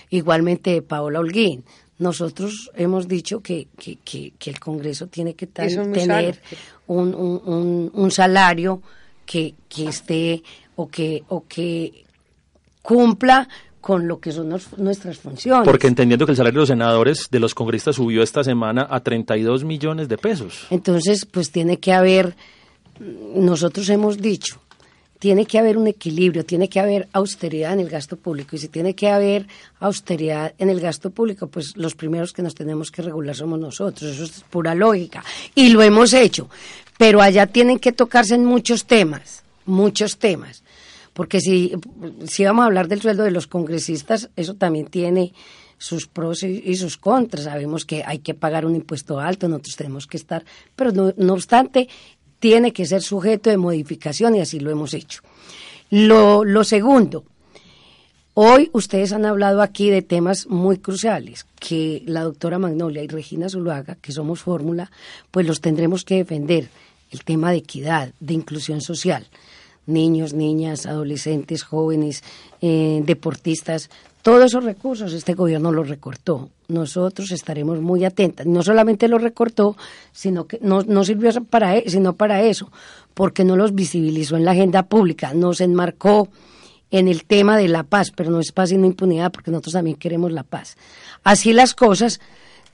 igualmente 0.09 0.71
de 0.71 0.81
Paola 0.81 1.19
Holguín. 1.19 1.63
Nosotros 1.97 2.71
hemos 2.75 3.07
dicho 3.07 3.41
que, 3.41 3.67
que, 3.77 3.97
que, 3.97 4.49
el 4.49 4.59
Congreso 4.59 5.07
tiene 5.07 5.33
que 5.33 5.47
tener 5.47 6.41
un, 6.87 7.13
un, 7.13 7.91
un, 7.93 8.11
salario 8.11 8.81
que, 9.25 9.53
que 9.67 9.89
esté 9.89 10.41
o 10.77 10.87
que, 10.87 11.23
o 11.27 11.43
que 11.45 12.05
cumpla 12.81 13.49
con 13.81 14.07
lo 14.07 14.19
que 14.19 14.31
son 14.31 14.49
nuestras 14.77 15.17
funciones. 15.17 15.65
Porque 15.65 15.87
entendiendo 15.87 16.25
que 16.25 16.33
el 16.33 16.37
salario 16.37 16.59
de 16.59 16.61
los 16.61 16.69
senadores, 16.69 17.27
de 17.31 17.39
los 17.39 17.55
congresistas, 17.55 17.95
subió 17.95 18.21
esta 18.21 18.43
semana 18.43 18.87
a 18.89 18.99
32 18.99 19.63
millones 19.63 20.09
de 20.09 20.17
pesos. 20.17 20.67
Entonces, 20.69 21.25
pues 21.25 21.51
tiene 21.51 21.79
que 21.79 21.93
haber, 21.93 22.35
nosotros 23.35 23.89
hemos 23.89 24.17
dicho, 24.17 24.59
tiene 25.19 25.45
que 25.45 25.59
haber 25.59 25.77
un 25.77 25.87
equilibrio, 25.87 26.45
tiene 26.45 26.69
que 26.69 26.79
haber 26.79 27.09
austeridad 27.11 27.73
en 27.73 27.81
el 27.81 27.89
gasto 27.89 28.15
público. 28.15 28.55
Y 28.55 28.59
si 28.59 28.69
tiene 28.69 28.95
que 28.95 29.09
haber 29.09 29.47
austeridad 29.79 30.53
en 30.57 30.69
el 30.69 30.79
gasto 30.79 31.09
público, 31.09 31.47
pues 31.47 31.75
los 31.75 31.93
primeros 31.93 32.31
que 32.31 32.41
nos 32.41 32.55
tenemos 32.55 32.89
que 32.89 33.01
regular 33.01 33.35
somos 33.35 33.59
nosotros. 33.59 34.11
Eso 34.11 34.23
es 34.23 34.43
pura 34.49 34.73
lógica. 34.75 35.23
Y 35.55 35.69
lo 35.69 35.81
hemos 35.83 36.13
hecho. 36.13 36.49
Pero 36.97 37.21
allá 37.21 37.47
tienen 37.47 37.79
que 37.79 37.91
tocarse 37.91 38.35
en 38.35 38.45
muchos 38.45 38.85
temas, 38.85 39.43
muchos 39.65 40.17
temas. 40.17 40.63
Porque 41.19 41.41
si, 41.41 41.73
si 42.27 42.45
vamos 42.45 42.63
a 42.63 42.67
hablar 42.67 42.87
del 42.87 43.01
sueldo 43.01 43.23
de 43.23 43.31
los 43.31 43.45
congresistas, 43.45 44.29
eso 44.37 44.53
también 44.53 44.85
tiene 44.87 45.33
sus 45.77 46.07
pros 46.07 46.43
y, 46.43 46.73
sus 46.77 46.95
contras. 46.95 47.43
Sabemos 47.43 47.83
que 47.83 48.03
hay 48.05 48.19
que 48.19 48.33
pagar 48.33 48.65
un 48.65 48.73
impuesto 48.73 49.19
alto, 49.19 49.49
nosotros 49.49 49.75
tenemos 49.75 50.07
que 50.07 50.15
estar, 50.15 50.45
pero 50.77 50.93
no 50.93 51.33
obstante, 51.33 51.89
tiene 52.39 52.71
que 52.71 52.85
ser 52.85 53.01
sujeto 53.01 53.49
de 53.49 53.57
modificación 53.57 54.33
y 54.35 54.39
así 54.39 54.61
lo 54.61 54.71
hemos 54.71 54.93
hecho. 54.93 55.19
Lo, 55.89 56.45
lo 56.45 56.63
segundo, 56.63 57.25
hoy 58.33 58.69
ustedes 58.71 59.11
han 59.11 59.25
hablado 59.25 59.61
aquí 59.61 59.89
de 59.89 60.01
temas 60.01 60.47
muy 60.47 60.77
cruciales 60.77 61.45
que 61.59 62.01
la 62.05 62.23
doctora 62.23 62.59
Magnolia 62.59 63.03
y 63.03 63.09
Regina 63.09 63.49
Zuluaga, 63.49 63.95
que 63.95 64.13
somos 64.13 64.39
fórmula, 64.39 64.89
pues 65.31 65.45
los 65.45 65.59
tendremos 65.59 66.05
que 66.05 66.15
defender. 66.15 66.69
El 67.11 67.25
tema 67.25 67.51
de 67.51 67.57
equidad, 67.57 68.13
de 68.21 68.35
inclusión 68.35 68.79
social 68.79 69.27
niños, 69.89 70.33
niñas, 70.33 70.85
adolescentes, 70.85 71.63
jóvenes, 71.63 72.23
eh, 72.61 73.01
deportistas, 73.05 73.89
todos 74.21 74.45
esos 74.45 74.63
recursos 74.63 75.13
este 75.13 75.33
gobierno 75.33 75.71
los 75.71 75.87
recortó. 75.87 76.49
Nosotros 76.67 77.31
estaremos 77.31 77.79
muy 77.81 78.03
atentas. 78.05 78.45
No 78.45 78.61
solamente 78.61 79.07
los 79.07 79.21
recortó, 79.21 79.77
sino 80.11 80.45
que 80.45 80.59
no, 80.61 80.83
no 80.83 81.03
sirvió 81.03 81.31
para, 81.45 81.77
e, 81.77 81.89
sino 81.89 82.13
para 82.13 82.43
eso, 82.43 82.71
porque 83.13 83.43
no 83.43 83.55
los 83.55 83.73
visibilizó 83.73 84.35
en 84.35 84.45
la 84.45 84.51
agenda 84.51 84.83
pública, 84.83 85.33
nos 85.33 85.61
enmarcó 85.61 86.29
en 86.91 87.07
el 87.07 87.23
tema 87.23 87.57
de 87.57 87.69
la 87.69 87.83
paz, 87.83 88.11
pero 88.11 88.29
no 88.29 88.39
es 88.39 88.51
paz 88.51 88.69
sino 88.69 88.85
impunidad, 88.85 89.31
porque 89.31 89.51
nosotros 89.51 89.73
también 89.73 89.95
queremos 89.95 90.31
la 90.31 90.43
paz. 90.43 90.77
Así 91.23 91.53
las 91.53 91.73
cosas, 91.73 92.19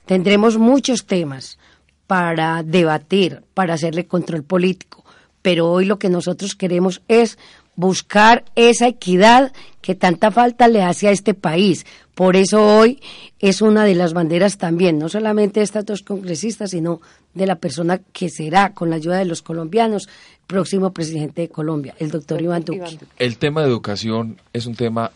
tendremos 0.04 0.58
muchos 0.58 1.06
temas 1.06 1.58
para 2.06 2.62
debatir, 2.62 3.42
para 3.54 3.74
hacerle 3.74 4.06
control 4.06 4.42
político, 4.42 5.04
pero 5.46 5.70
hoy 5.70 5.84
lo 5.84 6.00
que 6.00 6.08
nosotros 6.08 6.56
queremos 6.56 7.02
es 7.06 7.38
buscar 7.76 8.44
esa 8.56 8.88
equidad 8.88 9.52
que 9.80 9.94
tanta 9.94 10.32
falta 10.32 10.66
le 10.66 10.82
hace 10.82 11.06
a 11.06 11.12
este 11.12 11.34
país. 11.34 11.86
Por 12.16 12.34
eso 12.34 12.60
hoy 12.60 13.00
es 13.38 13.62
una 13.62 13.84
de 13.84 13.94
las 13.94 14.12
banderas 14.12 14.58
también, 14.58 14.98
no 14.98 15.08
solamente 15.08 15.60
de 15.60 15.64
estas 15.64 15.86
dos 15.86 16.02
congresistas, 16.02 16.72
sino 16.72 17.00
de 17.32 17.46
la 17.46 17.54
persona 17.60 18.00
que 18.12 18.28
será, 18.28 18.74
con 18.74 18.90
la 18.90 18.96
ayuda 18.96 19.18
de 19.18 19.24
los 19.24 19.40
colombianos, 19.40 20.08
próximo 20.48 20.92
presidente 20.92 21.42
de 21.42 21.48
Colombia, 21.48 21.94
el 22.00 22.10
doctor 22.10 22.42
Iván 22.42 22.64
Duque. 22.64 22.98
El 23.16 23.38
tema 23.38 23.62
de 23.62 23.68
educación 23.68 24.40
es 24.52 24.66
un 24.66 24.74
tema 24.74 25.12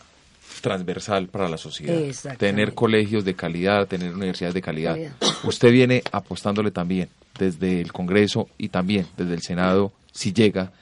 transversal 0.60 1.26
para 1.26 1.48
la 1.48 1.56
sociedad. 1.56 2.36
Tener 2.36 2.74
colegios 2.74 3.24
de 3.24 3.34
calidad, 3.34 3.88
tener 3.88 4.14
universidades 4.14 4.54
de 4.54 4.62
calidad. 4.62 4.96
Usted 5.42 5.72
viene 5.72 6.04
apostándole 6.12 6.70
también 6.70 7.08
desde 7.36 7.80
el 7.80 7.92
Congreso 7.92 8.48
y 8.58 8.68
también 8.68 9.08
desde 9.16 9.34
el 9.34 9.42
Senado, 9.42 9.92
si 10.12 10.32
llega, 10.32 10.72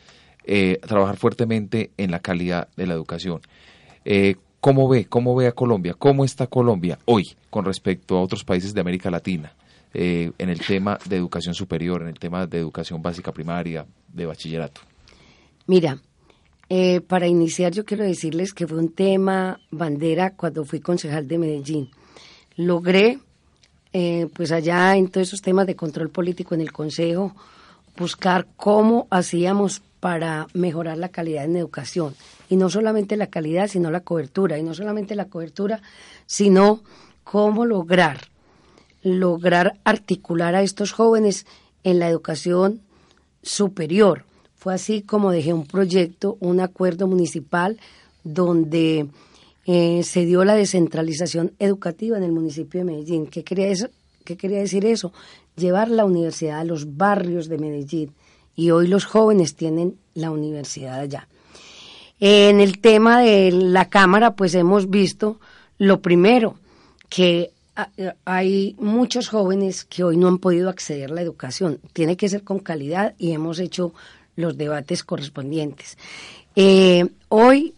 eh, 0.44 0.80
trabajar 0.86 1.18
fuertemente 1.18 1.90
en 1.98 2.10
la 2.10 2.20
calidad 2.20 2.68
de 2.76 2.86
la 2.86 2.94
educación. 2.94 3.42
Eh, 4.04 4.36
¿Cómo 4.60 4.88
ve, 4.88 5.04
cómo 5.04 5.36
ve 5.36 5.46
a 5.46 5.52
Colombia? 5.52 5.92
¿Cómo 5.92 6.24
está 6.24 6.46
Colombia 6.46 6.98
hoy 7.04 7.36
con 7.50 7.66
respecto 7.66 8.16
a 8.16 8.22
otros 8.22 8.44
países 8.44 8.72
de 8.72 8.80
América 8.80 9.10
Latina 9.10 9.52
eh, 9.92 10.32
en 10.38 10.48
el 10.48 10.60
tema 10.60 10.98
de 11.04 11.16
educación 11.16 11.54
superior, 11.54 12.00
en 12.00 12.08
el 12.08 12.18
tema 12.18 12.46
de 12.46 12.58
educación 12.58 13.02
básica 13.02 13.30
primaria, 13.30 13.84
de 14.10 14.24
bachillerato? 14.24 14.80
Mira, 15.66 15.98
eh, 16.70 17.02
para 17.02 17.26
iniciar 17.26 17.72
yo 17.72 17.84
quiero 17.84 18.04
decirles 18.04 18.54
que 18.54 18.66
fue 18.66 18.78
un 18.78 18.92
tema 18.92 19.60
bandera 19.70 20.34
cuando 20.34 20.64
fui 20.64 20.80
concejal 20.80 21.28
de 21.28 21.36
Medellín. 21.36 21.90
Logré, 22.56 23.18
pues 24.34 24.50
allá 24.50 24.96
en 24.96 25.08
todos 25.08 25.28
esos 25.28 25.42
temas 25.42 25.66
de 25.66 25.76
control 25.76 26.08
político 26.08 26.54
en 26.54 26.62
el 26.62 26.72
Consejo, 26.72 27.36
buscar 27.98 28.46
cómo 28.56 29.06
hacíamos 29.10 29.82
para 30.00 30.46
mejorar 30.54 30.98
la 30.98 31.08
calidad 31.08 31.44
en 31.44 31.56
educación. 31.56 32.14
Y 32.48 32.56
no 32.56 32.70
solamente 32.70 33.16
la 33.16 33.26
calidad, 33.26 33.68
sino 33.68 33.90
la 33.90 34.00
cobertura. 34.00 34.58
Y 34.58 34.62
no 34.62 34.74
solamente 34.74 35.14
la 35.14 35.26
cobertura, 35.26 35.82
sino 36.26 36.82
cómo 37.24 37.66
lograr, 37.66 38.28
lograr 39.02 39.78
articular 39.84 40.54
a 40.54 40.62
estos 40.62 40.92
jóvenes 40.92 41.46
en 41.84 41.98
la 41.98 42.08
educación 42.08 42.80
superior. 43.42 44.24
Fue 44.56 44.74
así 44.74 45.02
como 45.02 45.30
dejé 45.30 45.52
un 45.52 45.66
proyecto, 45.66 46.36
un 46.40 46.60
acuerdo 46.60 47.06
municipal 47.06 47.78
donde 48.24 49.08
eh, 49.66 50.02
se 50.02 50.24
dio 50.24 50.44
la 50.44 50.54
descentralización 50.54 51.52
educativa 51.58 52.16
en 52.16 52.24
el 52.24 52.32
municipio 52.32 52.80
de 52.80 52.84
Medellín. 52.84 53.26
¿Qué 53.26 53.44
quería, 53.44 53.72
¿Qué 54.24 54.36
quería 54.36 54.58
decir 54.58 54.84
eso? 54.84 55.12
Llevar 55.58 55.90
la 55.90 56.04
universidad 56.04 56.60
a 56.60 56.64
los 56.64 56.96
barrios 56.96 57.48
de 57.48 57.58
Medellín 57.58 58.12
y 58.54 58.70
hoy 58.70 58.86
los 58.86 59.04
jóvenes 59.04 59.54
tienen 59.54 59.96
la 60.14 60.30
universidad 60.30 61.00
allá. 61.00 61.28
En 62.20 62.60
el 62.60 62.80
tema 62.80 63.20
de 63.20 63.52
la 63.52 63.88
Cámara, 63.88 64.34
pues 64.34 64.54
hemos 64.54 64.90
visto 64.90 65.40
lo 65.78 66.00
primero, 66.00 66.56
que 67.08 67.52
hay 68.24 68.74
muchos 68.78 69.28
jóvenes 69.28 69.84
que 69.84 70.02
hoy 70.02 70.16
no 70.16 70.26
han 70.26 70.38
podido 70.38 70.68
acceder 70.68 71.10
a 71.10 71.14
la 71.14 71.22
educación. 71.22 71.78
Tiene 71.92 72.16
que 72.16 72.28
ser 72.28 72.42
con 72.42 72.58
calidad 72.58 73.14
y 73.18 73.32
hemos 73.32 73.60
hecho 73.60 73.94
los 74.34 74.56
debates 74.56 75.04
correspondientes. 75.04 75.96
Eh, 76.56 77.06
hoy 77.28 77.74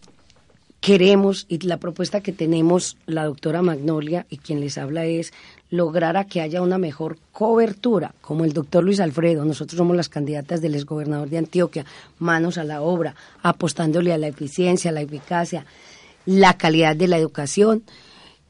queremos, 0.80 1.44
y 1.48 1.58
la 1.66 1.76
propuesta 1.76 2.22
que 2.22 2.32
tenemos 2.32 2.96
la 3.06 3.24
doctora 3.24 3.60
Magnolia 3.60 4.26
y 4.30 4.38
quien 4.38 4.60
les 4.60 4.78
habla 4.78 5.04
es 5.04 5.32
lograr 5.70 6.26
que 6.26 6.40
haya 6.40 6.62
una 6.62 6.78
mejor 6.78 7.18
cobertura, 7.32 8.14
como 8.20 8.44
el 8.44 8.52
doctor 8.52 8.82
Luis 8.84 9.00
Alfredo, 9.00 9.44
nosotros 9.44 9.78
somos 9.78 9.96
las 9.96 10.08
candidatas 10.08 10.60
del 10.60 10.74
exgobernador 10.74 11.28
de 11.28 11.38
Antioquia, 11.38 11.86
manos 12.18 12.58
a 12.58 12.64
la 12.64 12.82
obra, 12.82 13.14
apostándole 13.42 14.12
a 14.12 14.18
la 14.18 14.26
eficiencia, 14.26 14.90
a 14.90 14.94
la 14.94 15.02
eficacia, 15.02 15.64
la 16.26 16.56
calidad 16.56 16.96
de 16.96 17.08
la 17.08 17.18
educación. 17.18 17.84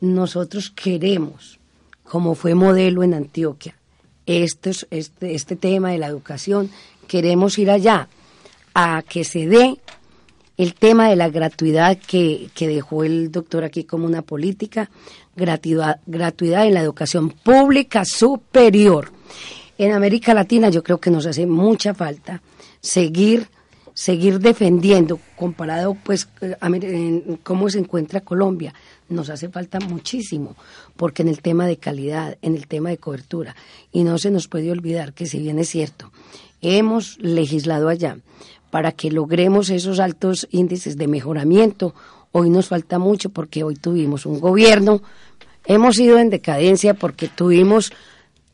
Nosotros 0.00 0.70
queremos, 0.70 1.58
como 2.04 2.34
fue 2.34 2.54
modelo 2.54 3.02
en 3.02 3.14
Antioquia, 3.14 3.74
este, 4.24 4.72
este 4.90 5.56
tema 5.56 5.90
de 5.90 5.98
la 5.98 6.06
educación, 6.06 6.70
queremos 7.06 7.58
ir 7.58 7.70
allá 7.70 8.08
a 8.74 9.02
que 9.06 9.24
se 9.24 9.46
dé 9.46 9.78
el 10.60 10.74
tema 10.74 11.08
de 11.08 11.16
la 11.16 11.30
gratuidad 11.30 11.96
que, 11.96 12.50
dejó 12.54 13.02
el 13.02 13.32
doctor 13.32 13.64
aquí 13.64 13.84
como 13.84 14.04
una 14.04 14.20
política, 14.20 14.90
gratuidad, 15.34 16.00
gratuidad 16.04 16.66
en 16.66 16.74
la 16.74 16.82
educación 16.82 17.30
pública 17.30 18.04
superior. 18.04 19.10
En 19.78 19.92
América 19.92 20.34
Latina 20.34 20.68
yo 20.68 20.82
creo 20.82 20.98
que 20.98 21.10
nos 21.10 21.24
hace 21.24 21.46
mucha 21.46 21.94
falta 21.94 22.42
seguir 22.82 23.48
seguir 23.94 24.38
defendiendo 24.38 25.18
comparado 25.36 25.94
pues 25.94 26.28
cómo 27.42 27.68
se 27.68 27.78
encuentra 27.78 28.20
Colombia 28.20 28.72
nos 29.08 29.28
hace 29.30 29.48
falta 29.48 29.80
muchísimo 29.80 30.54
porque 30.96 31.22
en 31.22 31.28
el 31.28 31.42
tema 31.42 31.66
de 31.66 31.76
calidad 31.76 32.38
en 32.40 32.54
el 32.54 32.66
tema 32.68 32.90
de 32.90 32.98
cobertura 32.98 33.56
y 33.92 34.04
no 34.04 34.16
se 34.18 34.30
nos 34.30 34.46
puede 34.46 34.70
olvidar 34.70 35.12
que 35.12 35.26
si 35.26 35.40
bien 35.40 35.58
es 35.58 35.70
cierto 35.70 36.12
hemos 36.62 37.18
legislado 37.18 37.88
allá 37.88 38.18
para 38.70 38.92
que 38.92 39.10
logremos 39.10 39.70
esos 39.70 40.00
altos 40.00 40.48
índices 40.50 40.96
de 40.96 41.08
mejoramiento. 41.08 41.94
Hoy 42.32 42.50
nos 42.50 42.68
falta 42.68 42.98
mucho 42.98 43.30
porque 43.30 43.64
hoy 43.64 43.74
tuvimos 43.74 44.26
un 44.26 44.40
gobierno, 44.40 45.02
hemos 45.64 45.98
ido 45.98 46.18
en 46.18 46.30
decadencia 46.30 46.94
porque 46.94 47.28
tuvimos 47.28 47.92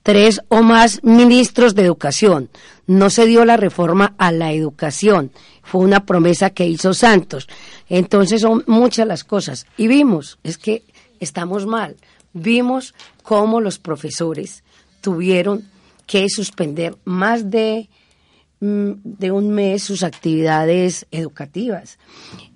tres 0.03 0.41
o 0.49 0.63
más 0.63 1.03
ministros 1.03 1.75
de 1.75 1.83
educación. 1.83 2.49
No 2.87 3.11
se 3.11 3.27
dio 3.27 3.45
la 3.45 3.57
reforma 3.57 4.15
a 4.19 4.31
la 4.33 4.53
educación, 4.53 5.33
fue 5.63 5.81
una 5.81 6.07
promesa 6.07 6.51
que 6.51 6.67
hizo 6.67 6.95
Santos. 6.95 7.49
Entonces 7.89 8.41
son 8.41 8.63
muchas 8.67 9.07
las 9.07 9.25
cosas. 9.25 9.67
Y 9.77 9.89
vimos, 9.89 10.39
es 10.45 10.59
que 10.59 10.85
estamos 11.21 11.67
mal, 11.67 11.97
vimos 12.33 12.95
cómo 13.23 13.61
los 13.61 13.79
profesores 13.79 14.63
tuvieron 15.01 15.65
que 16.07 16.29
suspender 16.29 16.97
más 17.05 17.51
de 17.51 17.89
de 18.61 19.31
un 19.31 19.51
mes 19.51 19.83
sus 19.83 20.03
actividades 20.03 21.07
educativas, 21.11 21.99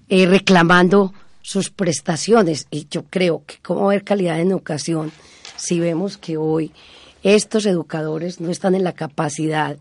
eh, 0.09 0.27
reclamando 0.27 1.13
sus 1.43 1.71
prestaciones. 1.71 2.67
Y 2.71 2.87
yo 2.91 3.05
creo 3.05 3.45
que 3.47 3.57
cómo 3.63 3.87
haber 3.87 4.05
calidad 4.05 4.41
en 4.41 4.51
educación 4.51 5.13
si 5.57 5.79
vemos 5.79 6.17
que 6.17 6.37
hoy 6.37 6.73
estos 7.23 7.67
educadores 7.67 8.41
no 8.41 8.51
están 8.51 8.75
en 8.75 8.85
la 8.85 8.95
capacidad 8.95 9.77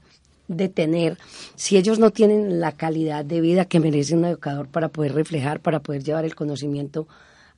de 0.50 0.68
tener, 0.68 1.18
si 1.56 1.78
ellos 1.78 2.00
no 2.00 2.10
tienen 2.10 2.60
la 2.60 2.72
calidad 2.72 3.24
de 3.24 3.40
vida 3.40 3.66
que 3.66 3.80
merece 3.80 4.16
un 4.16 4.26
educador 4.26 4.68
para 4.68 4.90
poder 4.90 5.14
reflejar, 5.14 5.62
para 5.62 5.80
poder 5.80 6.04
llevar 6.04 6.26
el 6.26 6.36
conocimiento 6.36 7.08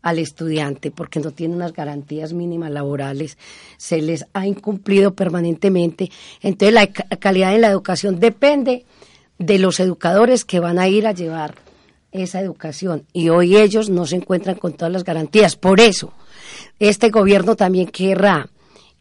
al 0.02 0.20
estudiante, 0.20 0.92
porque 0.92 1.20
no 1.20 1.32
tienen 1.32 1.58
unas 1.58 1.74
garantías 1.74 2.34
mínimas 2.34 2.72
laborales, 2.72 3.38
se 3.78 4.02
les 4.02 4.26
ha 4.34 4.48
incumplido 4.48 5.14
permanentemente. 5.14 6.12
Entonces 6.42 6.74
la 6.74 6.88
calidad 6.88 7.56
en 7.56 7.62
la 7.62 7.70
educación 7.70 8.20
depende 8.20 8.86
de 9.38 9.60
los 9.60 9.80
educadores 9.80 10.46
que 10.46 10.60
van 10.60 10.80
a 10.80 10.88
ir 10.88 11.08
a 11.08 11.14
llevar 11.14 11.56
esa 12.12 12.42
educación 12.42 13.06
y 13.14 13.30
hoy 13.30 13.58
ellos 13.58 13.90
no 13.90 14.06
se 14.06 14.18
encuentran 14.18 14.58
con 14.58 14.74
todas 14.74 14.92
las 14.92 15.04
garantías. 15.04 15.56
Por 15.56 15.80
eso, 15.80 16.14
este 16.80 17.10
gobierno 17.10 17.56
también 17.56 17.88
querrá 17.88 18.50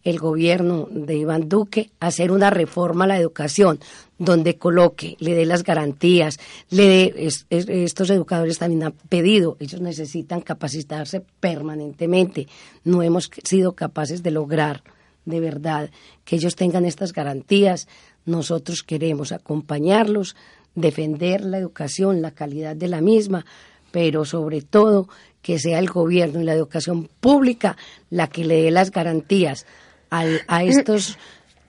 el 0.04 0.18
gobierno 0.18 0.88
de 0.90 1.16
Iván 1.16 1.48
Duque 1.48 1.90
hacer 2.00 2.32
una 2.32 2.50
reforma 2.50 3.04
a 3.04 3.08
la 3.08 3.18
educación 3.18 3.80
donde 4.18 4.56
coloque, 4.56 5.16
le 5.18 5.34
dé 5.34 5.46
las 5.46 5.62
garantías, 5.62 6.38
le 6.68 6.88
dé, 6.88 7.28
estos 7.48 8.10
educadores 8.10 8.58
también 8.58 8.84
han 8.84 8.92
pedido, 9.08 9.56
ellos 9.60 9.80
necesitan 9.80 10.42
capacitarse 10.42 11.22
permanentemente. 11.40 12.46
No 12.84 13.02
hemos 13.02 13.30
sido 13.44 13.72
capaces 13.72 14.22
de 14.22 14.30
lograr 14.30 14.82
de 15.24 15.40
verdad 15.40 15.90
que 16.24 16.36
ellos 16.36 16.56
tengan 16.56 16.84
estas 16.84 17.12
garantías. 17.12 17.88
Nosotros 18.26 18.82
queremos 18.82 19.32
acompañarlos, 19.32 20.36
defender 20.74 21.42
la 21.42 21.58
educación, 21.58 22.22
la 22.22 22.32
calidad 22.32 22.76
de 22.76 22.88
la 22.88 23.00
misma, 23.00 23.44
pero 23.90 24.24
sobre 24.24 24.62
todo 24.62 25.08
que 25.42 25.58
sea 25.58 25.78
el 25.78 25.88
gobierno 25.88 26.40
y 26.40 26.44
la 26.44 26.54
educación 26.54 27.08
pública 27.20 27.76
la 28.10 28.28
que 28.28 28.44
le 28.44 28.62
dé 28.62 28.70
las 28.70 28.90
garantías 28.90 29.66
a 30.10 30.64
estos 30.64 31.16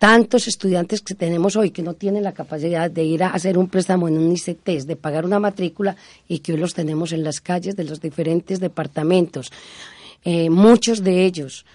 tantos 0.02 0.48
estudiantes 0.48 1.02
que 1.02 1.14
tenemos 1.14 1.56
hoy 1.56 1.70
que 1.70 1.84
no 1.84 1.94
tienen 1.94 2.24
la 2.24 2.32
capacidad 2.32 2.90
de 2.90 3.04
ir 3.04 3.24
a 3.24 3.28
hacer 3.28 3.56
un 3.56 3.68
préstamo 3.68 4.08
en 4.08 4.18
un 4.18 4.32
ICT, 4.32 4.88
de 4.88 4.96
pagar 4.96 5.26
una 5.26 5.40
matrícula 5.40 5.96
y 6.28 6.40
que 6.40 6.54
hoy 6.54 6.58
los 6.58 6.74
tenemos 6.74 7.12
en 7.12 7.24
las 7.24 7.40
calles 7.40 7.76
de 7.76 7.84
los 7.84 8.02
diferentes 8.02 8.60
departamentos. 8.60 9.52
Eh, 10.26 10.50
muchos 10.50 11.04
de 11.04 11.24
ellos 11.24 11.68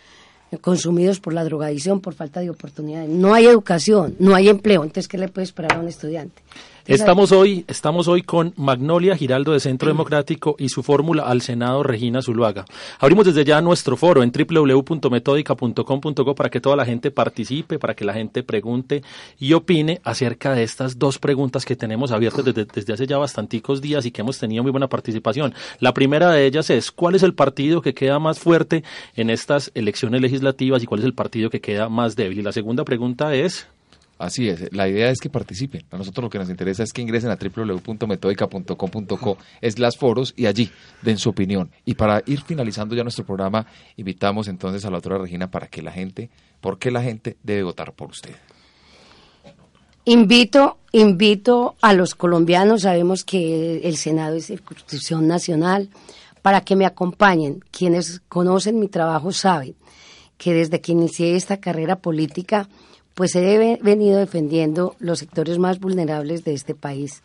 consumidos 0.61 1.21
por 1.21 1.35
la 1.35 1.45
drogadicción, 1.45 2.01
por 2.01 2.15
falta 2.15 2.41
de 2.41 2.51
oportunidades. 2.51 3.09
No 3.09 3.33
hay 3.33 3.47
educación, 3.47 4.17
no 4.19 4.35
hay 4.35 4.49
empleo. 4.49 4.83
Entonces, 4.83 5.07
¿qué 5.07 5.19
le 5.19 5.29
puede 5.29 5.45
esperar 5.45 5.75
a 5.75 5.79
un 5.79 5.87
estudiante? 5.87 6.43
Estamos 6.87 7.33
hoy, 7.33 7.65
estamos 7.67 8.07
hoy 8.07 8.23
con 8.23 8.55
Magnolia 8.57 9.17
Giraldo 9.17 9.53
de 9.53 9.59
Centro 9.59 9.89
Democrático 9.89 10.55
y 10.57 10.69
su 10.69 10.85
fórmula 10.85 11.25
al 11.25 11.43
Senado 11.43 11.83
Regina 11.83 12.23
Zuluaga. 12.23 12.65
Abrimos 13.01 13.27
desde 13.27 13.45
ya 13.45 13.61
nuestro 13.61 13.97
foro 13.97 14.23
en 14.23 14.31
www.metódica.com.co 14.31 16.35
para 16.37 16.49
que 16.49 16.61
toda 16.61 16.77
la 16.77 16.85
gente 16.85 17.11
participe, 17.11 17.81
para 17.81 17.97
que 17.97 18.05
la 18.05 18.15
gente 18.15 18.45
pregunte 18.45 19.03
y 19.37 19.55
opine 19.55 20.01
acerca 20.05 20.55
de 20.55 20.63
estas 20.63 20.97
dos 20.97 21.19
preguntas 21.19 21.65
que 21.65 21.75
tenemos 21.75 22.13
abiertas 22.13 22.45
desde, 22.45 22.67
desde 22.67 22.93
hace 22.93 23.09
ya 23.09 23.19
bastanticos 23.19 23.83
días 23.83 24.07
y 24.07 24.13
que 24.13 24.21
hemos 24.21 24.39
tenido 24.39 24.63
muy 24.63 24.71
buena 24.71 24.87
participación. 24.87 25.55
La 25.81 25.93
primera 25.93 26.31
de 26.31 26.47
ellas 26.47 26.71
es, 26.71 26.93
¿cuál 26.93 27.17
es 27.17 27.25
el 27.25 27.35
partido 27.35 27.83
que 27.83 27.95
queda 27.95 28.21
más 28.21 28.39
fuerte 28.39 28.85
en 29.17 29.31
estas 29.31 29.73
elecciones 29.75 30.21
legislativas 30.21 30.85
y 30.85 30.87
cuál 30.87 31.01
es 31.01 31.07
el 31.07 31.15
partido 31.15 31.51
que 31.51 31.61
queda 31.61 31.89
más 31.89 32.15
débil? 32.15 32.39
Y 32.39 32.43
la 32.43 32.53
segunda 32.53 32.85
pregunta 32.85 33.35
es... 33.35 33.67
Así 34.19 34.49
es, 34.49 34.73
la 34.73 34.89
idea 34.89 35.11
es 35.11 35.21
que 35.21 35.29
participen. 35.29 35.85
A 35.91 35.99
nosotros 35.99 36.25
lo 36.25 36.31
que 36.31 36.39
nos 36.39 36.49
interesa 36.49 36.83
es 36.83 36.91
que 36.93 37.03
ingresen 37.03 37.31
a 37.31 37.37
www.metodica.com.co, 37.37 39.39
es 39.61 39.79
las 39.79 39.99
foros 39.99 40.33
y 40.37 40.47
allí 40.47 40.71
den 41.03 41.19
su 41.19 41.29
opinión. 41.29 41.71
Y 41.85 41.93
para 41.95 42.23
ir 42.25 42.41
finalizando 42.43 42.95
ya 42.95 43.03
nuestro 43.03 43.27
programa, 43.27 43.67
invitamos 43.97 44.49
entonces 44.49 44.87
a 44.87 44.91
la 44.91 44.97
otra 44.99 45.19
Regina 45.19 45.51
para 45.51 45.67
que 45.67 45.83
la 45.83 45.93
gente, 45.93 46.31
¿por 46.61 46.79
qué 46.79 46.91
la 46.91 47.03
gente 47.03 47.37
debe 47.43 47.65
votar 47.65 47.93
por 47.93 48.09
usted? 48.11 48.35
Invito, 50.07 50.79
invito 50.93 51.75
a 51.83 51.93
los 51.93 52.15
colombianos, 52.15 52.83
sabemos 52.83 53.25
que 53.25 53.87
el 53.87 53.97
Senado 53.97 54.37
es 54.37 54.47
circunscripción 54.47 55.27
nacional, 55.27 55.91
para 56.43 56.61
que 56.61 56.77
me 56.77 56.87
acompañen. 56.87 57.65
Quienes 57.73 58.21
conocen 58.29 58.79
mi 58.79 58.87
trabajo 58.87 59.33
saben 59.33 59.75
que 60.39 60.55
desde 60.55 60.81
que 60.81 60.93
inicié 60.93 61.35
esta 61.35 61.57
carrera 61.57 61.97
política, 61.97 62.69
pues 63.17 63.35
he 63.35 63.79
venido 63.81 64.19
defendiendo 64.19 64.95
los 64.99 65.21
sectores 65.21 65.59
más 65.59 65.81
vulnerables 65.81 66.45
de 66.45 66.53
este 66.53 66.75
país. 66.75 67.23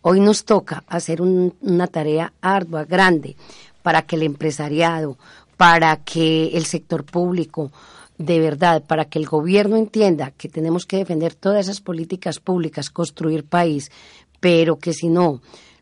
Hoy 0.00 0.20
nos 0.20 0.44
toca 0.44 0.84
hacer 0.86 1.20
una 1.20 1.88
tarea 1.88 2.32
ardua, 2.40 2.84
grande, 2.84 3.34
para 3.82 4.02
que 4.02 4.14
el 4.14 4.22
empresariado, 4.22 5.18
para 5.56 5.96
que 5.96 6.56
el 6.56 6.64
sector 6.64 7.02
público, 7.02 7.72
de 8.18 8.38
verdad, 8.38 8.84
para 8.86 9.06
que 9.06 9.18
el 9.18 9.26
gobierno 9.26 9.76
entienda 9.76 10.30
que 10.30 10.48
tenemos 10.48 10.86
que 10.86 10.98
defender 10.98 11.34
todas 11.34 11.66
esas 11.66 11.80
políticas 11.80 12.38
públicas, 12.38 12.90
construir 12.90 13.42
país, 13.42 13.90
pero 14.38 14.78
que 14.78 14.92
si 14.92 15.08
no 15.08 15.40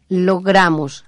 logramos 0.08 1.04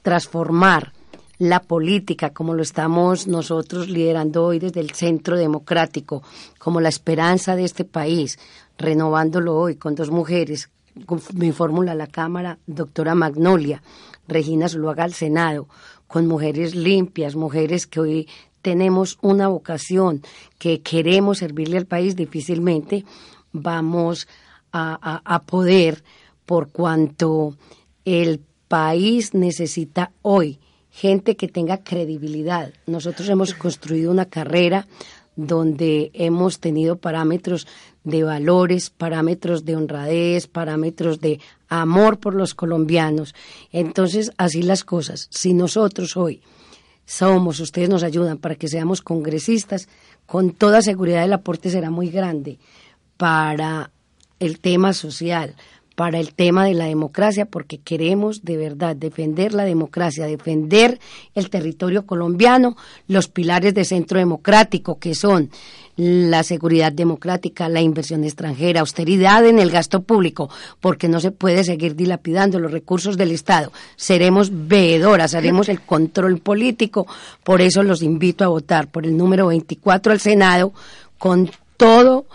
transformar 0.00 0.94
la 1.38 1.60
política, 1.60 2.30
como 2.30 2.54
lo 2.54 2.62
estamos 2.62 3.26
nosotros 3.26 3.88
liderando 3.88 4.44
hoy 4.44 4.58
desde 4.58 4.80
el 4.80 4.90
Centro 4.90 5.36
Democrático, 5.36 6.22
como 6.58 6.80
la 6.80 6.88
esperanza 6.88 7.56
de 7.56 7.64
este 7.64 7.84
país, 7.84 8.38
renovándolo 8.78 9.56
hoy 9.56 9.76
con 9.76 9.94
dos 9.94 10.10
mujeres, 10.10 10.70
con 11.04 11.20
mi 11.34 11.52
fórmula 11.52 11.92
a 11.92 11.96
la 11.96 12.06
Cámara, 12.06 12.58
doctora 12.66 13.14
Magnolia, 13.14 13.82
Regina 14.26 14.68
Zuluaga 14.68 15.04
al 15.04 15.12
Senado, 15.12 15.68
con 16.06 16.26
mujeres 16.26 16.74
limpias, 16.74 17.36
mujeres 17.36 17.86
que 17.86 18.00
hoy 18.00 18.28
tenemos 18.62 19.18
una 19.20 19.48
vocación, 19.48 20.22
que 20.58 20.80
queremos 20.80 21.38
servirle 21.38 21.76
al 21.76 21.86
país, 21.86 22.16
difícilmente 22.16 23.04
vamos 23.52 24.26
a, 24.72 25.20
a 25.24 25.42
poder, 25.42 26.02
por 26.44 26.70
cuanto 26.70 27.56
el 28.04 28.40
país 28.68 29.34
necesita 29.34 30.12
hoy 30.22 30.58
gente 30.96 31.36
que 31.36 31.46
tenga 31.46 31.84
credibilidad. 31.84 32.72
Nosotros 32.86 33.28
hemos 33.28 33.52
construido 33.52 34.10
una 34.10 34.24
carrera 34.24 34.86
donde 35.36 36.10
hemos 36.14 36.58
tenido 36.58 36.96
parámetros 36.96 37.66
de 38.02 38.24
valores, 38.24 38.88
parámetros 38.88 39.66
de 39.66 39.76
honradez, 39.76 40.46
parámetros 40.46 41.20
de 41.20 41.38
amor 41.68 42.18
por 42.18 42.34
los 42.34 42.54
colombianos. 42.54 43.34
Entonces, 43.72 44.32
así 44.38 44.62
las 44.62 44.84
cosas. 44.84 45.28
Si 45.30 45.52
nosotros 45.52 46.16
hoy 46.16 46.40
somos, 47.04 47.60
ustedes 47.60 47.90
nos 47.90 48.02
ayudan 48.02 48.38
para 48.38 48.54
que 48.54 48.66
seamos 48.66 49.02
congresistas, 49.02 49.90
con 50.24 50.52
toda 50.52 50.80
seguridad 50.80 51.24
el 51.24 51.34
aporte 51.34 51.68
será 51.68 51.90
muy 51.90 52.08
grande 52.08 52.58
para 53.18 53.90
el 54.40 54.60
tema 54.60 54.94
social, 54.94 55.56
para 55.96 56.20
el 56.20 56.34
tema 56.34 56.66
de 56.66 56.74
la 56.74 56.84
democracia, 56.84 57.46
porque 57.46 57.78
queremos 57.78 58.44
de 58.44 58.58
verdad 58.58 58.94
defender 58.94 59.54
la 59.54 59.64
democracia, 59.64 60.26
defender 60.26 61.00
el 61.34 61.50
territorio 61.50 62.06
colombiano, 62.06 62.76
los 63.08 63.28
pilares 63.28 63.74
de 63.74 63.84
centro 63.86 64.18
democrático, 64.18 64.98
que 64.98 65.14
son 65.14 65.50
la 65.96 66.42
seguridad 66.42 66.92
democrática, 66.92 67.70
la 67.70 67.80
inversión 67.80 68.24
extranjera, 68.24 68.80
austeridad 68.80 69.46
en 69.46 69.58
el 69.58 69.70
gasto 69.70 70.02
público, 70.02 70.50
porque 70.80 71.08
no 71.08 71.18
se 71.18 71.30
puede 71.30 71.64
seguir 71.64 71.96
dilapidando 71.96 72.60
los 72.60 72.70
recursos 72.70 73.16
del 73.16 73.30
Estado. 73.30 73.72
Seremos 73.96 74.50
veedoras, 74.52 75.34
haremos 75.34 75.70
el 75.70 75.80
control 75.80 76.40
político, 76.40 77.06
por 77.42 77.62
eso 77.62 77.82
los 77.82 78.02
invito 78.02 78.44
a 78.44 78.48
votar 78.48 78.88
por 78.88 79.06
el 79.06 79.16
número 79.16 79.46
24 79.46 80.12
al 80.12 80.20
Senado 80.20 80.74
con 81.16 81.50
todo 81.78 82.26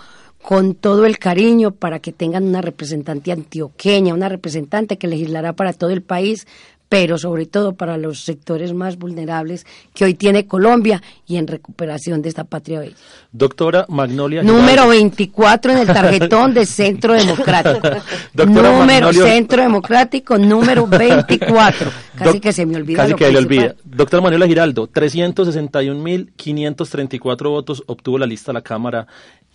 con 0.42 0.76
todo 0.76 1.06
el 1.06 1.20
cariño 1.20 1.72
para 1.72 2.00
que 2.00 2.12
tengan 2.12 2.44
una 2.44 2.62
representante 2.62 3.32
antioqueña, 3.32 4.14
una 4.14 4.30
representante 4.30 4.98
que 4.98 5.08
legislará 5.08 5.54
para 5.54 5.74
todo 5.74 5.92
el 5.92 6.02
país, 6.02 6.48
pero 6.92 7.18
sobre 7.18 7.46
todo 7.46 7.74
para 7.74 7.96
los 7.96 8.26
sectores 8.26 8.74
más 8.74 8.98
vulnerables 8.98 9.66
que 9.94 10.04
hoy 10.04 10.14
tiene 10.14 10.46
Colombia 10.46 11.02
y 11.26 11.38
en 11.38 11.48
recuperación 11.48 12.22
de 12.22 12.28
esta 12.28 12.44
patria 12.44 12.82
bella. 12.82 12.98
Doctora 13.32 13.86
Magnolia. 13.88 14.44
Número 14.44 14.90
24 14.90 15.72
en 15.72 15.78
el 15.78 15.88
tarjetón 15.88 16.54
de 16.54 16.66
Centro 16.66 17.14
Democrático. 17.14 17.88
número 18.46 19.14
Centro 19.14 19.62
Democrático, 19.62 20.38
número 20.38 20.86
24. 20.86 21.90
Casi 22.26 22.40
que 22.40 22.54
se 22.54 22.66
me 22.66 22.76
olvida. 22.76 23.04
Casi 23.04 23.14
que 23.16 23.32
le 23.32 23.38
olvida. 23.38 23.76
Doctora 23.84 24.22
Manuela 24.22 24.48
Giraldo, 24.48 24.88
361.534 24.88 27.50
votos 27.50 27.84
obtuvo 27.88 28.18
la 28.18 28.26
lista 28.26 28.52
de 28.52 28.56
la 28.56 28.62
Cámara 28.62 29.08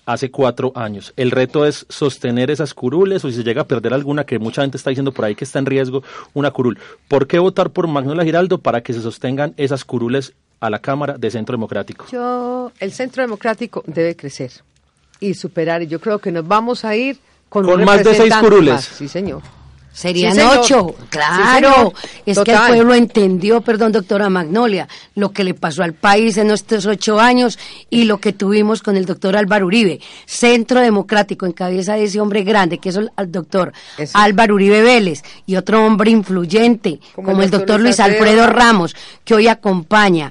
hace 0.07 0.31
cuatro 0.31 0.73
años. 0.75 1.12
El 1.17 1.33
reto 1.33 1.67
es 1.67 1.85
sostener 1.89 2.51
esas 2.51 2.73
curules 2.73 3.25
o 3.25 3.29
si 3.29 3.37
se 3.37 3.45
llega 3.45 3.62
a 3.62 3.67
perder 3.67 3.93
alguna, 3.93 4.25
que 4.25 4.39
mucha 4.39 4.62
gente 4.62 4.77
está 4.77 4.91
diciendo 4.91 5.12
por 5.12 5.25
ahí 5.25 5.35
que 5.35 5.45
está 5.45 5.59
en 5.59 5.67
riesgo, 5.67 6.03
una 6.33 6.53
curul. 6.53 6.79
¿Por 7.09 7.27
qué 7.27 7.39
votar 7.39 7.71
por 7.71 7.89
Magnola 7.89 8.25
Giraldo? 8.25 8.59
Para 8.59 8.83
que 8.83 8.93
se 8.93 9.03
sostengan 9.03 9.53
esas 9.57 9.85
curules 9.85 10.33
a 10.61 10.71
la 10.71 10.79
Cámara 10.79 11.19
de 11.19 11.31
Centro 11.31 11.55
Democrático. 11.55 12.07
Yo, 12.11 12.73
el 12.79 12.93
Centro 12.93 13.23
Democrático 13.23 13.83
debe 13.87 14.17
crecer 14.17 14.53
y 15.21 15.35
superar. 15.35 15.83
Y 15.83 15.89
yo 15.89 16.01
creo 16.01 16.19
que 16.19 16.31
nos 16.31 16.47
vamos 16.47 16.85
a 16.85 16.97
ir 16.97 17.19
con, 17.49 17.67
más 17.85 18.05
de 18.05 18.14
seis 18.14 18.35
curules. 18.37 18.85
Sí, 18.85 19.09
señor. 19.09 19.43
Serían 19.97 20.35
Sí, 20.35 20.43
ocho, 20.43 20.95
claro. 21.09 21.95
es 22.27 22.39
que 22.41 22.53
el 22.53 22.59
pueblo 22.69 22.93
entendió, 22.93 23.63
perdón, 23.63 23.93
doctora 23.93 24.29
Magnolia, 24.29 24.87
lo 25.15 25.33
que 25.33 25.43
le 25.43 25.55
pasó 25.55 25.83
al 25.83 25.95
país 25.95 26.37
en 26.37 26.51
estos 26.51 26.85
ocho 26.85 27.19
años 27.19 27.59
y 27.89 28.05
lo 28.05 28.19
que 28.19 28.35
tuvimos 28.35 28.83
con 28.83 28.99
el 28.99 29.07
doctor 29.07 29.39
Álvaro 29.39 29.65
Uribe. 29.65 29.99
Centro 30.27 30.81
Democrático 30.81 31.47
en 31.47 31.53
cabeza 31.53 31.95
de 31.95 32.05
ese 32.05 32.21
hombre 32.21 32.43
grande, 32.43 32.77
que 32.77 32.91
es 32.91 32.97
el, 32.97 33.11
doctor 33.29 33.73
Eso. 33.97 34.19
Álvaro 34.19 34.57
Uribe 34.57 34.83
Vélez, 34.83 35.23
y 35.47 35.57
otro 35.57 35.83
hombre 35.87 36.11
influyente, 36.11 37.01
Como 37.15 37.29
como, 37.29 37.43
el 37.43 37.51
doctor 37.51 37.67
doctor 37.67 37.81
Luis 37.81 37.99
Alfredo 37.99 38.49
Ramos, 38.49 38.95
que 39.25 39.35
hoy 39.35 39.49
acompaña 39.49 40.31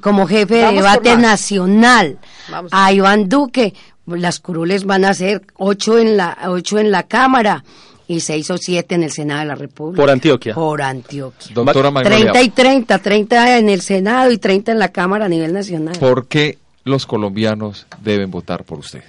como 0.00 0.28
jefe 0.28 0.54
de 0.54 0.62
Vamos 0.62 0.76
debate 0.76 1.16
nacional 1.16 2.18
Vamos. 2.48 2.70
a 2.72 2.92
Iván 2.92 3.28
Duque. 3.28 3.74
Las 4.06 4.38
curules 4.38 4.84
van 4.84 5.04
a 5.04 5.14
ser 5.14 5.42
ocho 5.54 5.98
en 5.98 6.16
la, 6.16 6.38
ocho 6.46 6.78
en 6.78 6.92
la 6.92 7.02
Cámara 7.04 7.64
y 8.10 8.18
seis 8.18 8.50
o 8.50 8.58
siete 8.58 8.96
en 8.96 9.04
el 9.04 9.12
Senado 9.12 9.40
de 9.40 9.46
la 9.46 9.54
República. 9.54 10.02
Por 10.02 10.10
Antioquia. 10.10 10.52
Por 10.52 10.82
Antioquia. 10.82 11.54
Doctora 11.54 11.92
Magnolia, 11.92 12.32
30 12.32 12.42
y 12.42 12.48
30, 12.50 12.98
30 12.98 13.58
en 13.58 13.68
el 13.68 13.80
Senado 13.82 14.32
y 14.32 14.38
30 14.38 14.72
en 14.72 14.78
la 14.80 14.88
Cámara 14.88 15.26
a 15.26 15.28
nivel 15.28 15.52
nacional. 15.52 15.96
¿por 15.96 16.26
qué 16.26 16.58
los 16.82 17.06
colombianos 17.06 17.86
deben 18.02 18.32
votar 18.32 18.64
por 18.64 18.80
usted? 18.80 19.04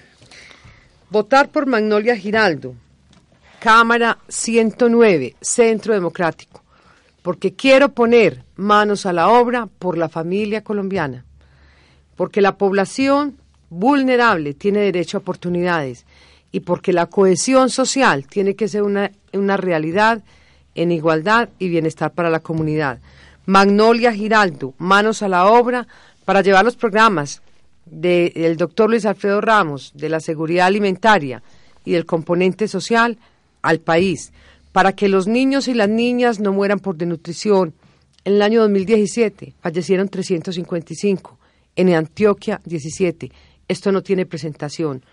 Votar 1.10 1.50
por 1.50 1.66
Magnolia 1.66 2.16
Giraldo, 2.16 2.76
Cámara 3.60 4.20
109, 4.28 5.36
Centro 5.42 5.96
Democrático, 5.96 6.62
porque 7.24 7.54
quiero 7.54 7.90
poner 7.90 8.44
manos 8.56 9.08
a 9.08 9.14
la 9.14 9.30
obra 9.30 9.68
por 9.80 9.98
la 9.98 10.10
familia 10.10 10.64
colombiana, 10.64 11.26
porque 12.16 12.40
la 12.40 12.56
población 12.56 13.36
vulnerable 13.72 14.54
tiene 14.54 14.82
derecho 14.82 15.18
a 15.18 15.22
oportunidades 15.22 16.06
y 16.52 16.62
porque 16.62 16.94
la 16.94 17.06
cohesión 17.08 17.70
social 17.70 18.28
tiene 18.28 18.56
que 18.56 18.68
ser 18.68 18.84
una, 18.84 19.12
una 19.34 19.58
realidad 19.58 20.24
en 20.76 20.92
igualdad 20.92 21.50
y 21.60 21.70
bienestar 21.70 22.12
para 22.12 22.30
la 22.30 22.40
comunidad. 22.40 23.00
Magnolia 23.46 24.14
Giraldo, 24.14 24.74
manos 24.78 25.22
a 25.22 25.28
la 25.28 25.46
obra 25.48 25.88
para 26.26 26.42
llevar 26.42 26.64
los 26.66 26.76
programas 26.76 27.42
de- 27.86 28.32
del 28.36 28.58
doctor 28.58 28.90
Luis 28.90 29.06
Alfredo 29.06 29.42
Ramos, 29.42 29.92
de 29.96 30.10
la 30.10 30.20
seguridad 30.20 30.68
alimentaria 30.68 31.42
y 31.84 31.92
del 31.94 32.06
componente 32.06 32.68
social 32.68 33.18
al 33.62 33.80
país, 33.80 34.32
para 34.72 34.94
que 34.94 35.10
los 35.10 35.28
niños 35.28 35.68
y 35.68 35.74
las 35.74 35.90
niñas 35.90 36.40
no 36.40 36.54
mueran 36.54 36.80
por 36.80 36.96
desnutrición. 36.96 37.74
En 38.24 38.34
el 38.36 38.42
año 38.44 38.62
2017 38.62 39.54
fallecieron 39.62 40.08
355, 40.08 41.38
en 41.76 41.94
Antioquia 41.94 42.62
17. 42.66 43.32
Esto 43.68 43.92
no 43.92 44.02
tiene 44.04 44.26
presentación. 44.26 45.04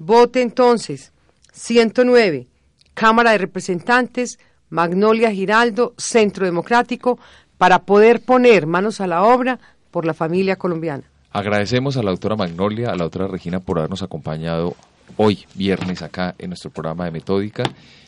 Vote 0.00 0.40
entonces. 0.40 1.12
109, 1.52 2.46
Cámara 2.94 3.32
de 3.32 3.38
Representantes, 3.38 4.38
Magnolia 4.70 5.30
Giraldo, 5.30 5.92
Centro 5.98 6.46
Democrático, 6.46 7.18
para 7.58 7.80
poder 7.80 8.22
poner 8.22 8.66
manos 8.66 9.02
a 9.02 9.06
la 9.06 9.22
obra 9.22 9.60
por 9.90 10.06
la 10.06 10.14
familia 10.14 10.56
colombiana. 10.56 11.04
Agradecemos 11.32 11.98
a 11.98 12.02
la 12.02 12.12
doctora 12.12 12.34
Magnolia, 12.34 12.88
a 12.88 12.96
la 12.96 13.04
doctora 13.04 13.28
Regina 13.28 13.60
por 13.60 13.78
habernos 13.78 14.02
acompañado 14.02 14.74
hoy, 15.18 15.44
viernes, 15.54 16.00
acá 16.00 16.34
en 16.38 16.48
nuestro 16.48 16.70
programa 16.70 17.04
de 17.04 17.10
Metódica. 17.10 17.64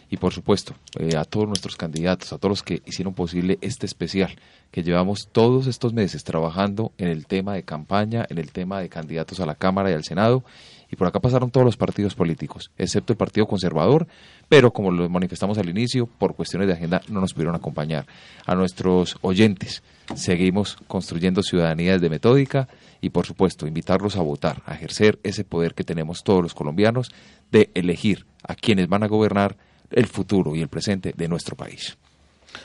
Y 0.08 0.16
por 0.16 0.32
supuesto 0.32 0.74
eh, 0.98 1.16
a 1.16 1.24
todos 1.24 1.46
nuestros 1.46 1.76
candidatos, 1.76 2.32
a 2.32 2.38
todos 2.38 2.50
los 2.50 2.62
que 2.62 2.82
hicieron 2.86 3.12
posible 3.12 3.58
este 3.60 3.84
especial, 3.84 4.34
que 4.70 4.82
llevamos 4.82 5.28
todos 5.30 5.66
estos 5.66 5.92
meses 5.92 6.24
trabajando 6.24 6.92
en 6.96 7.08
el 7.08 7.26
tema 7.26 7.54
de 7.54 7.64
campaña, 7.64 8.26
en 8.28 8.38
el 8.38 8.50
tema 8.50 8.80
de 8.80 8.88
candidatos 8.88 9.40
a 9.40 9.46
la 9.46 9.54
Cámara 9.54 9.90
y 9.90 9.94
al 9.94 10.04
Senado 10.04 10.44
y 10.92 10.96
por 10.96 11.08
acá 11.08 11.20
pasaron 11.20 11.50
todos 11.50 11.64
los 11.64 11.78
partidos 11.78 12.14
políticos, 12.14 12.70
excepto 12.76 13.14
el 13.14 13.16
Partido 13.16 13.46
Conservador, 13.46 14.06
pero 14.50 14.72
como 14.72 14.90
lo 14.90 15.08
manifestamos 15.08 15.56
al 15.56 15.70
inicio, 15.70 16.06
por 16.06 16.36
cuestiones 16.36 16.68
de 16.68 16.74
agenda 16.74 17.00
no 17.08 17.20
nos 17.20 17.32
pudieron 17.32 17.54
acompañar. 17.54 18.06
A 18.44 18.54
nuestros 18.54 19.16
oyentes, 19.22 19.82
seguimos 20.14 20.76
construyendo 20.86 21.42
ciudadanía 21.42 21.94
desde 21.94 22.10
Metódica 22.10 22.68
y 23.00 23.08
por 23.08 23.24
supuesto 23.24 23.66
invitarlos 23.66 24.16
a 24.16 24.22
votar, 24.22 24.62
a 24.66 24.74
ejercer 24.74 25.18
ese 25.22 25.44
poder 25.44 25.72
que 25.74 25.82
tenemos 25.82 26.22
todos 26.22 26.42
los 26.42 26.52
colombianos 26.52 27.10
de 27.50 27.70
elegir 27.74 28.26
a 28.46 28.54
quienes 28.54 28.86
van 28.86 29.02
a 29.02 29.08
gobernar 29.08 29.56
el 29.90 30.06
futuro 30.06 30.54
y 30.54 30.60
el 30.60 30.68
presente 30.68 31.14
de 31.16 31.28
nuestro 31.28 31.56
país. 31.56 31.96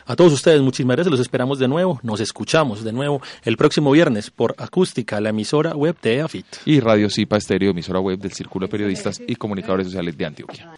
A 0.06 0.16
todos 0.16 0.34
ustedes, 0.34 0.62
muchísimas 0.62 0.96
gracias. 0.96 1.12
Los 1.12 1.20
esperamos 1.20 1.60
de 1.60 1.68
nuevo. 1.68 2.00
Nos 2.04 2.20
escuchamos 2.20 2.84
de 2.84 2.92
nuevo 2.92 3.22
el 3.44 3.58
próximo 3.58 3.92
viernes 3.92 4.32
por 4.32 4.56
Acústica, 4.58 5.20
la 5.22 5.30
emisora 5.30 5.76
web 5.76 5.96
de 6.02 6.22
AFIT. 6.22 6.46
Y 6.66 6.80
Radio 6.80 7.10
Cipa 7.10 7.38
Estéreo, 7.38 7.72
emisora 7.72 8.00
web 8.00 8.20
del 8.20 8.32
Círculo 8.32 8.68
de 8.68 8.72
Periodistas 8.72 9.22
y 9.26 9.36
Comunicadores 9.36 9.88
Sociales 9.88 10.18
de 10.18 10.26
Antioquia. 10.26 10.72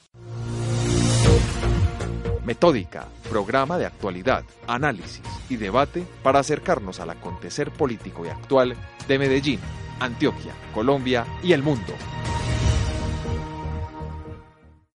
Metódica, 2.46 3.08
programa 3.30 3.78
de 3.78 3.86
actualidad, 3.86 4.44
análisis 4.66 5.22
y 5.50 5.58
debate 5.58 6.04
para 6.24 6.40
acercarnos 6.40 7.00
al 7.00 7.12
acontecer 7.12 7.70
político 7.70 8.26
y 8.26 8.30
actual 8.30 8.76
de 9.08 9.20
Medellín, 9.20 9.60
Antioquia, 10.00 10.54
Colombia 10.74 11.28
y 11.44 11.54
el 11.54 11.62
mundo. 11.62 11.94